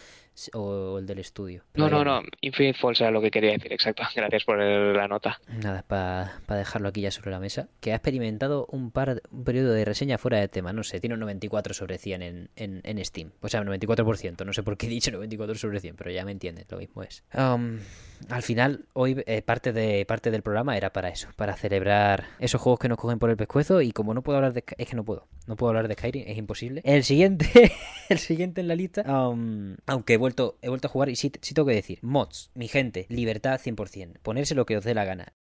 o 0.55 0.99
el 0.99 1.07
del 1.07 1.19
estudio. 1.19 1.65
no, 1.75 1.89
no, 1.89 2.05
no. 2.05 2.23
Infinite 2.41 2.79
Fall 2.79 2.95
era 2.99 3.11
lo 3.11 3.21
que 3.21 3.31
quería 3.31 3.53
decir, 3.53 3.73
exacto. 3.73 4.03
Gracias 4.15 4.45
por 4.45 4.59
la 4.59 5.09
nota. 5.09 5.41
Nada, 5.49 5.83
para 5.83 6.59
dejarlo 6.59 6.89
aquí 6.89 7.01
ya 7.01 7.11
sobre 7.11 7.31
la 7.31 7.41
mesa. 7.41 7.69
Que 7.81 7.93
ha 7.93 7.97
experimentado 7.97 8.67
un 8.71 8.91
par 8.91 9.23
un 9.31 9.45
periodo 9.45 9.73
de 9.73 9.85
reseña 9.85 10.19
fuera 10.19 10.39
de 10.39 10.49
tema. 10.49 10.73
No 10.73 10.83
sé, 10.83 11.01
tiene 11.01 11.15
un 11.15 11.21
94 11.21 11.75
sobre 11.75 11.99
100 11.99 12.23
en, 12.23 12.51
en, 12.57 12.81
en 12.85 13.05
Steam. 13.05 13.33
O 13.41 13.49
sea, 13.49 13.61
un 13.61 13.69
94%. 13.69 14.45
No 14.45 14.53
sé 14.53 14.63
por 14.63 14.77
qué 14.77 14.87
he 14.87 14.91
dicho 14.91 15.11
94 15.11 15.57
sobre 15.57 15.81
100, 15.81 15.97
pero 15.97 16.11
ya 16.11 16.25
me 16.25 16.33
entiendes, 16.33 16.67
lo 16.71 16.79
mismo 16.79 17.03
es. 17.03 17.23
Um, 17.35 17.79
al 18.29 18.43
final, 18.43 18.87
hoy 18.95 19.23
eh, 19.27 19.43
parte, 19.43 19.73
de, 19.73 20.05
parte 20.07 20.31
del 20.31 20.43
programa 20.43 20.77
era 20.77 20.93
para 20.93 21.09
eso, 21.09 21.29
para 21.37 21.57
celebrar 21.57 22.27
esos 22.39 22.61
juegos 22.61 22.81
que 22.81 22.89
nos 22.89 22.99
cogen 22.99 23.19
por 23.19 23.31
el 23.31 23.37
pescuezo 23.37 23.81
y 23.81 23.93
como 23.93 24.15
no 24.15 24.23
puedo 24.23 24.39
hablar 24.39 24.53
de... 24.53 24.65
Es 24.77 24.89
que 24.89 24.97
no 24.97 25.05
puedo, 25.05 25.27
no 25.47 25.57
puedo 25.57 25.71
hablar 25.71 25.89
de 25.89 25.95
Skyrim, 25.95 26.25
es 26.27 26.37
imposible. 26.37 26.83
El 26.85 27.05
siguiente, 27.05 27.73
el 28.09 28.19
siguiente 28.19 28.61
en 28.61 28.69
la 28.69 28.75
lista, 28.75 29.03
um, 29.03 29.77
aunque 29.87 30.15
he 30.15 30.17
he 30.63 30.69
vuelto 30.69 30.89
a 30.89 30.91
jugar 30.91 31.09
y 31.09 31.17
sí, 31.17 31.33
sí 31.41 31.55
tengo 31.55 31.69
que 31.69 31.75
decir, 31.75 31.99
mods, 32.03 32.51
mi 32.55 32.69
gente, 32.69 33.07
libertad 33.09 33.61
100%, 33.61 34.19
ponerse 34.21 34.55
lo 34.55 34.67
que 34.67 34.77
os 34.77 34.85
dé 34.85 34.95
la 34.95 35.05
gana. 35.05 35.35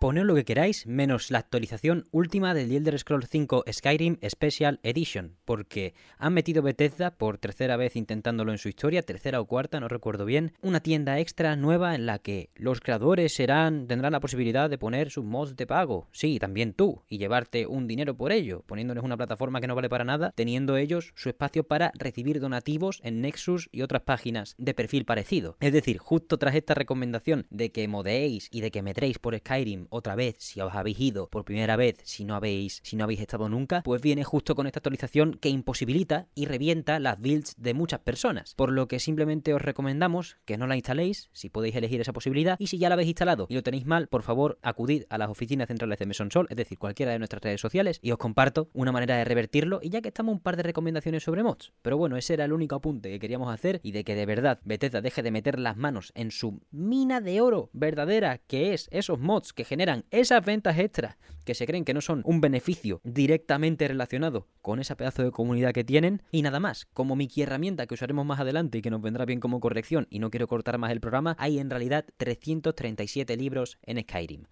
Poned 0.00 0.24
lo 0.24 0.34
que 0.34 0.46
queráis, 0.46 0.86
menos 0.86 1.30
la 1.30 1.40
actualización 1.40 2.08
última 2.10 2.54
del 2.54 2.72
Elder 2.72 2.98
Scrolls 2.98 3.28
5 3.28 3.64
Skyrim 3.70 4.16
Special 4.26 4.80
Edition, 4.82 5.36
porque 5.44 5.92
han 6.16 6.32
metido 6.32 6.62
Bethesda 6.62 7.18
por 7.18 7.36
tercera 7.36 7.76
vez 7.76 7.96
intentándolo 7.96 8.50
en 8.50 8.56
su 8.56 8.70
historia, 8.70 9.02
tercera 9.02 9.42
o 9.42 9.44
cuarta, 9.44 9.78
no 9.78 9.88
recuerdo 9.88 10.24
bien, 10.24 10.54
una 10.62 10.80
tienda 10.80 11.18
extra 11.18 11.54
nueva 11.54 11.94
en 11.94 12.06
la 12.06 12.18
que 12.18 12.48
los 12.54 12.80
creadores 12.80 13.34
serán, 13.34 13.88
tendrán 13.88 14.12
la 14.12 14.20
posibilidad 14.20 14.70
de 14.70 14.78
poner 14.78 15.10
sus 15.10 15.22
mods 15.22 15.54
de 15.54 15.66
pago, 15.66 16.08
sí, 16.12 16.38
también 16.38 16.72
tú, 16.72 17.02
y 17.06 17.18
llevarte 17.18 17.66
un 17.66 17.86
dinero 17.86 18.16
por 18.16 18.32
ello, 18.32 18.64
poniéndoles 18.66 19.04
una 19.04 19.18
plataforma 19.18 19.60
que 19.60 19.66
no 19.66 19.74
vale 19.74 19.90
para 19.90 20.04
nada, 20.04 20.32
teniendo 20.34 20.78
ellos 20.78 21.12
su 21.14 21.28
espacio 21.28 21.64
para 21.64 21.92
recibir 21.94 22.40
donativos 22.40 23.00
en 23.04 23.20
Nexus 23.20 23.68
y 23.70 23.82
otras 23.82 24.00
páginas 24.04 24.54
de 24.56 24.72
perfil 24.72 25.04
parecido. 25.04 25.58
Es 25.60 25.74
decir, 25.74 25.98
justo 25.98 26.38
tras 26.38 26.54
esta 26.54 26.72
recomendación 26.72 27.46
de 27.50 27.70
que 27.70 27.86
modeéis 27.86 28.48
y 28.50 28.62
de 28.62 28.70
que 28.70 28.80
metréis 28.80 29.18
por 29.18 29.36
Skyrim 29.36 29.88
otra 29.90 30.14
vez, 30.14 30.36
si 30.38 30.60
os 30.60 30.74
habéis 30.74 30.98
ido 30.98 31.28
por 31.28 31.44
primera 31.44 31.76
vez, 31.76 31.98
si 32.04 32.24
no 32.24 32.34
habéis, 32.34 32.80
si 32.82 32.96
no 32.96 33.04
habéis 33.04 33.20
estado 33.20 33.48
nunca, 33.48 33.82
pues 33.82 34.00
viene 34.00 34.24
justo 34.24 34.54
con 34.54 34.66
esta 34.66 34.78
actualización 34.78 35.34
que 35.34 35.48
imposibilita 35.48 36.28
y 36.34 36.46
revienta 36.46 36.98
las 36.98 37.20
builds 37.20 37.54
de 37.58 37.74
muchas 37.74 38.00
personas. 38.00 38.54
Por 38.54 38.72
lo 38.72 38.88
que 38.88 39.00
simplemente 39.00 39.54
os 39.54 39.62
recomendamos 39.62 40.36
que 40.44 40.56
no 40.56 40.66
la 40.66 40.76
instaléis, 40.76 41.28
si 41.32 41.50
podéis 41.50 41.76
elegir 41.76 42.00
esa 42.00 42.12
posibilidad, 42.12 42.56
y 42.58 42.68
si 42.68 42.78
ya 42.78 42.88
la 42.88 42.94
habéis 42.94 43.08
instalado 43.08 43.46
y 43.48 43.54
lo 43.54 43.62
tenéis 43.62 43.86
mal, 43.86 44.08
por 44.08 44.22
favor, 44.22 44.58
acudid 44.62 45.04
a 45.10 45.18
las 45.18 45.28
oficinas 45.30 45.68
centrales 45.68 45.98
de 45.98 46.06
Meson 46.06 46.30
Sol, 46.30 46.46
es 46.50 46.56
decir, 46.56 46.78
cualquiera 46.78 47.12
de 47.12 47.18
nuestras 47.18 47.42
redes 47.42 47.60
sociales, 47.60 47.98
y 48.02 48.12
os 48.12 48.18
comparto 48.18 48.70
una 48.72 48.92
manera 48.92 49.16
de 49.16 49.24
revertirlo, 49.24 49.80
y 49.82 49.90
ya 49.90 50.00
que 50.00 50.08
estamos 50.08 50.32
un 50.32 50.40
par 50.40 50.56
de 50.56 50.62
recomendaciones 50.62 51.22
sobre 51.22 51.42
mods. 51.42 51.72
Pero 51.82 51.96
bueno, 51.96 52.16
ese 52.16 52.34
era 52.34 52.44
el 52.44 52.52
único 52.52 52.76
apunte 52.76 53.10
que 53.10 53.18
queríamos 53.18 53.52
hacer, 53.52 53.80
y 53.82 53.92
de 53.92 54.04
que 54.04 54.14
de 54.14 54.26
verdad 54.26 54.60
Bethesda 54.64 55.00
deje 55.00 55.22
de 55.22 55.30
meter 55.30 55.58
las 55.58 55.76
manos 55.76 56.12
en 56.14 56.30
su 56.30 56.60
mina 56.70 57.20
de 57.20 57.40
oro 57.40 57.70
verdadera, 57.72 58.38
que 58.38 58.72
es 58.72 58.88
esos 58.92 59.18
mods 59.18 59.52
que 59.52 59.64
generan 59.64 59.79
generan 59.80 60.04
esas 60.10 60.44
ventas 60.44 60.78
extras 60.78 61.16
que 61.46 61.54
se 61.54 61.66
creen 61.66 61.86
que 61.86 61.94
no 61.94 62.02
son 62.02 62.20
un 62.26 62.42
beneficio 62.42 63.00
directamente 63.02 63.88
relacionado 63.88 64.46
con 64.60 64.78
esa 64.78 64.94
pedazo 64.94 65.22
de 65.22 65.30
comunidad 65.30 65.72
que 65.72 65.84
tienen 65.84 66.20
y 66.30 66.42
nada 66.42 66.60
más. 66.60 66.84
Como 66.92 67.16
Mickey 67.16 67.44
herramienta 67.44 67.86
que 67.86 67.94
usaremos 67.94 68.26
más 68.26 68.40
adelante 68.40 68.76
y 68.76 68.82
que 68.82 68.90
nos 68.90 69.00
vendrá 69.00 69.24
bien 69.24 69.40
como 69.40 69.58
corrección 69.58 70.06
y 70.10 70.18
no 70.18 70.28
quiero 70.28 70.48
cortar 70.48 70.76
más 70.76 70.92
el 70.92 71.00
programa, 71.00 71.34
hay 71.38 71.58
en 71.58 71.70
realidad 71.70 72.04
337 72.18 73.38
libros 73.38 73.78
en 73.84 74.02
Skyrim 74.02 74.44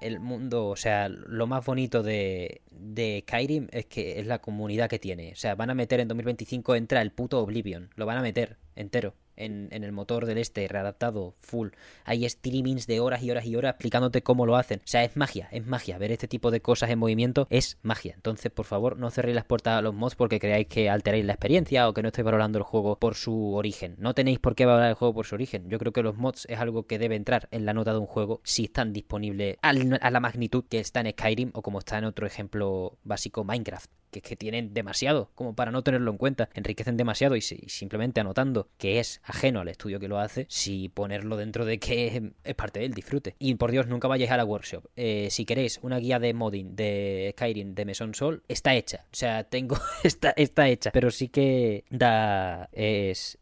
el 0.00 0.20
mundo, 0.20 0.68
o 0.68 0.76
sea, 0.76 1.08
lo 1.08 1.46
más 1.46 1.64
bonito 1.64 2.02
de, 2.02 2.60
de 2.70 3.24
Skyrim 3.26 3.68
es 3.72 3.86
que 3.86 4.20
es 4.20 4.26
la 4.26 4.38
comunidad 4.38 4.90
que 4.90 4.98
tiene. 4.98 5.32
O 5.32 5.36
sea, 5.36 5.54
van 5.54 5.70
a 5.70 5.74
meter 5.74 5.98
en 5.98 6.08
2025, 6.08 6.74
entra 6.74 7.00
el 7.00 7.10
puto 7.10 7.40
Oblivion, 7.40 7.88
lo 7.96 8.04
van 8.04 8.18
a 8.18 8.22
meter 8.22 8.58
entero 8.76 9.14
en, 9.36 9.68
el 9.70 9.92
motor 9.92 10.26
del 10.26 10.38
este, 10.38 10.66
readaptado, 10.68 11.34
full. 11.40 11.68
Hay 12.04 12.28
streamings 12.28 12.86
de 12.86 13.00
horas 13.00 13.22
y 13.22 13.30
horas 13.30 13.46
y 13.46 13.56
horas 13.56 13.70
explicándote 13.70 14.22
cómo 14.22 14.46
lo 14.46 14.56
hacen. 14.56 14.80
O 14.80 14.86
sea, 14.86 15.04
es 15.04 15.16
magia, 15.16 15.48
es 15.50 15.66
magia. 15.66 15.98
Ver 15.98 16.12
este 16.12 16.28
tipo 16.28 16.50
de 16.50 16.60
cosas 16.60 16.90
en 16.90 16.98
movimiento 16.98 17.46
es 17.50 17.78
magia. 17.82 18.14
Entonces, 18.14 18.50
por 18.52 18.64
favor, 18.64 18.98
no 18.98 19.10
cerréis 19.10 19.34
las 19.34 19.44
puertas 19.44 19.78
a 19.78 19.82
los 19.82 19.94
mods 19.94 20.14
porque 20.14 20.38
creáis 20.38 20.66
que 20.66 20.88
alteráis 20.90 21.24
la 21.24 21.32
experiencia 21.32 21.88
o 21.88 21.94
que 21.94 22.02
no 22.02 22.08
estáis 22.08 22.24
valorando 22.24 22.58
el 22.58 22.64
juego 22.64 22.98
por 22.98 23.14
su 23.14 23.54
origen. 23.54 23.96
No 23.98 24.14
tenéis 24.14 24.38
por 24.38 24.54
qué 24.54 24.66
valorar 24.66 24.90
el 24.90 24.94
juego 24.94 25.14
por 25.14 25.26
su 25.26 25.34
origen. 25.34 25.68
Yo 25.68 25.78
creo 25.78 25.92
que 25.92 26.02
los 26.02 26.16
mods 26.16 26.46
es 26.48 26.58
algo 26.58 26.86
que 26.86 26.98
debe 26.98 27.16
entrar 27.16 27.48
en 27.50 27.64
la 27.64 27.74
nota 27.74 27.92
de 27.92 27.98
un 27.98 28.06
juego 28.06 28.40
si 28.44 28.64
están 28.64 28.92
disponibles 28.92 29.56
a 29.62 29.72
la 29.72 30.20
magnitud 30.20 30.64
que 30.68 30.80
está 30.80 31.00
en 31.00 31.10
Skyrim 31.10 31.50
o 31.54 31.62
como 31.62 31.78
está 31.78 31.98
en 31.98 32.04
otro 32.04 32.26
ejemplo 32.26 32.98
básico 33.04 33.44
Minecraft 33.44 33.90
que, 34.10 34.22
que 34.22 34.36
tienen 34.36 34.74
demasiado 34.74 35.30
como 35.34 35.54
para 35.54 35.70
no 35.70 35.82
tenerlo 35.82 36.10
en 36.10 36.18
cuenta, 36.18 36.48
enriquecen 36.54 36.96
demasiado 36.96 37.36
y, 37.36 37.40
simplemente 37.40 38.20
anotando 38.20 38.68
que 38.78 39.00
es 39.00 39.20
ajeno 39.24 39.60
al 39.60 39.68
estudio 39.68 39.98
que 40.00 40.08
lo 40.08 40.18
hace, 40.18 40.46
si 40.48 40.88
ponerlo 40.88 41.36
dentro 41.36 41.64
de 41.64 41.78
que 41.78 42.32
es 42.44 42.54
parte 42.54 42.80
del 42.80 42.94
disfrute. 42.94 43.34
Y 43.38 43.54
por 43.54 43.70
Dios, 43.70 43.86
nunca 43.86 44.08
vayáis 44.08 44.30
a 44.30 44.36
la 44.36 44.44
workshop. 44.44 44.86
Eh, 44.96 45.28
si 45.30 45.44
queréis 45.44 45.78
una 45.82 45.98
guía 45.98 46.18
de 46.18 46.34
modding 46.34 46.76
de 46.76 47.34
Skyrim 47.36 47.74
de 47.74 47.84
Meson 47.84 48.14
Sol, 48.14 48.42
está 48.48 48.74
hecha. 48.74 49.04
O 49.12 49.16
sea, 49.16 49.44
tengo. 49.44 49.76
está, 50.04 50.30
está 50.36 50.68
hecha. 50.68 50.90
Pero 50.92 51.10
sí 51.10 51.28
que 51.28 51.84
da. 51.90 52.68
Es, 52.72 53.38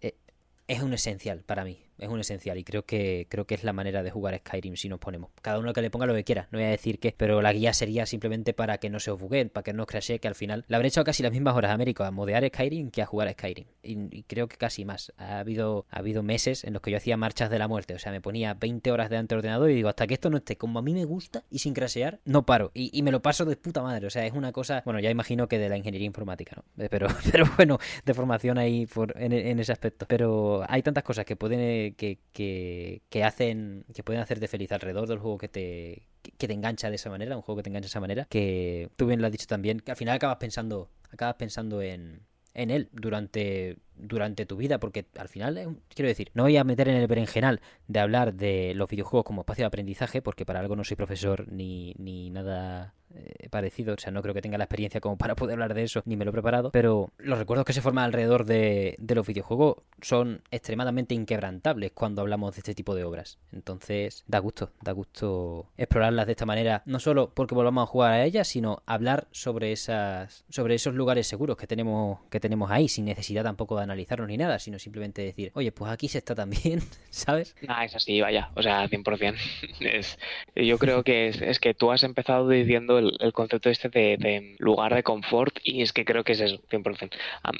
es 0.68 0.82
un 0.82 0.94
esencial 0.94 1.40
para 1.40 1.64
mí 1.64 1.81
es 2.02 2.08
un 2.08 2.20
esencial 2.20 2.58
y 2.58 2.64
creo 2.64 2.84
que 2.84 3.26
creo 3.28 3.46
que 3.46 3.54
es 3.54 3.64
la 3.64 3.72
manera 3.72 4.02
de 4.02 4.10
jugar 4.10 4.36
Skyrim 4.38 4.76
si 4.76 4.88
nos 4.88 4.98
ponemos. 4.98 5.30
Cada 5.40 5.58
uno 5.58 5.72
que 5.72 5.82
le 5.82 5.90
ponga 5.90 6.06
lo 6.06 6.14
que 6.14 6.24
quiera, 6.24 6.48
no 6.50 6.58
voy 6.58 6.66
a 6.66 6.70
decir 6.70 6.98
que, 6.98 7.14
pero 7.16 7.42
la 7.42 7.52
guía 7.52 7.72
sería 7.72 8.06
simplemente 8.06 8.52
para 8.54 8.78
que 8.78 8.90
no 8.90 9.00
se 9.00 9.10
os 9.10 9.20
bugueen, 9.20 9.48
para 9.48 9.64
que 9.64 9.72
no 9.72 9.82
os 9.84 9.88
crashee, 9.88 10.18
que 10.18 10.28
al 10.28 10.34
final 10.34 10.64
le 10.68 10.76
habré 10.76 10.88
echado 10.88 11.04
casi 11.04 11.22
las 11.22 11.32
mismas 11.32 11.54
horas 11.54 11.70
a 11.70 11.74
América 11.74 12.06
a 12.06 12.10
modear 12.10 12.46
Skyrim 12.46 12.90
que 12.90 13.02
a 13.02 13.06
jugar 13.06 13.30
Skyrim. 13.32 13.66
Y, 13.82 14.22
creo 14.24 14.48
que 14.48 14.56
casi 14.56 14.84
más. 14.84 15.12
Ha 15.16 15.40
habido, 15.40 15.86
ha 15.90 15.98
habido 15.98 16.22
meses 16.22 16.64
en 16.64 16.72
los 16.72 16.82
que 16.82 16.90
yo 16.90 16.96
hacía 16.96 17.16
marchas 17.16 17.50
de 17.50 17.58
la 17.58 17.68
muerte, 17.68 17.94
o 17.94 17.98
sea, 17.98 18.12
me 18.12 18.20
ponía 18.20 18.54
20 18.54 18.90
horas 18.90 19.10
delante 19.10 19.34
del 19.34 19.40
ordenador 19.40 19.70
y 19.70 19.74
digo, 19.74 19.88
hasta 19.88 20.06
que 20.06 20.14
esto 20.14 20.30
no 20.30 20.38
esté 20.38 20.56
como 20.56 20.78
a 20.78 20.82
mí 20.82 20.94
me 20.94 21.04
gusta 21.04 21.44
y 21.50 21.58
sin 21.58 21.74
crashear, 21.74 22.20
no 22.24 22.46
paro. 22.46 22.70
Y, 22.74 23.02
me 23.02 23.10
lo 23.10 23.20
paso 23.20 23.44
de 23.44 23.56
puta 23.56 23.82
madre, 23.82 24.06
o 24.06 24.10
sea, 24.10 24.24
es 24.26 24.32
una 24.32 24.52
cosa, 24.52 24.82
bueno, 24.84 25.00
ya 25.00 25.10
imagino 25.10 25.48
que 25.48 25.58
de 25.58 25.68
la 25.68 25.76
ingeniería 25.76 26.06
informática, 26.06 26.56
¿no? 26.56 26.84
Eh, 26.84 26.88
pero, 26.88 27.08
pero 27.32 27.46
bueno, 27.56 27.78
de 28.04 28.14
formación 28.14 28.58
ahí 28.58 28.86
en, 29.16 29.32
en 29.32 29.58
ese 29.58 29.72
aspecto. 29.72 30.06
Pero 30.06 30.64
hay 30.68 30.82
tantas 30.82 31.04
cosas 31.04 31.24
que 31.24 31.36
pueden, 31.36 31.91
que, 31.96 32.18
que 32.32 33.02
que, 33.10 33.24
hacen, 33.24 33.84
que 33.94 34.02
pueden 34.02 34.22
hacerte 34.22 34.48
feliz 34.48 34.72
alrededor 34.72 35.08
del 35.08 35.18
juego 35.18 35.38
que 35.38 35.48
te, 35.48 36.08
que 36.22 36.46
te 36.48 36.54
engancha 36.54 36.90
de 36.90 36.96
esa 36.96 37.10
manera, 37.10 37.36
un 37.36 37.42
juego 37.42 37.58
que 37.58 37.62
te 37.64 37.70
engancha 37.70 37.86
de 37.86 37.90
esa 37.90 38.00
manera, 38.00 38.26
que 38.26 38.90
tú 38.96 39.06
bien 39.06 39.20
lo 39.20 39.26
has 39.26 39.32
dicho 39.32 39.46
también, 39.46 39.80
que 39.80 39.90
al 39.90 39.96
final 39.96 40.16
acabas 40.16 40.36
pensando, 40.36 40.90
acabas 41.10 41.36
pensando 41.36 41.82
en, 41.82 42.22
en 42.54 42.70
él 42.70 42.88
durante, 42.92 43.78
durante 44.02 44.46
tu 44.46 44.56
vida, 44.56 44.78
porque 44.78 45.06
al 45.16 45.28
final, 45.28 45.78
quiero 45.94 46.08
decir, 46.08 46.30
no 46.34 46.42
voy 46.42 46.56
a 46.56 46.64
meter 46.64 46.88
en 46.88 46.96
el 46.96 47.06
berenjenal 47.06 47.60
de 47.88 48.00
hablar 48.00 48.34
de 48.34 48.74
los 48.74 48.88
videojuegos 48.88 49.24
como 49.24 49.42
espacio 49.42 49.62
de 49.62 49.68
aprendizaje, 49.68 50.22
porque 50.22 50.44
para 50.44 50.60
algo 50.60 50.76
no 50.76 50.84
soy 50.84 50.96
profesor 50.96 51.50
ni, 51.50 51.94
ni 51.98 52.30
nada 52.30 52.94
eh, 53.14 53.48
parecido, 53.50 53.94
o 53.94 53.98
sea, 53.98 54.10
no 54.10 54.22
creo 54.22 54.34
que 54.34 54.40
tenga 54.40 54.56
la 54.56 54.64
experiencia 54.64 55.00
como 55.00 55.18
para 55.18 55.34
poder 55.34 55.54
hablar 55.54 55.74
de 55.74 55.82
eso, 55.82 56.02
ni 56.06 56.16
me 56.16 56.24
lo 56.24 56.30
he 56.30 56.32
preparado, 56.32 56.70
pero 56.70 57.10
los 57.18 57.38
recuerdos 57.38 57.66
que 57.66 57.74
se 57.74 57.82
forman 57.82 58.04
alrededor 58.04 58.46
de, 58.46 58.96
los 59.14 59.26
videojuegos 59.26 59.76
son 60.00 60.42
extremadamente 60.50 61.14
inquebrantables 61.14 61.92
cuando 61.92 62.22
hablamos 62.22 62.54
de 62.54 62.60
este 62.60 62.74
tipo 62.74 62.94
de 62.94 63.04
obras. 63.04 63.38
Entonces, 63.52 64.24
da 64.26 64.38
gusto, 64.38 64.70
da 64.80 64.92
gusto 64.92 65.66
explorarlas 65.76 66.26
de 66.26 66.32
esta 66.32 66.46
manera, 66.46 66.82
no 66.86 66.98
solo 66.98 67.34
porque 67.34 67.54
volvamos 67.54 67.82
a 67.82 67.86
jugar 67.86 68.12
a 68.12 68.24
ellas, 68.24 68.48
sino 68.48 68.82
hablar 68.86 69.28
sobre 69.30 69.72
esas 69.72 70.44
sobre 70.48 70.74
esos 70.74 70.94
lugares 70.94 71.26
seguros 71.26 71.56
que 71.56 71.66
tenemos 71.66 72.20
que 72.30 72.40
tenemos 72.40 72.70
ahí 72.70 72.88
sin 72.88 73.04
necesidad 73.04 73.42
tampoco 73.42 73.76
de 73.76 73.82
analizarlos 73.92 74.28
ni 74.28 74.36
nada, 74.36 74.58
sino 74.58 74.78
simplemente 74.78 75.22
decir, 75.22 75.52
"Oye, 75.54 75.72
pues 75.72 75.92
aquí 75.92 76.08
se 76.08 76.18
está 76.18 76.34
también", 76.34 76.80
¿sabes? 77.10 77.54
Ah, 77.68 77.84
es 77.84 77.94
así, 77.94 78.20
vaya, 78.20 78.50
o 78.54 78.62
sea, 78.62 78.88
100%. 78.88 79.36
es, 79.80 80.18
yo 80.56 80.78
creo 80.78 81.02
que 81.02 81.28
es, 81.28 81.40
es 81.40 81.58
que 81.58 81.74
tú 81.74 81.92
has 81.92 82.02
empezado 82.02 82.48
diciendo 82.48 82.98
el, 82.98 83.32
concepto 83.32 83.70
este 83.70 83.88
de, 83.88 84.56
lugar 84.58 84.94
de 84.94 85.02
confort 85.02 85.58
y 85.62 85.82
es 85.82 85.92
que 85.92 86.04
creo 86.04 86.24
que 86.24 86.32
es 86.32 86.40
eso, 86.40 86.60
100%. 86.70 87.10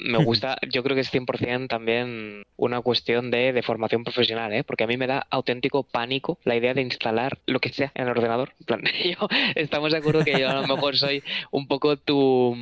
Me 0.01 0.23
gusta, 0.23 0.57
yo 0.69 0.83
creo 0.83 0.95
que 0.95 1.01
es 1.01 1.13
100% 1.13 1.67
también 1.67 2.43
una 2.57 2.81
cuestión 2.81 3.31
de, 3.31 3.61
formación 3.63 4.03
profesional, 4.03 4.51
¿eh? 4.53 4.63
porque 4.63 4.83
a 4.83 4.87
mí 4.87 4.97
me 4.97 5.07
da 5.07 5.25
auténtico 5.29 5.83
pánico 5.83 6.37
la 6.43 6.55
idea 6.55 6.73
de 6.73 6.81
instalar 6.81 7.39
lo 7.45 7.59
que 7.59 7.69
sea 7.69 7.91
en 7.95 8.03
el 8.03 8.09
ordenador. 8.09 8.53
En 8.59 8.65
plan, 8.65 8.81
yo, 9.03 9.27
estamos 9.55 9.91
de 9.91 9.99
acuerdo 9.99 10.23
que 10.23 10.39
yo 10.39 10.49
a 10.49 10.61
lo 10.61 10.67
mejor 10.67 10.97
soy 10.97 11.23
un 11.51 11.67
poco 11.67 11.97
tu 11.97 12.55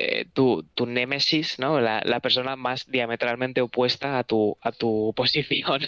eh, 0.00 0.26
tu, 0.32 0.64
tu 0.74 0.86
némesis, 0.86 1.58
¿no? 1.58 1.80
La, 1.80 2.20
persona 2.20 2.54
más 2.54 2.88
diametralmente 2.88 3.60
opuesta 3.60 4.18
a 4.18 4.24
tu, 4.24 4.56
a 4.60 4.70
tu 4.70 5.12
posición 5.16 5.80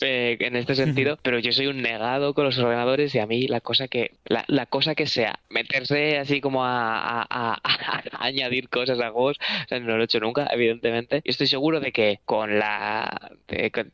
eh, 0.00 0.38
en 0.40 0.56
este 0.56 0.74
sentido, 0.74 1.18
pero 1.22 1.38
yo 1.38 1.52
soy 1.52 1.66
un 1.66 1.82
negado 1.82 2.32
con 2.32 2.44
los 2.44 2.58
ordenadores 2.58 3.14
y 3.14 3.18
a 3.18 3.26
mí 3.26 3.46
la 3.46 3.60
cosa 3.60 3.88
que, 3.88 4.12
la, 4.24 4.66
cosa 4.66 4.94
que 4.94 5.06
sea, 5.06 5.40
meterse 5.50 6.16
así 6.16 6.40
como 6.40 6.64
a, 6.64 7.26
añadir 8.18 8.70
cosas 8.70 9.00
a 9.00 9.10
juegos, 9.10 9.36
no 9.70 9.96
lo 9.96 10.00
he 10.00 10.04
hecho 10.04 10.20
nunca, 10.20 10.48
evidentemente, 10.50 11.20
y 11.24 11.30
estoy 11.30 11.46
seguro 11.46 11.80
de 11.80 11.92
que 11.92 12.20
con 12.24 12.58
la 12.58 13.32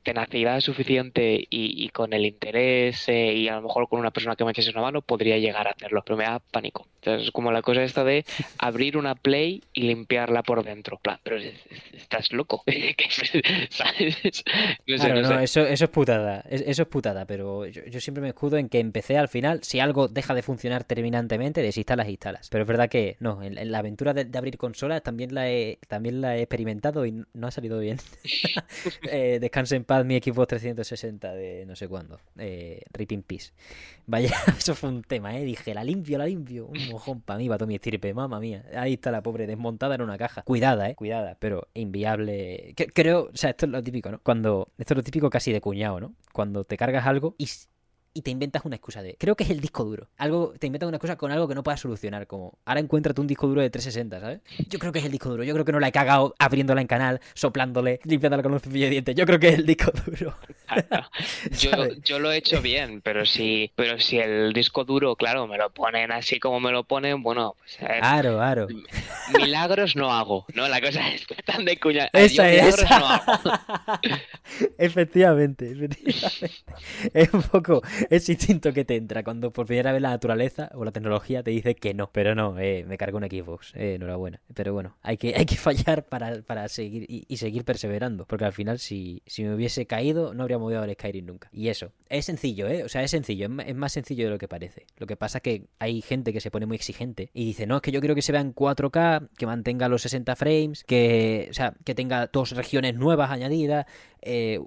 tenacidad 0.05 0.61
suficiente 0.61 1.47
y, 1.51 1.89
con 1.89 2.13
el 2.13 2.27
interés 2.27 3.09
eh, 3.09 3.35
y 3.35 3.49
a 3.49 3.57
lo 3.57 3.63
mejor 3.63 3.89
con 3.89 3.99
una 3.99 4.13
persona 4.13 4.37
que 4.37 4.45
me 4.45 4.53
echase 4.53 4.71
una 4.71 4.83
mano 4.83 5.03
podría 5.03 5.39
llegar 5.39 5.67
a 5.67 5.73
hacerlo, 5.73 6.03
pero 6.05 6.17
me 6.17 6.25
da 6.25 6.39
pánico. 6.39 6.87
Entonces, 6.97 7.31
como 7.33 7.53
la 7.53 7.63
cosa 7.63 7.83
esta 7.83 8.05
de 8.05 8.25
abrir 8.59 8.97
una 8.97 9.15
play 9.15 9.63
y 9.73 9.83
limpiarla 9.83 10.43
por 10.43 10.65
dentro. 10.65 11.01
pero 11.23 11.37
estás 11.93 12.33
loco. 12.33 12.63
No 14.87 15.41
eso, 15.41 15.67
eso 15.67 15.85
es 15.85 15.91
putada. 15.91 16.45
Eso 16.49 16.83
es 16.83 16.89
putada, 16.89 17.27
pero 17.27 17.67
yo, 17.67 18.01
siempre 18.01 18.23
me 18.23 18.29
escudo 18.29 18.57
en 18.57 18.69
que 18.69 18.79
empecé 18.79 19.17
al 19.17 19.29
final. 19.29 19.61
Si 19.63 19.81
algo 19.81 20.09
deja 20.09 20.35
de 20.35 20.43
funcionar 20.43 20.85
terminantemente, 20.85 21.63
desinstalas 21.63 22.07
e 22.07 22.11
instalas. 22.11 22.49
Pero 22.51 22.63
es 22.63 22.69
verdad 22.69 22.89
que 22.89 23.17
no, 23.21 23.43
en, 23.43 23.71
la 23.71 23.79
aventura 23.79 24.15
de, 24.15 24.27
abrir 24.37 24.57
consolas 24.57 25.03
también 25.03 25.35
la, 25.35 25.51
he, 25.51 25.79
también 25.89 26.21
la 26.21 26.37
he 26.37 26.43
experimentado 26.43 27.07
y 27.07 27.25
no 27.33 27.47
ha 27.47 27.51
salido 27.51 27.79
bien. 27.79 27.99
eh, 29.11 29.39
descanse 29.41 29.77
en 29.77 29.85
paz 29.85 30.05
mi 30.05 30.17
equipo 30.17 30.47
360 30.47 31.35
de 31.35 31.67
no 31.67 31.77
sé 31.77 31.89
cuándo. 31.89 32.21
Eh, 32.39 32.83
Ripping 32.93 33.23
Peace. 33.23 33.53
Vaya, 34.07 34.31
eso 34.59 34.75
fue 34.75 34.91
un 34.91 35.03
tema, 35.03 35.37
¿eh? 35.39 35.45
Dije, 35.45 35.75
la 35.75 35.83
limpio, 35.85 36.19
la 36.19 36.27
limpio. 36.27 36.67
Un 36.67 36.89
mojón 36.91 37.21
para 37.21 37.39
mí, 37.39 37.49
para 37.49 37.59
todo 37.59 37.69
mi 37.69 37.77
estirpe, 37.77 38.13
mamá 38.13 38.39
mía. 38.41 38.65
Ahí 38.77 38.95
está 38.95 39.11
la 39.11 39.23
pobre 39.23 39.47
desmontada 39.55 39.95
en 39.95 40.03
una 40.03 40.19
caja. 40.19 40.43
Cuidada, 40.43 40.91
¿eh? 40.91 40.95
Cuidada, 40.95 41.37
pero 41.39 41.69
inviable. 41.75 42.75
Creo, 42.95 43.31
o 43.33 43.37
sea, 43.37 43.51
esto 43.51 43.67
es 43.67 43.73
lo 43.73 43.83
típico, 43.83 44.11
¿no? 44.11 44.21
Cuando, 44.23 44.73
esto 44.79 44.95
es 44.95 44.97
lo 44.97 45.03
típico 45.03 45.31
casi 45.31 45.53
de 45.53 45.61
cuñado, 45.61 46.01
¿no? 46.01 46.15
Cuando 46.33 46.65
te 46.65 46.77
cargas 46.77 47.07
algo 47.07 47.35
y 47.39 47.49
y 48.15 48.23
te 48.23 48.31
inventas 48.31 48.65
una 48.65 48.77
excusa 48.77 49.03
de, 49.03 49.17
creo 49.19 49.35
que 49.35 49.43
es 49.43 49.51
el 49.51 49.61
disco 49.61 49.85
duro. 49.85 50.09
Algo, 50.17 50.55
te 50.59 50.69
inventas 50.69 50.87
una 50.87 50.97
excusa 50.97 51.17
con 51.17 51.33
algo 51.33 51.49
que 51.49 51.55
no 51.55 51.65
puedas 51.65 51.81
solucionar, 51.81 52.29
como, 52.29 52.59
ahora 52.65 52.81
encuéntrate 52.81 53.21
un 53.21 53.27
disco 53.27 53.49
duro 53.49 53.61
de 53.61 53.71
360, 53.71 54.21
¿sabes? 54.21 54.41
Yo 54.69 54.79
creo 54.79 54.93
que 54.93 55.01
es 55.01 55.05
el 55.05 55.11
disco 55.11 55.29
duro, 55.29 55.43
yo 55.43 55.53
creo 55.53 55.65
que 55.65 55.73
no 55.73 55.81
la 55.81 55.89
he 55.89 55.93
cagado 55.93 56.35
abriéndola 56.39 56.81
en 56.81 56.87
canal, 56.87 57.21
soplándole, 57.35 58.01
limpiándola 58.05 58.43
con 58.45 58.53
un 58.53 58.61
cepillo 58.61 58.85
de 58.85 58.91
dientes, 58.91 59.15
yo 59.17 59.27
creo 59.27 59.41
que 59.41 59.49
es 59.49 59.55
el 59.55 59.67
disco 59.67 59.91
duro. 60.07 60.37
yo, 62.05 62.19
lo 62.21 62.31
he 62.31 62.37
hecho 62.37 62.63
bien, 62.63 63.01
pero 63.03 63.27
si, 63.27 63.73
pero 63.75 63.99
si 63.99 64.19
el 64.19 64.53
disco 64.53 64.85
duro, 64.85 65.17
claro, 65.17 65.49
me 65.49 65.59
lo 65.59 65.71
ponen 65.71 66.13
así 66.13 66.39
como 66.39 66.61
me 66.61 66.71
lo 66.71 66.85
ponen, 66.85 67.23
bueno, 67.23 67.57
pues... 67.59 67.77
claro, 67.79 68.37
claro. 68.37 68.69
Milagros 69.37 69.97
no 69.97 70.13
hago, 70.13 70.47
¿no? 70.55 70.69
La 70.69 70.81
cosa 70.81 71.11
es 71.13 71.27
que 71.27 71.35
están 71.35 71.65
de 71.65 71.79
cuña. 71.79 72.11
Esa 72.13 72.49
es. 72.49 72.65
Milagros 72.65 72.91
no 72.91 73.09
hago. 73.09 73.53
efectivamente, 74.79 75.73
efectivamente. 75.73 75.95
Es 77.13 77.33
un 77.33 77.43
poco 77.43 77.83
es 78.11 78.29
instinto 78.29 78.73
que 78.73 78.85
te 78.85 78.97
entra 78.97 79.23
cuando 79.23 79.53
por 79.53 79.67
primera 79.67 79.93
vez 79.93 80.03
la 80.03 80.11
naturaleza 80.11 80.71
o 80.75 80.85
la 80.85 80.93
tecnología 80.93 81.43
te 81.43 81.51
dice 81.51 81.75
que 81.75 81.95
no. 81.95 82.11
Pero 82.13 82.35
no, 82.35 82.59
eh, 82.59 82.85
me 82.87 82.99
cargo 82.99 83.19
un 83.19 83.25
Xbox, 83.25 83.75
eh, 83.75 83.95
enhorabuena. 83.95 84.41
Pero 84.55 84.73
bueno, 84.73 84.97
hay 85.03 85.17
que, 85.17 85.35
hay 85.37 85.47
que 85.47 85.57
fallar 85.57 86.05
para, 86.05 86.43
para 86.43 86.69
seguir 86.69 87.07
y, 87.09 87.37
seguir 87.37 87.65
perseverando. 87.65 88.27
Porque 88.27 88.45
al 88.45 88.53
final, 88.53 88.79
si, 88.79 89.23
si 89.27 89.45
me 89.45 89.55
hubiese 89.55 89.87
caído, 89.87 90.35
no 90.35 90.43
habría 90.43 90.59
movido 90.59 90.83
el 90.83 90.93
Skyrim 90.93 91.27
nunca. 91.27 91.49
Y 91.53 91.69
eso, 91.69 91.93
es 92.09 92.25
sencillo, 92.25 92.69
¿eh? 92.69 92.85
O 92.85 92.89
sea, 92.89 93.03
es 93.03 93.11
sencillo, 93.11 93.49
es 93.67 93.75
más 93.75 93.93
sencillo 93.93 94.25
de 94.25 94.31
lo 94.31 94.39
que 94.39 94.49
parece. 94.49 94.87
Lo 94.99 95.07
que 95.07 95.17
pasa 95.17 95.39
es 95.39 95.43
que 95.43 95.67
hay 95.79 96.03
gente 96.03 96.33
que 96.33 96.41
se 96.41 96.51
pone 96.51 96.67
muy 96.67 96.77
exigente 96.77 97.31
y 97.33 97.45
dice, 97.45 97.67
no, 97.67 97.77
es 97.77 97.83
que 97.83 97.93
yo 97.93 98.01
quiero 98.01 98.15
que 98.15 98.23
se 98.23 98.33
vea 98.33 98.41
en 98.41 98.55
4K, 98.55 99.29
que 99.37 99.47
mantenga 99.47 99.89
los 99.89 100.03
60 100.03 100.37
frames, 100.37 100.85
que, 100.85 101.49
o 101.51 101.55
sea, 101.55 101.75
que 101.85 101.95
tenga 101.95 102.29
dos 102.29 102.53
regiones 102.53 102.95
nuevas 102.95 103.31
añadidas. 103.31 103.87
Eh, 104.23 104.61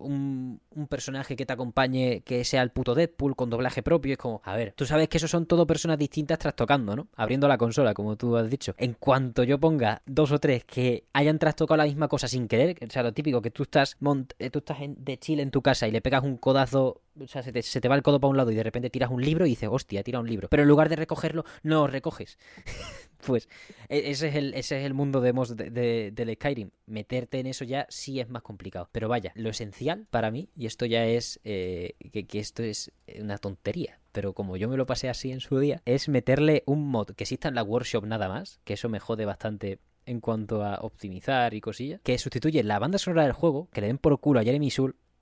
un, 0.00 0.60
personaje 0.86 1.36
que 1.36 1.46
te 1.46 1.52
acompañe 1.52 2.22
que 2.22 2.44
sea 2.44 2.62
el 2.62 2.70
puto 2.70 2.94
Deadpool 2.94 3.36
con 3.36 3.50
doblaje 3.50 3.82
propio. 3.82 4.12
Es 4.12 4.18
como, 4.18 4.40
a 4.44 4.56
ver, 4.56 4.72
tú 4.76 4.86
sabes 4.86 5.08
que 5.08 5.18
eso 5.18 5.28
son 5.28 5.46
todo 5.46 5.66
personas 5.66 5.98
distintas 5.98 6.38
trastocando, 6.38 6.96
¿no? 6.96 7.08
Abriendo 7.16 7.48
la 7.48 7.58
consola, 7.58 7.94
como 7.94 8.16
tú 8.16 8.36
has 8.36 8.50
dicho. 8.50 8.74
En 8.78 8.94
cuanto 8.94 9.42
yo 9.44 9.58
ponga 9.58 10.02
dos 10.06 10.32
o 10.32 10.38
tres 10.38 10.64
que 10.64 11.04
hayan 11.12 11.38
trastocado 11.38 11.78
la 11.78 11.84
misma 11.84 12.08
cosa 12.08 12.28
sin 12.28 12.48
querer, 12.48 12.76
o 12.86 12.90
sea, 12.90 13.02
lo 13.02 13.12
típico, 13.12 13.42
que 13.42 13.50
tú 13.50 13.64
estás, 13.64 13.96
eh, 14.38 14.50
tú 14.50 14.60
estás 14.60 14.78
de 14.80 15.18
chile 15.18 15.42
en 15.42 15.50
tu 15.50 15.62
casa 15.62 15.88
y 15.88 15.90
le 15.90 16.00
pegas 16.00 16.22
un 16.22 16.36
codazo 16.36 17.02
o 17.18 17.26
sea, 17.26 17.42
se 17.42 17.52
te, 17.52 17.62
se 17.62 17.80
te, 17.80 17.88
va 17.88 17.96
el 17.96 18.02
codo 18.02 18.20
para 18.20 18.30
un 18.30 18.36
lado 18.36 18.50
y 18.50 18.54
de 18.54 18.62
repente 18.62 18.90
tiras 18.90 19.10
un 19.10 19.22
libro 19.22 19.46
y 19.46 19.50
dices, 19.50 19.68
hostia, 19.70 20.02
tira 20.02 20.20
un 20.20 20.28
libro. 20.28 20.48
Pero 20.48 20.62
en 20.62 20.68
lugar 20.68 20.88
de 20.88 20.96
recogerlo, 20.96 21.44
no 21.62 21.80
lo 21.80 21.86
recoges. 21.86 22.38
pues 23.26 23.48
e, 23.88 24.10
ese 24.10 24.28
es 24.28 24.34
el, 24.34 24.54
ese 24.54 24.80
es 24.80 24.86
el 24.86 24.94
mundo 24.94 25.20
de, 25.20 25.32
de, 25.70 26.10
del 26.12 26.34
Skyrim. 26.34 26.70
Meterte 26.86 27.40
en 27.40 27.46
eso 27.46 27.64
ya 27.64 27.86
sí 27.88 28.20
es 28.20 28.28
más 28.28 28.42
complicado. 28.42 28.88
Pero 28.92 29.08
vaya, 29.08 29.32
lo 29.34 29.50
esencial 29.50 30.06
para 30.10 30.30
mí, 30.30 30.48
y 30.56 30.66
esto 30.70 30.86
ya 30.86 31.04
es 31.04 31.40
eh, 31.44 31.94
que, 32.12 32.38
esto 32.38 32.62
es 32.62 32.92
una 33.18 33.38
tontería, 33.38 33.98
pero 34.12 34.32
como 34.32 34.56
yo 34.56 34.68
me 34.68 34.76
lo 34.76 34.86
pasé 34.86 35.08
así 35.08 35.32
en 35.32 35.40
su 35.40 35.58
día, 35.58 35.82
es 35.84 36.08
meterle 36.08 36.62
un 36.64 36.88
mod 36.88 37.08
que 37.08 37.24
exista 37.24 37.48
en 37.48 37.56
la 37.56 37.64
workshop 37.64 38.06
nada 38.06 38.28
más, 38.28 38.60
que 38.64 38.74
eso 38.74 38.88
me 38.88 39.00
jode 39.00 39.24
bastante 39.24 39.80
en 40.06 40.20
cuanto 40.20 40.64
a 40.64 40.76
optimizar 40.76 41.54
y 41.54 41.60
cosillas, 41.60 42.00
que 42.02 42.18
sustituye 42.18 42.62
la 42.62 42.78
banda 42.78 42.98
sonora 42.98 43.24
del 43.24 43.32
juego, 43.32 43.68
que 43.72 43.80
le 43.80 43.88
den 43.88 43.98
por 43.98 44.18
culo 44.20 44.40
a 44.40 44.44
Jeremy 44.44 44.70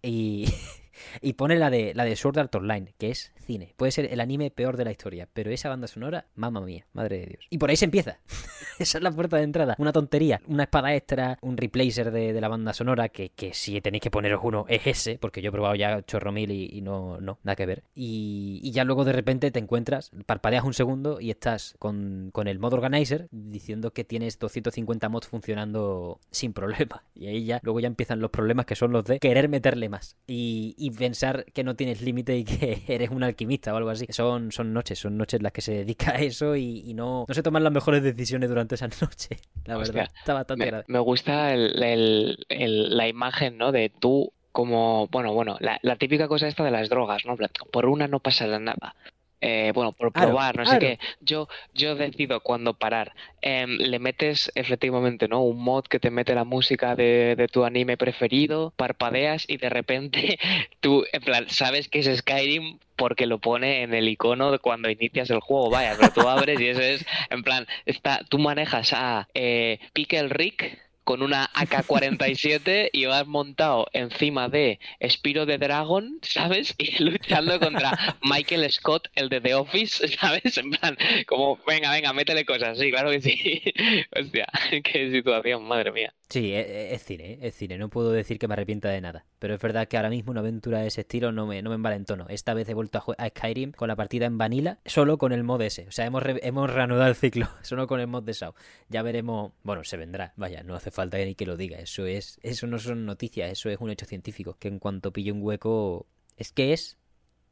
y 0.02 0.46
y 1.20 1.34
pone 1.34 1.56
la 1.56 1.70
de 1.70 1.92
la 1.94 2.04
de 2.04 2.16
Sword 2.16 2.38
Art 2.38 2.54
Online, 2.54 2.94
que 2.98 3.10
es 3.10 3.32
cine. 3.48 3.74
Puede 3.76 3.92
ser 3.92 4.12
el 4.12 4.20
anime 4.20 4.50
peor 4.50 4.76
de 4.76 4.84
la 4.84 4.90
historia, 4.90 5.28
pero 5.32 5.50
esa 5.50 5.68
banda 5.68 5.86
sonora, 5.86 6.26
mamma 6.34 6.60
mía, 6.60 6.86
madre 6.92 7.20
de 7.20 7.26
Dios. 7.26 7.46
Y 7.50 7.58
por 7.58 7.70
ahí 7.70 7.76
se 7.76 7.86
empieza. 7.86 8.18
esa 8.78 8.98
es 8.98 9.02
la 9.02 9.10
puerta 9.10 9.38
de 9.38 9.44
entrada. 9.44 9.74
Una 9.78 9.92
tontería, 9.92 10.40
una 10.46 10.64
espada 10.64 10.94
extra, 10.94 11.38
un 11.40 11.56
replacer 11.56 12.10
de, 12.10 12.38
la 12.38 12.48
banda 12.48 12.72
sonora, 12.72 13.08
que, 13.08 13.30
que, 13.30 13.54
si 13.54 13.80
tenéis 13.80 14.02
que 14.02 14.10
poneros 14.10 14.40
uno 14.44 14.66
es 14.68 14.86
ese, 14.86 15.18
porque 15.18 15.42
yo 15.42 15.48
he 15.48 15.52
probado 15.52 15.74
ya 15.74 16.02
chorro 16.02 16.30
mil 16.30 16.50
y, 16.50 16.80
no, 16.82 17.20
no, 17.20 17.38
nada 17.42 17.56
que 17.56 17.66
ver. 17.66 17.82
Y, 17.94 18.60
y, 18.62 18.70
ya 18.72 18.84
luego 18.84 19.04
de 19.04 19.12
repente 19.12 19.50
te 19.50 19.58
encuentras, 19.58 20.10
parpadeas 20.26 20.64
un 20.64 20.74
segundo 20.74 21.20
y 21.20 21.30
estás 21.30 21.74
con, 21.78 22.30
con 22.32 22.48
el 22.48 22.58
mod 22.58 22.74
organizer 22.74 23.28
diciendo 23.30 23.92
que 23.92 24.04
tienes 24.04 24.38
250 24.38 25.08
mods 25.08 25.26
funcionando 25.26 26.20
sin 26.30 26.52
problema. 26.52 27.02
Y 27.18 27.26
ahí 27.26 27.44
ya, 27.44 27.58
luego 27.64 27.80
ya 27.80 27.88
empiezan 27.88 28.20
los 28.20 28.30
problemas 28.30 28.64
que 28.64 28.76
son 28.76 28.92
los 28.92 29.04
de 29.04 29.18
querer 29.18 29.48
meterle 29.48 29.88
más 29.88 30.16
y, 30.28 30.76
y 30.78 30.87
pensar 30.90 31.44
que 31.52 31.64
no 31.64 31.76
tienes 31.76 32.02
límite 32.02 32.36
y 32.36 32.44
que 32.44 32.82
eres 32.88 33.10
un 33.10 33.22
alquimista 33.22 33.72
o 33.72 33.76
algo 33.76 33.90
así. 33.90 34.06
Son, 34.10 34.52
son 34.52 34.72
noches, 34.72 34.98
son 34.98 35.16
noches 35.16 35.42
las 35.42 35.52
que 35.52 35.60
se 35.60 35.72
dedica 35.72 36.12
a 36.12 36.20
eso 36.20 36.56
y, 36.56 36.92
no, 36.94 37.24
no 37.28 37.34
se 37.34 37.42
toman 37.42 37.64
las 37.64 37.72
mejores 37.72 38.02
decisiones 38.02 38.48
durante 38.48 38.74
esa 38.74 38.88
noche. 39.00 39.38
La 39.64 39.76
verdad, 39.76 40.08
está 40.18 40.34
bastante 40.34 40.70
me, 40.70 40.84
Me 40.86 40.98
gusta 40.98 41.54
la 41.56 43.08
imagen, 43.08 43.58
¿no? 43.58 43.72
De 43.72 43.90
tú 43.90 44.32
como, 44.52 45.06
bueno, 45.08 45.32
bueno, 45.32 45.56
la, 45.60 45.78
la, 45.82 45.96
típica 45.96 46.26
cosa 46.26 46.48
esta 46.48 46.64
de 46.64 46.70
las 46.70 46.88
drogas, 46.88 47.24
¿no? 47.24 47.36
Por 47.70 47.86
una 47.86 48.08
no 48.08 48.18
pasa 48.18 48.46
nada. 48.58 48.96
Eh, 49.40 49.70
bueno, 49.74 49.92
por 49.92 50.12
probar, 50.12 50.56
no 50.56 50.66
sé 50.66 50.78
qué. 50.78 50.98
Yo, 51.20 51.48
yo 51.72 51.94
decido 51.94 52.40
cuándo 52.40 52.74
parar. 52.74 53.14
Em, 53.40 53.76
le 53.78 53.98
metes 53.98 54.50
efectivamente, 54.54 55.28
¿no? 55.28 55.42
Un 55.42 55.62
mod 55.62 55.84
que 55.84 56.00
te 56.00 56.10
mete 56.10 56.34
la 56.34 56.44
música 56.44 56.96
de, 56.96 57.36
de, 57.36 57.46
tu 57.46 57.64
anime 57.64 57.96
preferido, 57.96 58.72
parpadeas 58.76 59.44
y 59.48 59.56
de 59.56 59.68
repente 59.68 60.38
tú, 60.80 61.04
en 61.12 61.22
plan, 61.22 61.48
sabes 61.48 61.88
que 61.88 62.00
es 62.00 62.18
Skyrim 62.18 62.78
porque 62.96 63.26
lo 63.26 63.38
pone 63.38 63.82
en 63.82 63.94
el 63.94 64.08
icono 64.08 64.50
de 64.50 64.58
cuando 64.58 64.90
inicias 64.90 65.30
el 65.30 65.38
juego, 65.38 65.70
vaya, 65.70 65.94
pero 65.98 66.12
tú 66.12 66.28
abres 66.28 66.60
y 66.60 66.66
eso 66.66 66.80
es, 66.80 67.06
en 67.30 67.44
plan, 67.44 67.66
está, 67.86 68.24
tú 68.28 68.40
manejas 68.40 68.92
a 68.92 69.28
eh, 69.34 69.78
Pickle 69.92 70.28
Rick 70.28 70.78
con 71.08 71.22
una 71.22 71.48
AK-47 71.54 72.90
y 72.92 73.06
vas 73.06 73.26
montado 73.26 73.86
encima 73.94 74.50
de 74.50 74.78
Spiro 75.08 75.46
de 75.46 75.56
Dragon, 75.56 76.18
¿sabes? 76.20 76.74
Y 76.76 77.02
luchando 77.02 77.58
contra 77.58 78.18
Michael 78.20 78.70
Scott, 78.70 79.08
el 79.14 79.30
de 79.30 79.40
The 79.40 79.54
Office, 79.54 80.06
¿sabes? 80.08 80.58
En 80.58 80.70
plan, 80.70 80.98
como, 81.26 81.58
venga, 81.66 81.92
venga, 81.92 82.12
métele 82.12 82.44
cosas, 82.44 82.76
sí, 82.78 82.90
claro 82.90 83.08
que 83.10 83.22
sí. 83.22 83.62
Hostia, 84.20 84.48
qué 84.84 85.10
situación, 85.10 85.64
madre 85.64 85.92
mía. 85.92 86.14
Sí, 86.30 86.52
e, 86.52 86.60
e, 86.60 86.94
es, 86.94 87.04
cine, 87.04 87.32
¿eh? 87.32 87.38
es 87.40 87.54
cine. 87.54 87.78
No 87.78 87.88
puedo 87.88 88.12
decir 88.12 88.38
que 88.38 88.46
me 88.48 88.52
arrepienta 88.52 88.90
de 88.90 89.00
nada. 89.00 89.24
Pero 89.38 89.54
es 89.54 89.60
verdad 89.60 89.88
que 89.88 89.96
ahora 89.96 90.10
mismo 90.10 90.30
una 90.30 90.40
aventura 90.40 90.80
de 90.80 90.88
ese 90.88 91.00
estilo 91.00 91.32
no 91.32 91.46
me, 91.46 91.62
no 91.62 91.76
me 91.76 92.04
tono. 92.04 92.26
Esta 92.28 92.52
vez 92.52 92.68
he 92.68 92.74
vuelto 92.74 92.98
a, 92.98 93.24
a, 93.24 93.28
Skyrim 93.30 93.72
con 93.72 93.88
la 93.88 93.96
partida 93.96 94.26
en 94.26 94.36
Vanilla, 94.36 94.78
solo 94.84 95.16
con 95.16 95.32
el 95.32 95.42
mod 95.42 95.62
ese. 95.62 95.86
O 95.88 95.90
sea, 95.90 96.04
hemos, 96.04 96.22
hemos 96.26 96.70
reanudado 96.70 97.08
el 97.08 97.16
ciclo, 97.16 97.48
solo 97.62 97.86
con 97.86 98.00
el 98.00 98.08
mod 98.08 98.24
de 98.24 98.34
SAO. 98.34 98.54
Ya 98.90 99.02
veremos. 99.02 99.52
Bueno, 99.62 99.84
se 99.84 99.96
vendrá. 99.96 100.34
Vaya, 100.36 100.62
no 100.62 100.74
hace 100.74 100.90
falta 100.90 101.16
ni 101.16 101.34
que 101.34 101.46
lo 101.46 101.56
diga. 101.56 101.78
Eso 101.78 102.04
es. 102.04 102.38
Eso 102.42 102.66
no 102.66 102.78
son 102.78 103.06
noticias, 103.06 103.50
eso 103.50 103.70
es 103.70 103.78
un 103.80 103.90
hecho 103.90 104.04
científico. 104.04 104.56
Que 104.58 104.68
en 104.68 104.78
cuanto 104.78 105.12
pille 105.12 105.32
un 105.32 105.42
hueco. 105.42 106.06
Es 106.36 106.52
que 106.52 106.74
es 106.74 106.97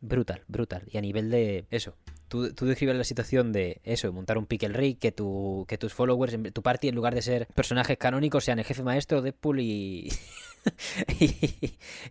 brutal, 0.06 0.42
brutal. 0.48 0.82
Y 0.90 0.98
a 0.98 1.00
nivel 1.00 1.30
de. 1.30 1.66
Eso, 1.70 1.94
Tú, 2.28 2.52
tú, 2.54 2.66
describes 2.66 2.96
la 2.96 3.04
situación 3.04 3.52
de 3.52 3.80
eso, 3.84 4.12
montar 4.12 4.36
un 4.36 4.46
pickle 4.46 4.70
rig, 4.70 4.98
que, 4.98 5.12
tu, 5.12 5.64
que 5.68 5.78
tus 5.78 5.94
followers, 5.94 6.36
tu 6.52 6.60
party, 6.60 6.88
en 6.88 6.96
lugar 6.96 7.14
de 7.14 7.22
ser 7.22 7.46
personajes 7.54 7.96
canónicos, 7.98 8.44
sean 8.44 8.58
el 8.58 8.64
jefe 8.64 8.82
maestro, 8.82 9.22
Deadpool 9.22 9.60
y, 9.60 10.08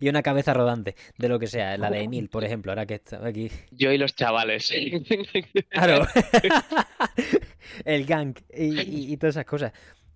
y, 0.00 0.08
una 0.08 0.22
cabeza 0.22 0.54
rodante, 0.54 0.96
de 1.18 1.28
lo 1.28 1.38
que 1.38 1.46
sea, 1.46 1.76
la 1.76 1.90
de 1.90 2.00
Emil, 2.00 2.30
por 2.30 2.44
ejemplo, 2.44 2.72
ahora 2.72 2.86
que 2.86 2.94
está 2.94 3.26
aquí. 3.26 3.50
Yo 3.72 3.92
y 3.92 3.98
los 3.98 4.14
chavales. 4.14 4.72
Claro. 5.68 6.06
el 7.84 8.06
gang 8.06 8.36
y, 8.56 9.12
y 9.12 9.16
todas 9.18 9.34
esas 9.36 9.44
cosas. 9.44 9.72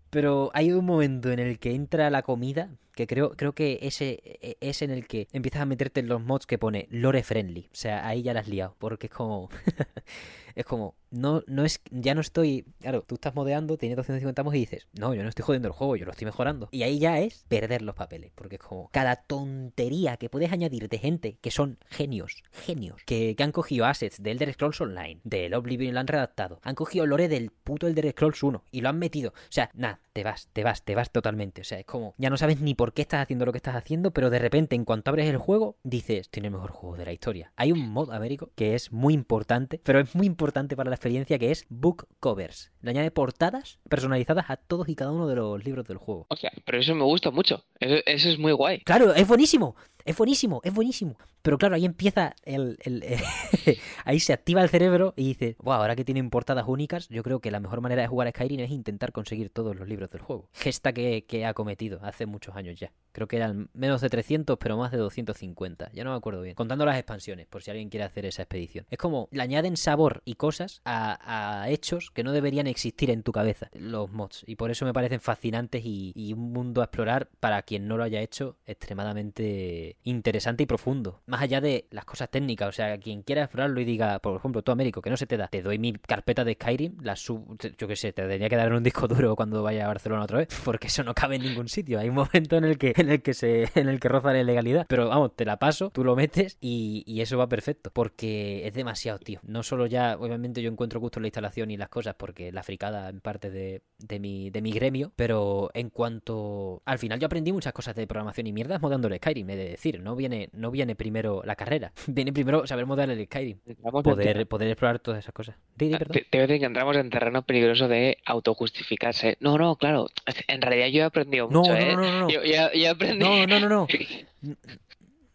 Pero 0.09 0.51
hay 0.55 0.73
un 0.73 0.87
momento 0.87 1.31
en 1.31 1.41
el 1.41 1.59
que 1.59 1.75
entra 1.75 2.09
la 2.09 2.23
comida 2.23 2.71
creo, 3.07 3.33
creo 3.33 3.53
que 3.55 3.79
ese 3.83 4.21
e, 4.25 4.57
es 4.61 4.83
en 4.83 4.91
el 4.91 5.07
que 5.07 5.29
empiezas 5.33 5.63
a 5.63 5.67
meterte 5.67 6.01
en 6.01 6.09
los 6.09 6.21
mods 6.21 6.47
que 6.47 6.59
pone 6.59 6.87
lore 6.91 7.23
friendly. 7.23 7.69
O 7.73 7.77
sea, 7.77 8.07
ahí 8.07 8.23
ya 8.23 8.35
la 8.35 8.41
has 8.41 8.49
liado, 8.49 8.77
porque 8.79 9.07
es 9.07 9.13
como... 9.13 9.49
es 10.55 10.65
como, 10.65 10.97
no, 11.11 11.43
no 11.47 11.65
es, 11.65 11.81
ya 11.91 12.15
no 12.15 12.21
estoy, 12.21 12.65
claro, 12.81 13.03
tú 13.03 13.17
estás 13.17 13.35
modeando, 13.35 13.77
tienes 13.77 13.97
250 13.97 14.43
mods 14.43 14.57
y 14.57 14.61
dices, 14.61 14.89
no, 14.99 15.15
yo 15.15 15.23
no 15.23 15.29
estoy 15.29 15.45
jodiendo 15.45 15.69
el 15.69 15.75
juego, 15.75 15.97
yo 15.97 16.05
lo 16.05 16.13
estoy 16.13 16.27
mejorando. 16.27 16.69
Y 16.71 16.83
ahí 16.83 16.99
ya 16.99 17.19
es 17.21 17.45
perder 17.49 17.83
los 17.83 17.95
papeles, 17.95 18.33
porque 18.35 18.57
es 18.57 18.63
como 18.63 18.89
cada 18.93 19.17
tontería 19.17 20.17
que 20.17 20.29
puedes 20.29 20.53
añadir 20.53 20.89
de 20.89 20.99
gente 20.99 21.39
que 21.41 21.51
son 21.51 21.79
genios, 21.89 22.43
genios, 22.53 23.03
que, 23.07 23.35
que 23.37 23.43
han 23.43 23.53
cogido 23.53 23.87
assets 23.87 24.23
de 24.23 24.31
Elder 24.31 24.53
Scrolls 24.53 24.81
Online, 24.81 25.21
del 25.25 25.55
Oblivion 25.55 25.91
y 25.91 25.93
lo 25.93 26.01
han 26.01 26.07
redactado, 26.07 26.61
han 26.63 26.75
cogido 26.75 27.07
lore 27.07 27.29
del 27.29 27.51
puto 27.51 27.87
Elder 27.87 28.11
Scrolls 28.13 28.43
1 28.43 28.65
y 28.71 28.81
lo 28.81 28.89
han 28.89 28.99
metido. 28.99 29.31
O 29.31 29.53
sea, 29.53 29.71
nada, 29.75 30.01
te 30.13 30.25
vas, 30.25 30.49
te 30.53 30.65
vas, 30.65 30.85
te 30.85 30.95
vas 30.95 31.11
totalmente. 31.11 31.61
O 31.61 31.65
sea, 31.65 31.79
es 31.79 31.87
como, 31.87 32.15
ya 32.19 32.31
no 32.31 32.37
sabes 32.37 32.61
ni 32.61 32.75
por 32.75 32.93
qué 32.93 33.03
estás 33.03 33.23
haciendo 33.23 33.47
lo 33.47 33.53
que 33.53 33.59
estás 33.59 33.77
haciendo, 33.77 34.13
pero 34.13 34.31
de 34.31 34.39
repente, 34.39 34.77
en 34.77 34.85
cuanto 34.85 35.11
abres 35.11 35.29
el 35.29 35.39
juego, 35.39 35.77
dices, 35.83 36.31
tiene 36.31 36.49
el 36.49 36.55
mejor 36.55 36.71
juego 36.71 36.97
de 36.97 37.05
la 37.05 37.13
historia. 37.13 37.53
Hay 37.57 37.73
un 37.73 37.89
mod 37.89 38.11
Américo 38.13 38.51
que 38.55 38.75
es 38.75 38.93
muy 38.93 39.15
importante, 39.15 39.81
pero 39.83 40.01
es 40.01 40.15
muy 40.15 40.27
importante 40.27 40.40
para 40.77 40.89
la 40.89 40.97
experiencia, 40.97 41.39
que 41.39 41.51
es 41.51 41.67
book 41.69 42.07
covers. 42.19 42.73
Le 42.81 42.91
añade 42.91 43.11
portadas 43.11 43.79
personalizadas 43.89 44.49
a 44.49 44.57
todos 44.57 44.89
y 44.89 44.95
cada 44.95 45.13
uno 45.13 45.29
de 45.29 45.37
los 45.37 45.63
libros 45.65 45.87
del 45.87 45.99
juego. 45.99 46.27
O 46.29 46.37
sea, 46.37 46.51
pero 46.65 46.79
eso 46.79 46.95
me 46.95 47.05
gusta 47.05 47.31
mucho. 47.31 47.65
Eso, 47.79 48.01
es 48.07 48.39
muy 48.39 48.53
guay. 48.53 48.81
Claro, 48.81 49.15
es 49.15 49.29
buenísimo. 49.29 49.77
Es 50.05 50.17
buenísimo, 50.17 50.61
es 50.65 50.73
buenísimo. 50.73 51.17
Pero 51.43 51.59
claro, 51.59 51.75
ahí 51.75 51.85
empieza 51.85 52.35
el. 52.45 52.79
ahí 54.05 54.21
se 54.21 54.33
activa 54.33 54.63
el 54.63 54.69
cerebro 54.69 55.15
y 55.17 55.29
dice: 55.29 55.57
Wow, 55.61 55.75
ahora 55.75 55.97
que 55.97 56.05
tienen 56.05 56.31
portadas 56.31 56.67
únicas, 56.69 57.09
yo 57.09 57.23
creo 57.23 57.41
que 57.41 57.51
la 57.51 57.61
mejor 57.61 57.81
manera 57.81 58.03
de 58.03 58.09
jugar 58.09 58.29
a 58.29 58.31
Skyrim 58.31 58.61
es 58.61 58.71
intentar 58.71 59.13
conseguir 59.13 59.51
todos 59.51 59.77
los 59.77 59.89
libros 59.89 60.11
del 60.11 60.21
juego. 60.21 60.49
Gesta 60.53 60.93
que, 60.93 61.25
que 61.27 61.47
ha 61.47 61.55
cometido 61.55 62.01
hace 62.03 62.27
muchos 62.27 62.57
años 62.57 62.79
ya. 62.79 62.93
Creo 63.13 63.27
que 63.27 63.37
eran 63.37 63.71
menos 63.73 64.01
de 64.01 64.09
300, 64.09 64.59
pero 64.59 64.77
más 64.77 64.93
de 64.93 64.99
250. 64.99 65.91
Ya 65.93 66.05
no 66.05 66.11
me 66.11 66.17
acuerdo 66.17 66.43
bien. 66.43 66.55
Contando 66.55 66.85
las 66.85 66.97
expansiones, 66.97 67.47
por 67.47 67.63
si 67.63 67.71
alguien 67.71 67.89
quiere 67.89 68.05
hacer 68.05 68.27
esa 68.27 68.43
expedición. 68.43 68.87
Es 68.91 68.99
como 68.99 69.29
le 69.33 69.43
añaden 69.43 69.77
sabor 69.77 70.23
y 70.25 70.35
cosas 70.35 70.81
a, 70.85 71.67
hechos 71.69 72.11
que 72.11 72.25
no 72.25 72.33
deberían 72.33 72.67
existir 72.67 73.11
en 73.11 73.23
tu 73.23 73.33
cabeza, 73.33 73.69
los 73.73 74.11
mods. 74.11 74.45
Y 74.47 74.57
por 74.57 74.71
eso 74.71 74.85
me 74.85 74.93
parecen 74.93 75.21
fascinantes 75.21 75.83
y 75.85 76.33
un 76.33 76.53
mundo 76.53 76.81
a 76.81 76.85
explorar 76.85 77.29
para 77.41 77.63
quien 77.63 77.89
no 77.89 77.97
lo 77.97 78.05
haya 78.05 78.21
hecho 78.21 78.57
extremadamente 78.67 79.90
interesante 80.05 80.63
y 80.63 80.67
profundo. 80.67 81.21
Más 81.27 81.43
allá 81.43 81.61
de 81.61 81.87
las 81.91 82.05
cosas 82.05 82.31
técnicas, 82.31 82.69
o 82.69 82.73
sea, 82.73 82.99
quien 82.99 83.23
quiera 83.23 83.45
explorarlo 83.45 83.81
y 83.81 83.85
diga, 83.85 84.19
por 84.19 84.37
ejemplo, 84.37 84.63
tú 84.63 84.73
Américo, 84.73 85.03
que 85.03 85.11
no 85.11 85.17
se 85.17 85.27
te 85.27 85.37
da, 85.37 85.49
te 85.49 85.63
doy 85.63 85.79
mi 85.79 85.93
carpeta 85.93 86.45
de 86.45 86.55
Skyrim, 86.55 86.99
la 87.03 87.17
sub, 87.17 87.59
yo 87.77 87.89
qué 87.89 87.97
sé, 87.97 88.13
te 88.13 88.23
tendría 88.23 88.49
que 88.49 88.57
dar 88.57 88.69
en 88.69 88.75
un 88.75 88.83
disco 88.83 89.09
duro 89.09 89.37
cuando 89.37 89.63
vaya 89.63 89.85
a 89.85 89.89
Barcelona 89.89 90.25
otra 90.25 90.39
vez, 90.39 90.49
porque 90.65 90.89
eso 90.89 91.03
no 91.03 91.15
cabe 91.15 91.37
en 91.37 91.43
ningún 91.43 91.69
sitio. 91.69 91.99
Hay 91.99 92.09
un 92.09 92.15
momento 92.17 92.57
en 92.57 92.65
el 92.65 92.79
que, 92.79 92.93
en 92.97 93.11
el 93.11 93.23
que 93.23 93.35
se, 93.35 93.69
en 93.75 93.89
el 93.89 94.01
que 94.01 94.09
roza 94.09 94.33
la 94.33 94.41
ilegalidad. 94.41 94.87
Pero 94.89 95.09
vamos, 95.09 95.35
te 95.37 95.45
la 95.45 95.59
paso, 95.59 95.91
tú 95.91 96.05
lo 96.05 96.17
metes 96.17 96.57
y, 96.61 97.05
y 97.07 97.21
eso 97.21 97.39
va 97.39 97.49
perfecto. 97.49 97.91
Porque 97.93 98.67
es 98.67 98.75
demasiado, 98.75 99.19
tío. 99.19 99.41
No 99.43 99.63
solo 99.63 99.87
ya, 99.87 100.17
obviamente 100.19 100.63
yo 100.63 100.71
encuentro 100.71 101.01
gusto 101.01 101.19
en 101.19 101.23
la 101.23 101.29
instalación 101.29 101.71
y 101.71 101.77
las 101.77 101.89
cosas, 101.89 102.15
porque 102.17 102.53
la 102.53 102.63
fricada 102.63 103.09
en 103.09 103.21
parte 103.21 103.51
de, 103.51 103.83
de 103.99 104.21
mi, 104.21 104.51
de 104.51 104.63
mi 104.63 104.73
gremio, 104.73 105.13
pero 105.17 105.71
en 105.75 105.91
cuanto 105.91 106.83
al 106.85 106.99
final 106.99 107.19
yo 107.19 107.27
aprendí 107.27 107.53
muchas 107.53 107.73
cosas 107.73 107.95
de 107.95 108.07
programación 108.07 108.47
y 108.47 108.53
mierdas 108.53 108.81
modando 108.81 109.09
el 109.09 109.17
Skyrim, 109.17 109.51
he 109.51 109.57
de 109.57 109.77
decir, 109.83 110.01
no 110.01 110.17
viene, 110.17 110.49
no 110.53 110.71
viene 110.71 110.95
primero 110.95 111.43
la 111.45 111.57
carrera, 111.57 111.93
viene 112.07 112.33
primero 112.33 112.67
saber 112.67 112.87
modelar 112.87 113.11
el 113.11 113.25
Skyrim, 113.27 113.59
poder, 114.03 114.47
poder 114.47 114.69
explorar 114.69 114.99
todas 114.99 115.21
esas 115.21 115.33
cosas. 115.33 115.57
Te, 115.77 115.91
te 116.31 116.39
decir 116.39 116.59
que 116.59 116.67
entramos 116.67 116.97
en 116.97 117.11
terreno 117.11 117.43
peligroso 117.43 117.89
de 117.89 118.19
autojustificarse. 118.25 119.37
No, 119.41 119.57
no, 119.59 119.77
claro, 119.77 120.09
en 120.49 120.61
realidad 120.61 120.89
yo 120.89 121.03
he 121.03 121.05
aprendido 121.05 121.49
mucho, 121.49 121.73
no, 121.73 121.77
¿eh? 121.77 121.97
No, 121.97 122.03
no, 122.03 122.21
no, 122.21 122.29
yo, 122.29 122.43
yo, 122.43 122.73
yo 122.73 122.91
aprendí... 122.91 123.25
no, 123.25 123.47
no, 123.47 123.61
no, 123.61 123.69
no. 123.69 123.87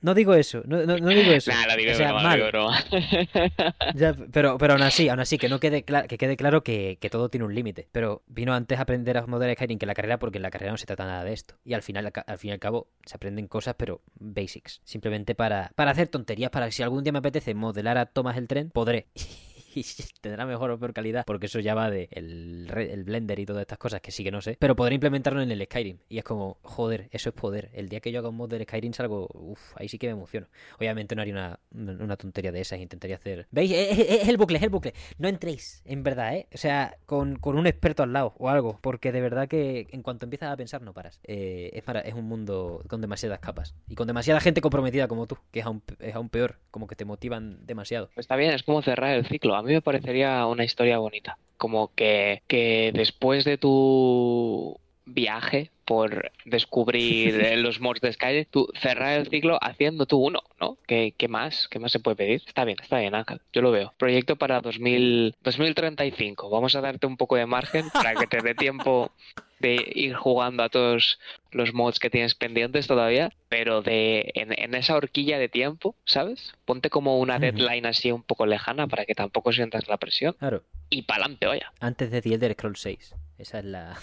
No 0.05 0.13
digo 0.13 0.35
eso, 0.35 0.61
no, 0.67 0.85
no, 0.85 0.97
no 0.99 1.09
digo 1.09 1.31
eso. 1.31 1.49
Nah, 1.55 1.65
lo 1.65 1.75
digo 1.75 1.91
o 1.91 1.95
sea, 1.95 2.11
broma, 2.13 2.23
mal. 2.23 2.39
lo 2.39 2.45
digo 2.45 2.51
broma. 2.51 2.79
Ya, 3.95 4.13
pero, 4.31 4.57
pero 4.59 4.73
aún 4.73 4.83
así, 4.83 5.09
aún 5.09 5.19
así, 5.19 5.39
que 5.39 5.49
no 5.49 5.59
quede, 5.59 5.83
cla- 5.83 6.05
que 6.05 6.19
quede 6.19 6.37
claro 6.37 6.63
que, 6.63 6.99
que 7.01 7.09
todo 7.09 7.29
tiene 7.29 7.45
un 7.45 7.55
límite. 7.55 7.87
Pero 7.91 8.21
vino 8.27 8.53
antes 8.53 8.77
a 8.77 8.83
aprender 8.83 9.17
a 9.17 9.25
modelar 9.25 9.55
Skyrim 9.55 9.79
que 9.79 9.87
la 9.87 9.95
carrera, 9.95 10.19
porque 10.19 10.37
en 10.37 10.43
la 10.43 10.51
carrera 10.51 10.71
no 10.71 10.77
se 10.77 10.85
trata 10.85 11.05
nada 11.05 11.23
de 11.23 11.33
esto. 11.33 11.55
Y 11.65 11.73
al 11.73 11.81
final, 11.81 12.11
al 12.27 12.37
fin 12.37 12.49
y 12.49 12.53
al 12.53 12.59
cabo, 12.59 12.87
se 13.03 13.15
aprenden 13.15 13.47
cosas, 13.47 13.73
pero 13.79 14.01
basics. 14.19 14.79
Simplemente 14.83 15.33
para, 15.33 15.71
para 15.73 15.89
hacer 15.89 16.07
tonterías, 16.07 16.51
para 16.51 16.67
que 16.67 16.71
si 16.73 16.83
algún 16.83 17.03
día 17.03 17.11
me 17.11 17.19
apetece 17.19 17.55
modelar 17.55 17.97
a 17.97 18.05
Thomas 18.05 18.37
el 18.37 18.47
tren, 18.47 18.69
podré. 18.69 19.07
y 19.79 19.83
tendrá 20.21 20.45
mejor 20.45 20.71
o 20.71 20.79
peor 20.79 20.93
calidad, 20.93 21.23
porque 21.25 21.47
eso 21.47 21.59
ya 21.59 21.75
va 21.75 21.89
de 21.89 22.07
el, 22.11 22.71
el, 22.75 23.03
Blender 23.03 23.39
y 23.39 23.45
todas 23.45 23.61
estas 23.61 23.77
cosas 23.77 24.01
que 24.01 24.11
sí 24.11 24.23
que 24.23 24.31
no 24.31 24.41
sé, 24.41 24.57
pero 24.59 24.75
podré 24.75 24.95
implementarlo 24.95 25.41
en 25.41 25.51
el 25.51 25.63
Skyrim. 25.65 25.97
Y 26.09 26.17
es 26.17 26.23
como, 26.23 26.57
joder, 26.61 27.09
eso 27.11 27.29
es 27.29 27.35
poder. 27.35 27.69
El 27.73 27.89
día 27.89 27.99
que 27.99 28.11
yo 28.11 28.19
haga 28.19 28.29
un 28.29 28.37
mod 28.37 28.49
del 28.49 28.63
Skyrim 28.63 28.93
salgo, 28.93 29.27
uff, 29.33 29.75
ahí 29.75 29.87
sí 29.87 29.97
que 29.97 30.07
me 30.07 30.13
emociono. 30.13 30.47
Obviamente 30.79 31.15
no 31.15 31.21
haría 31.21 31.33
una, 31.33 31.59
una 31.71 32.15
tontería 32.17 32.51
de 32.51 32.61
esas, 32.61 32.79
intentaría 32.79 33.17
hacer... 33.17 33.47
¿Veis? 33.51 33.71
Es, 33.71 34.27
el 34.27 34.37
bucle, 34.37 34.57
es 34.57 34.63
el 34.63 34.69
bucle. 34.69 34.93
No 35.17 35.27
entréis, 35.27 35.81
en 35.85 36.03
verdad, 36.03 36.35
¿eh? 36.35 36.47
O 36.53 36.57
sea, 36.57 36.97
con, 37.05 37.37
con, 37.37 37.57
un 37.57 37.67
experto 37.67 38.03
al 38.03 38.13
lado 38.13 38.33
o 38.37 38.49
algo, 38.49 38.79
porque 38.81 39.11
de 39.11 39.21
verdad 39.21 39.47
que 39.47 39.87
en 39.91 40.01
cuanto 40.01 40.25
empiezas 40.25 40.51
a 40.51 40.57
pensar 40.57 40.81
no 40.81 40.93
paras. 40.93 41.19
Eh, 41.23 41.71
es, 41.73 41.83
para, 41.83 42.01
es 42.01 42.13
un 42.13 42.25
mundo 42.25 42.83
con 42.87 43.01
demasiadas 43.01 43.39
capas 43.39 43.75
y 43.87 43.95
con 43.95 44.07
demasiada 44.07 44.39
gente 44.39 44.61
comprometida 44.61 45.07
como 45.07 45.27
tú, 45.27 45.37
que 45.51 45.59
es 45.59 45.65
aún, 45.65 45.81
es 45.99 46.15
aún 46.15 46.29
peor, 46.29 46.59
como 46.71 46.87
que 46.87 46.95
te 46.95 47.05
motivan 47.05 47.65
demasiado. 47.65 48.09
Está 48.15 48.35
bien, 48.35 48.51
es 48.51 48.63
como 48.63 48.81
cerrar 48.81 49.15
el 49.15 49.25
ciclo. 49.25 49.55
A 49.55 49.61
mí 49.65 49.73
me 49.73 49.81
parecería 49.81 50.45
una 50.47 50.63
historia 50.63 50.97
bonita. 50.99 51.37
Como 51.57 51.93
que, 51.95 52.43
que 52.47 52.91
después 52.93 53.45
de 53.45 53.57
tu 53.57 54.79
viaje 55.05 55.71
por 55.85 56.31
descubrir 56.45 57.35
los 57.57 57.79
mods 57.79 58.01
de 58.01 58.13
Skyrim, 58.13 58.45
tú 58.49 58.67
cerrar 58.79 59.19
el 59.19 59.27
ciclo 59.27 59.57
haciendo 59.61 60.05
tú 60.05 60.17
uno, 60.17 60.41
¿no? 60.59 60.77
¿Qué, 60.87 61.13
¿Qué, 61.17 61.27
más? 61.27 61.67
¿Qué 61.67 61.79
más 61.79 61.91
se 61.91 61.99
puede 61.99 62.17
pedir? 62.17 62.41
Está 62.45 62.65
bien, 62.65 62.77
está 62.81 62.99
bien, 62.99 63.13
Ángel. 63.13 63.39
Yo 63.53 63.61
lo 63.61 63.71
veo. 63.71 63.93
Proyecto 63.97 64.35
para 64.35 64.61
2000, 64.61 65.35
2035. 65.43 66.49
Vamos 66.49 66.75
a 66.75 66.81
darte 66.81 67.07
un 67.07 67.17
poco 67.17 67.35
de 67.35 67.45
margen 67.45 67.89
para 67.93 68.15
que 68.15 68.27
te 68.27 68.41
dé 68.41 68.55
tiempo 68.55 69.11
de 69.59 69.91
ir 69.95 70.15
jugando 70.15 70.63
a 70.63 70.69
todos 70.69 71.19
los 71.51 71.73
mods 71.73 71.99
que 71.99 72.09
tienes 72.09 72.35
pendientes 72.35 72.87
todavía, 72.87 73.31
pero 73.47 73.81
de 73.81 74.31
en, 74.35 74.75
esa 74.75 74.95
horquilla 74.95 75.39
de 75.39 75.49
tiempo, 75.49 75.95
¿sabes? 76.03 76.53
Ponte 76.65 76.89
como 76.89 77.19
una 77.19 77.39
deadline 77.39 77.85
así 77.85 78.11
un 78.11 78.23
poco 78.23 78.45
lejana 78.45 78.87
para 78.87 79.05
que 79.05 79.15
tampoco 79.15 79.53
sientas 79.53 79.87
la 79.87 79.97
presión. 79.97 80.33
Claro. 80.39 80.63
Y 80.89 81.03
para 81.03 81.23
adelante, 81.23 81.47
oye. 81.47 81.61
Antes 81.79 82.11
de 82.11 82.21
The 82.21 82.33
Elder 82.33 82.53
Scrolls 82.53 82.79
6. 82.81 83.15
Esa 83.37 83.59
es 83.59 83.65
la, 83.65 83.97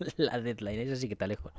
la 0.16 0.40
deadline, 0.40 0.80
esa 0.80 0.96
sí 0.96 1.06
que 1.08 1.14
está 1.14 1.26
lejos. 1.26 1.52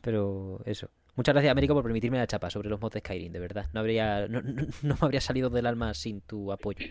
Pero 0.00 0.60
eso. 0.66 0.90
Muchas 1.16 1.32
gracias, 1.34 1.52
Américo, 1.52 1.74
por 1.74 1.84
permitirme 1.84 2.18
la 2.18 2.26
chapa 2.26 2.50
sobre 2.50 2.68
los 2.68 2.80
mods 2.80 2.94
de 2.94 3.00
Skyrim, 3.00 3.32
de 3.32 3.38
verdad. 3.38 3.66
No 3.72 3.80
habría, 3.80 4.26
no, 4.28 4.42
no, 4.42 4.66
me 4.82 4.98
habría 5.00 5.20
salido 5.20 5.48
del 5.48 5.66
alma 5.66 5.94
sin 5.94 6.20
tu 6.20 6.52
apoyo 6.52 6.86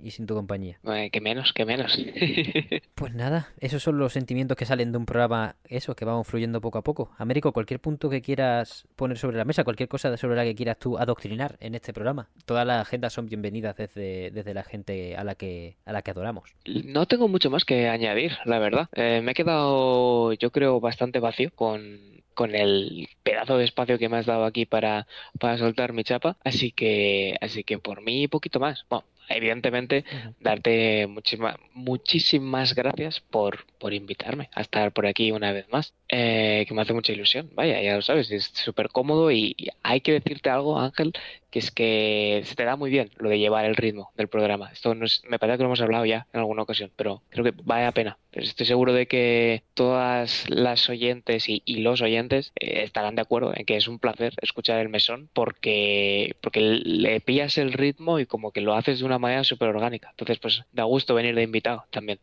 y 0.00 0.10
sin 0.10 0.26
tu 0.26 0.34
compañía. 0.34 0.78
que 1.12 1.20
menos, 1.20 1.52
que 1.52 1.64
menos. 1.64 1.98
pues 2.94 3.14
nada, 3.14 3.48
esos 3.58 3.82
son 3.82 3.98
los 3.98 4.12
sentimientos 4.12 4.56
que 4.56 4.66
salen 4.66 4.92
de 4.92 4.98
un 4.98 5.06
programa, 5.06 5.56
eso, 5.64 5.94
que 5.94 6.04
vamos 6.04 6.26
fluyendo 6.26 6.60
poco 6.60 6.78
a 6.78 6.82
poco. 6.82 7.10
Américo, 7.18 7.52
cualquier 7.52 7.80
punto 7.80 8.08
que 8.10 8.22
quieras 8.22 8.86
poner 8.96 9.18
sobre 9.18 9.36
la 9.36 9.44
mesa, 9.44 9.64
cualquier 9.64 9.88
cosa 9.88 10.16
sobre 10.16 10.36
la 10.36 10.44
que 10.44 10.54
quieras 10.54 10.78
tú 10.78 10.98
adoctrinar 10.98 11.56
en 11.60 11.74
este 11.74 11.92
programa, 11.92 12.28
todas 12.46 12.66
las 12.66 12.82
agendas 12.82 13.12
son 13.12 13.26
bienvenidas 13.26 13.76
desde, 13.76 14.30
desde 14.30 14.54
la 14.54 14.62
gente 14.62 15.16
a 15.16 15.24
la 15.24 15.34
que 15.34 15.76
a 15.84 15.92
la 15.92 16.02
que 16.02 16.10
adoramos. 16.10 16.54
No 16.64 17.06
tengo 17.06 17.28
mucho 17.28 17.50
más 17.50 17.64
que 17.64 17.88
añadir, 17.88 18.32
la 18.44 18.58
verdad. 18.58 18.88
Eh, 18.92 19.20
me 19.22 19.32
he 19.32 19.34
quedado, 19.34 20.32
yo 20.34 20.50
creo, 20.50 20.80
bastante 20.80 21.20
vacío 21.20 21.50
con 21.54 22.22
con 22.38 22.54
el 22.54 23.08
pedazo 23.24 23.58
de 23.58 23.64
espacio 23.64 23.98
que 23.98 24.08
me 24.08 24.16
has 24.16 24.26
dado 24.26 24.44
aquí 24.44 24.64
para, 24.64 25.08
para 25.40 25.58
soltar 25.58 25.92
mi 25.92 26.04
chapa. 26.04 26.36
Así 26.44 26.70
que, 26.70 27.36
así 27.40 27.64
que 27.64 27.78
por 27.78 28.00
mí, 28.00 28.28
poquito 28.28 28.60
más. 28.60 28.86
Bueno, 28.88 29.04
evidentemente, 29.28 30.04
darte 30.38 31.08
muchísimas, 31.08 31.56
muchísimas 31.74 32.76
gracias 32.76 33.18
por, 33.18 33.66
por 33.80 33.92
invitarme 33.92 34.50
a 34.54 34.60
estar 34.60 34.92
por 34.92 35.08
aquí 35.08 35.32
una 35.32 35.50
vez 35.50 35.68
más, 35.68 35.94
eh, 36.08 36.64
que 36.68 36.74
me 36.74 36.82
hace 36.82 36.92
mucha 36.92 37.12
ilusión. 37.12 37.50
Vaya, 37.54 37.82
ya 37.82 37.96
lo 37.96 38.02
sabes, 38.02 38.30
es 38.30 38.44
súper 38.44 38.88
cómodo 38.90 39.32
y, 39.32 39.56
hay 39.82 40.00
que 40.00 40.12
decirte 40.12 40.48
algo, 40.48 40.78
Ángel, 40.78 41.12
que 41.50 41.58
es 41.58 41.70
que 41.70 42.42
se 42.44 42.54
te 42.54 42.64
da 42.64 42.76
muy 42.76 42.90
bien 42.90 43.10
lo 43.16 43.28
de 43.28 43.38
llevar 43.38 43.64
el 43.64 43.76
ritmo 43.76 44.10
del 44.16 44.28
programa. 44.28 44.70
Esto 44.72 44.94
no 44.94 45.06
me 45.28 45.38
parece 45.38 45.58
que 45.58 45.62
lo 45.62 45.68
hemos 45.68 45.80
hablado 45.80 46.04
ya 46.04 46.26
en 46.32 46.40
alguna 46.40 46.62
ocasión, 46.62 46.90
pero 46.96 47.22
creo 47.30 47.44
que 47.44 47.54
vale 47.64 47.84
la 47.84 47.92
pena. 47.92 48.18
estoy 48.32 48.66
seguro 48.66 48.92
de 48.92 49.06
que 49.06 49.62
todas 49.74 50.48
las 50.48 50.88
oyentes 50.88 51.48
y, 51.48 51.62
los 51.78 52.02
oyentes 52.02 52.52
eh, 52.60 52.82
estarán 52.82 53.14
de 53.14 53.22
acuerdo 53.22 53.52
en 53.54 53.64
que 53.64 53.76
es 53.76 53.88
un 53.88 53.98
placer 53.98 54.34
escuchar 54.42 54.80
el 54.80 54.88
mesón 54.88 55.28
porque, 55.32 56.36
porque 56.40 56.60
le 56.60 57.20
pillas 57.20 57.58
el 57.58 57.72
ritmo 57.72 58.18
y 58.18 58.26
como 58.26 58.52
que 58.52 58.60
lo 58.60 58.74
haces 58.74 59.00
de 59.00 59.06
una 59.06 59.18
manera 59.18 59.44
súper 59.44 59.68
orgánica. 59.68 60.10
Entonces, 60.10 60.38
pues 60.38 60.64
da 60.72 60.84
gusto 60.84 61.14
venir 61.14 61.34
de 61.34 61.42
invitado 61.42 61.84
también. 61.90 62.18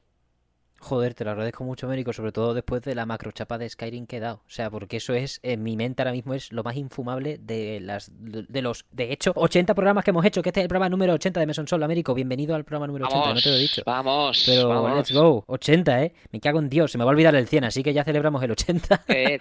Joder, 0.86 1.16
te 1.16 1.26
lo 1.26 1.32
agradezco 1.32 1.64
mucho, 1.64 1.88
Américo, 1.88 2.14
sobre 2.14 2.32
todo 2.32 2.54
después 2.54 2.84
de 2.84 2.94
la 2.94 3.08
macrochapa 3.08 3.58
de 3.58 3.68
Skyrim 3.68 4.06
que 4.06 4.18
he 4.18 4.20
dado. 4.20 4.44
O 4.46 4.52
sea, 4.52 4.70
porque 4.70 4.98
eso 4.98 5.16
es, 5.16 5.40
en 5.42 5.64
mi 5.64 5.76
mente 5.76 6.04
ahora 6.04 6.12
mismo 6.12 6.36
es 6.36 6.52
lo 6.52 6.62
más 6.62 6.76
infumable 6.76 7.40
de 7.42 7.80
las 7.80 8.12
de 8.14 8.62
los, 8.62 8.86
de 8.92 9.12
hecho, 9.12 9.34
80 9.36 9.74
programas 9.74 10.04
que 10.04 10.12
hemos 10.12 10.24
hecho, 10.24 10.44
que 10.44 10.50
este 10.50 10.60
es 10.60 10.66
el 10.66 10.70
programa 10.70 10.90
número 10.90 11.14
80 11.14 11.40
de 11.40 11.48
Mesón 11.48 11.68
Sol, 11.68 11.82
Américo. 11.82 12.14
Bienvenido 12.14 12.54
al 12.54 12.66
programa 12.66 12.86
número 12.86 13.08
80, 13.08 13.34
no 13.34 13.42
te 13.42 13.50
lo 13.50 13.56
he 13.56 13.60
dicho. 13.60 13.82
Vamos, 13.84 14.44
Pero 14.46 14.70
vamos. 14.70 14.96
let's 14.96 15.12
go, 15.12 15.44
80, 15.48 16.04
¿eh? 16.04 16.14
Me 16.32 16.40
cago 16.40 16.60
en 16.60 16.70
Dios, 16.70 16.92
se 16.92 17.00
me 17.00 17.04
va 17.04 17.10
a 17.10 17.14
olvidar 17.14 17.34
el 17.34 17.48
100, 17.48 17.64
así 17.64 17.82
que 17.82 17.92
ya 17.92 18.04
celebramos 18.04 18.44
el 18.44 18.52
80. 18.52 19.06
Eh, 19.08 19.40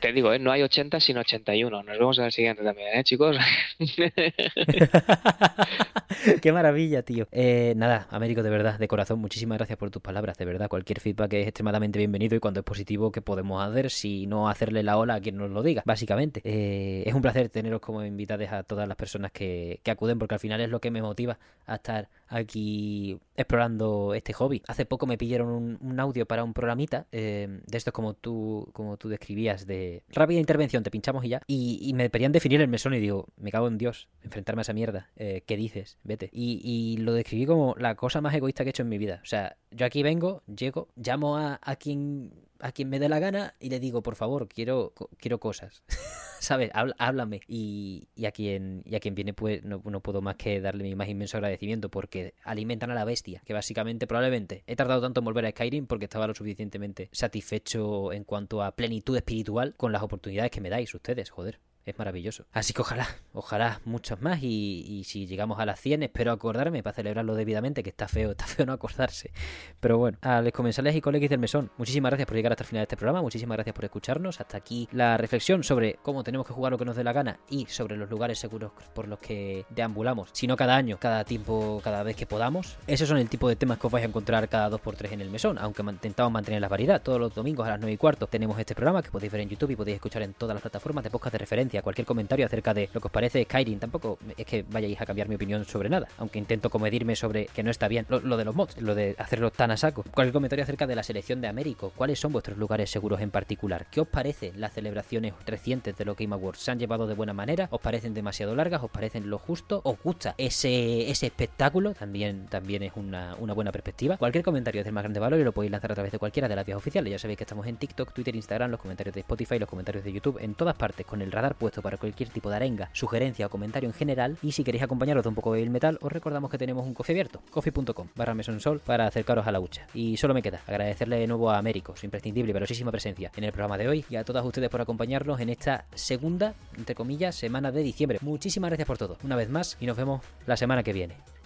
te, 0.00 0.12
digo, 0.14 0.32
¿eh? 0.32 0.38
No 0.38 0.50
hay 0.50 0.62
80 0.62 0.98
sino 0.98 1.20
81. 1.20 1.82
Nos 1.82 1.98
vemos 1.98 2.18
en 2.18 2.24
el 2.24 2.32
siguiente 2.32 2.64
también, 2.64 2.98
¿eh, 2.98 3.04
chicos? 3.04 3.36
Qué 6.40 6.52
maravilla, 6.52 7.02
tío. 7.02 7.28
Eh, 7.32 7.74
nada, 7.76 8.08
Américo, 8.10 8.42
de 8.42 8.48
verdad, 8.48 8.78
de 8.78 8.88
corazón, 8.88 9.18
muchísimas 9.18 9.58
gracias 9.58 9.78
por 9.78 9.90
tus 9.90 10.00
palabras, 10.00 10.38
de 10.38 10.46
verdad. 10.46 10.69
Cualquier 10.70 11.00
feedback 11.00 11.32
es 11.32 11.48
extremadamente 11.48 11.98
bienvenido 11.98 12.36
y 12.36 12.38
cuando 12.38 12.60
es 12.60 12.64
positivo, 12.64 13.10
¿qué 13.10 13.20
podemos 13.20 13.60
hacer 13.60 13.90
si 13.90 14.28
no 14.28 14.48
hacerle 14.48 14.84
la 14.84 14.98
ola 14.98 15.16
a 15.16 15.20
quien 15.20 15.36
nos 15.36 15.50
lo 15.50 15.64
diga? 15.64 15.82
Básicamente. 15.84 16.40
Eh, 16.44 17.02
es 17.04 17.12
un 17.12 17.20
placer 17.22 17.48
teneros 17.48 17.80
como 17.80 18.04
invitados 18.04 18.52
a 18.52 18.62
todas 18.62 18.86
las 18.86 18.96
personas 18.96 19.32
que, 19.32 19.80
que 19.82 19.90
acuden 19.90 20.20
porque 20.20 20.36
al 20.36 20.38
final 20.38 20.60
es 20.60 20.70
lo 20.70 20.80
que 20.80 20.92
me 20.92 21.02
motiva 21.02 21.40
a 21.66 21.74
estar 21.74 22.08
aquí 22.30 23.18
explorando 23.36 24.14
este 24.14 24.32
hobby. 24.32 24.62
Hace 24.66 24.86
poco 24.86 25.06
me 25.06 25.18
pidieron 25.18 25.78
un, 25.80 26.00
audio 26.00 26.24
para 26.24 26.44
un 26.44 26.54
programita 26.54 27.06
eh, 27.12 27.60
de 27.66 27.78
estos 27.78 27.92
como 27.92 28.14
tú, 28.14 28.70
como 28.72 28.96
tú 28.96 29.08
describías, 29.08 29.66
de 29.66 30.04
rápida 30.08 30.40
intervención, 30.40 30.82
te 30.82 30.90
pinchamos 30.90 31.24
y 31.24 31.30
ya. 31.30 31.42
Y, 31.46 31.92
me 31.94 32.08
pedían 32.08 32.32
definir 32.32 32.60
el 32.62 32.68
mesón 32.68 32.94
y 32.94 33.00
digo, 33.00 33.26
me 33.36 33.50
cago 33.50 33.68
en 33.68 33.76
Dios, 33.76 34.08
enfrentarme 34.22 34.60
a 34.60 34.62
esa 34.62 34.72
mierda. 34.72 35.10
Eh, 35.16 35.42
¿Qué 35.44 35.56
dices? 35.56 35.98
Vete. 36.04 36.30
Y, 36.32 36.96
lo 37.00 37.12
describí 37.12 37.46
como 37.46 37.74
la 37.78 37.94
cosa 37.94 38.20
más 38.20 38.34
egoísta 38.34 38.64
que 38.64 38.70
he 38.70 38.72
hecho 38.72 38.82
en 38.82 38.88
mi 38.88 38.98
vida. 38.98 39.20
O 39.22 39.26
sea, 39.26 39.56
yo 39.70 39.84
aquí 39.84 40.02
vengo, 40.02 40.42
llego, 40.46 40.88
llamo 40.96 41.36
a, 41.36 41.58
a 41.62 41.76
quien 41.76 42.32
a 42.60 42.72
quien 42.72 42.88
me 42.88 42.98
dé 42.98 43.08
la 43.08 43.18
gana 43.18 43.54
y 43.60 43.70
le 43.70 43.80
digo, 43.80 44.02
por 44.02 44.16
favor, 44.16 44.48
quiero, 44.48 44.92
quiero 45.18 45.38
cosas. 45.38 45.82
¿Sabes? 46.40 46.70
Háblame. 46.72 47.40
Y, 47.46 48.08
y, 48.14 48.26
a 48.26 48.32
quien, 48.32 48.82
y 48.86 48.94
a 48.94 49.00
quien 49.00 49.14
viene, 49.14 49.34
pues 49.34 49.62
no, 49.62 49.82
no, 49.84 50.00
puedo 50.00 50.22
más 50.22 50.36
que 50.36 50.60
darle 50.60 50.84
mi 50.84 50.94
más 50.94 51.08
inmenso 51.08 51.36
agradecimiento 51.36 51.90
porque 51.90 52.34
alimentan 52.44 52.90
a 52.90 52.94
la 52.94 53.04
bestia. 53.04 53.42
Que 53.44 53.52
básicamente, 53.52 54.06
probablemente, 54.06 54.64
he 54.66 54.76
tardado 54.76 55.02
tanto 55.02 55.20
en 55.20 55.24
volver 55.26 55.46
a 55.46 55.50
Skyrim 55.50 55.86
porque 55.86 56.06
estaba 56.06 56.26
lo 56.26 56.34
suficientemente 56.34 57.10
satisfecho 57.12 58.12
en 58.12 58.24
cuanto 58.24 58.62
a 58.62 58.74
plenitud 58.74 59.16
espiritual 59.16 59.74
con 59.76 59.92
las 59.92 60.02
oportunidades 60.02 60.50
que 60.50 60.60
me 60.60 60.70
dais 60.70 60.94
ustedes, 60.94 61.30
joder 61.30 61.60
es 61.86 61.98
maravilloso. 61.98 62.46
Así 62.52 62.72
que 62.72 62.82
ojalá, 62.82 63.08
ojalá 63.32 63.80
muchos 63.84 64.20
más 64.20 64.40
y, 64.42 65.02
si 65.04 65.26
llegamos 65.26 65.58
a 65.58 65.66
las 65.66 65.80
100 65.80 66.04
espero 66.04 66.32
acordarme 66.32 66.82
para 66.82 66.94
celebrarlo 66.94 67.34
debidamente, 67.34 67.82
que 67.82 67.90
está 67.90 68.08
feo, 68.08 68.32
está 68.32 68.46
feo 68.46 68.66
no 68.66 68.72
acordarse. 68.72 69.32
Pero 69.80 69.98
bueno, 69.98 70.18
a 70.22 70.40
los 70.40 70.52
comensales 70.52 70.94
y 70.94 71.00
colegas 71.00 71.30
del 71.30 71.38
mesón, 71.38 71.70
muchísimas 71.78 72.10
gracias 72.10 72.26
por 72.26 72.36
llegar 72.36 72.52
hasta 72.52 72.64
el 72.64 72.68
final 72.68 72.80
de 72.80 72.84
este 72.84 72.96
programa, 72.96 73.22
muchísimas 73.22 73.56
gracias 73.56 73.74
por 73.74 73.84
escucharnos. 73.84 74.40
Hasta 74.40 74.56
aquí 74.56 74.88
la 74.92 75.16
reflexión 75.16 75.64
sobre 75.64 75.94
cómo 76.02 76.22
tenemos 76.22 76.46
que 76.46 76.52
jugar 76.52 76.72
lo 76.72 76.78
que 76.78 76.84
nos 76.84 76.96
dé 76.96 77.04
la 77.04 77.12
gana 77.12 77.40
y 77.48 77.66
sobre 77.66 77.96
los 77.96 78.10
lugares 78.10 78.38
seguros 78.38 78.72
por 78.94 79.08
los 79.08 79.18
que 79.18 79.64
deambulamos, 79.70 80.30
si 80.32 80.46
no 80.46 80.56
cada 80.56 80.76
año, 80.76 80.98
cada 80.98 81.24
tiempo, 81.24 81.80
cada 81.82 82.02
vez 82.02 82.16
que 82.16 82.26
podamos. 82.26 82.76
Esos 82.86 83.08
son 83.08 83.18
el 83.18 83.28
tipo 83.28 83.48
de 83.48 83.56
temas 83.56 83.78
que 83.78 83.86
os 83.86 83.92
vais 83.92 84.04
a 84.04 84.08
encontrar 84.08 84.48
cada 84.48 84.70
2x3 84.70 85.12
en 85.12 85.20
el 85.20 85.30
mesón, 85.30 85.58
aunque 85.58 85.82
intentamos 85.82 86.32
mantener 86.32 86.60
la 86.60 86.68
variedad. 86.68 87.02
Todos 87.02 87.18
los 87.18 87.34
domingos 87.34 87.66
a 87.66 87.70
las 87.70 87.80
9 87.80 87.92
y 87.92 87.96
cuarto 87.96 88.26
tenemos 88.26 88.58
este 88.58 88.74
programa 88.74 89.02
que 89.02 89.10
podéis 89.10 89.32
ver 89.32 89.40
en 89.40 89.48
YouTube 89.48 89.70
y 89.70 89.76
podéis 89.76 89.96
escuchar 89.96 90.22
en 90.22 90.34
todas 90.34 90.54
las 90.54 90.62
plataformas 90.62 91.04
de 91.04 91.10
podcast 91.10 91.32
de 91.32 91.38
referencia 91.38 91.79
cualquier 91.82 92.06
comentario 92.06 92.46
acerca 92.46 92.74
de 92.74 92.88
lo 92.92 93.00
que 93.00 93.08
os 93.08 93.12
parece 93.12 93.44
Skyrim. 93.44 93.78
Tampoco 93.78 94.18
es 94.36 94.46
que 94.46 94.64
vayáis 94.68 95.00
a 95.00 95.06
cambiar 95.06 95.28
mi 95.28 95.34
opinión 95.34 95.64
sobre 95.64 95.88
nada, 95.88 96.08
aunque 96.18 96.38
intento 96.38 96.70
comedirme 96.70 97.16
sobre 97.16 97.46
que 97.46 97.62
no 97.62 97.70
está 97.70 97.88
bien 97.88 98.06
lo, 98.08 98.36
de 98.36 98.44
los 98.44 98.54
mods, 98.54 98.80
lo 98.80 98.94
de 98.94 99.14
hacerlo 99.18 99.50
tan 99.50 99.70
a 99.70 99.76
saco. 99.76 100.04
Cualquier 100.14 100.32
comentario 100.32 100.62
acerca 100.62 100.86
de 100.86 100.94
la 100.94 101.02
selección 101.02 101.40
de 101.40 101.48
Américo, 101.48 101.92
cuáles 101.96 102.18
son 102.18 102.32
vuestros 102.32 102.58
lugares 102.58 102.90
seguros 102.90 103.20
en 103.20 103.30
particular, 103.30 103.86
qué 103.90 104.00
os 104.00 104.08
parece 104.08 104.52
las 104.56 104.72
celebraciones 104.72 105.34
recientes 105.46 105.96
de 105.96 106.04
los 106.04 106.16
Game 106.16 106.34
Awards, 106.34 106.60
se 106.60 106.70
han 106.70 106.78
llevado 106.78 107.06
de 107.06 107.14
buena 107.14 107.32
manera, 107.32 107.68
os 107.70 107.80
parecen 107.80 108.14
demasiado 108.14 108.54
largas, 108.54 108.82
os 108.82 108.90
parecen 108.90 109.30
lo 109.30 109.38
justo, 109.38 109.80
os 109.84 109.96
gusta 110.02 110.34
ese, 110.38 111.10
ese 111.10 111.26
espectáculo, 111.26 111.94
también, 111.94 112.46
también 112.46 112.82
es 112.82 112.92
una, 112.96 113.34
una 113.38 113.54
buena 113.54 113.72
perspectiva. 113.72 114.16
Cualquier 114.16 114.44
comentario 114.44 114.80
es 114.80 114.84
del 114.84 114.94
más 114.94 115.02
grande 115.02 115.20
valor 115.20 115.40
y 115.40 115.44
lo 115.44 115.52
podéis 115.52 115.72
lanzar 115.72 115.92
a 115.92 115.94
través 115.94 116.12
de 116.12 116.18
cualquiera 116.18 116.48
de 116.48 116.56
las 116.56 116.66
vías 116.66 116.78
oficiales. 116.78 117.10
Ya 117.10 117.18
sabéis 117.18 117.38
que 117.38 117.44
estamos 117.44 117.66
en 117.66 117.76
TikTok, 117.76 118.12
Twitter, 118.12 118.34
Instagram, 118.34 118.70
los 118.70 118.80
comentarios 118.80 119.14
de 119.14 119.20
Spotify, 119.20 119.58
los 119.58 119.68
comentarios 119.68 120.04
de 120.04 120.12
YouTube, 120.12 120.38
en 120.40 120.54
todas 120.54 120.74
partes, 120.76 121.06
con 121.06 121.22
el 121.22 121.32
radar 121.32 121.54
puesto 121.60 121.82
para 121.82 121.96
cualquier 121.96 122.30
tipo 122.30 122.50
de 122.50 122.56
arenga, 122.56 122.90
sugerencia 122.92 123.46
o 123.46 123.50
comentario 123.50 123.88
en 123.88 123.94
general. 123.94 124.36
Y 124.42 124.50
si 124.50 124.64
queréis 124.64 124.82
acompañaros 124.82 125.22
de 125.22 125.28
un 125.28 125.36
poco 125.36 125.52
de 125.52 125.70
metal, 125.70 125.98
os 126.00 126.10
recordamos 126.10 126.50
que 126.50 126.58
tenemos 126.58 126.84
un 126.84 126.94
coffee 126.94 127.12
abierto, 127.12 127.40
coffee.com 127.50 128.08
barra 128.16 128.34
mesonsol 128.34 128.80
para 128.80 129.06
acercaros 129.06 129.46
a 129.46 129.52
la 129.52 129.60
hucha. 129.60 129.86
Y 129.94 130.16
solo 130.16 130.34
me 130.34 130.42
queda 130.42 130.60
agradecerle 130.66 131.18
de 131.18 131.28
nuevo 131.28 131.50
a 131.50 131.58
Américo 131.58 131.94
su 131.96 132.06
imprescindible 132.06 132.50
y 132.50 132.54
velocísima 132.54 132.90
presencia 132.90 133.30
en 133.36 133.44
el 133.44 133.52
programa 133.52 133.78
de 133.78 133.88
hoy 133.88 134.04
y 134.10 134.16
a 134.16 134.24
todas 134.24 134.44
ustedes 134.44 134.70
por 134.70 134.80
acompañarnos 134.80 135.38
en 135.40 135.50
esta 135.50 135.84
segunda, 135.94 136.54
entre 136.76 136.94
comillas, 136.94 137.36
semana 137.36 137.70
de 137.70 137.82
diciembre. 137.82 138.18
Muchísimas 138.22 138.70
gracias 138.70 138.86
por 138.86 138.98
todo, 138.98 139.18
una 139.22 139.36
vez 139.36 139.50
más, 139.50 139.76
y 139.80 139.86
nos 139.86 139.96
vemos 139.96 140.22
la 140.46 140.56
semana 140.56 140.82
que 140.82 140.92
viene. 140.92 141.39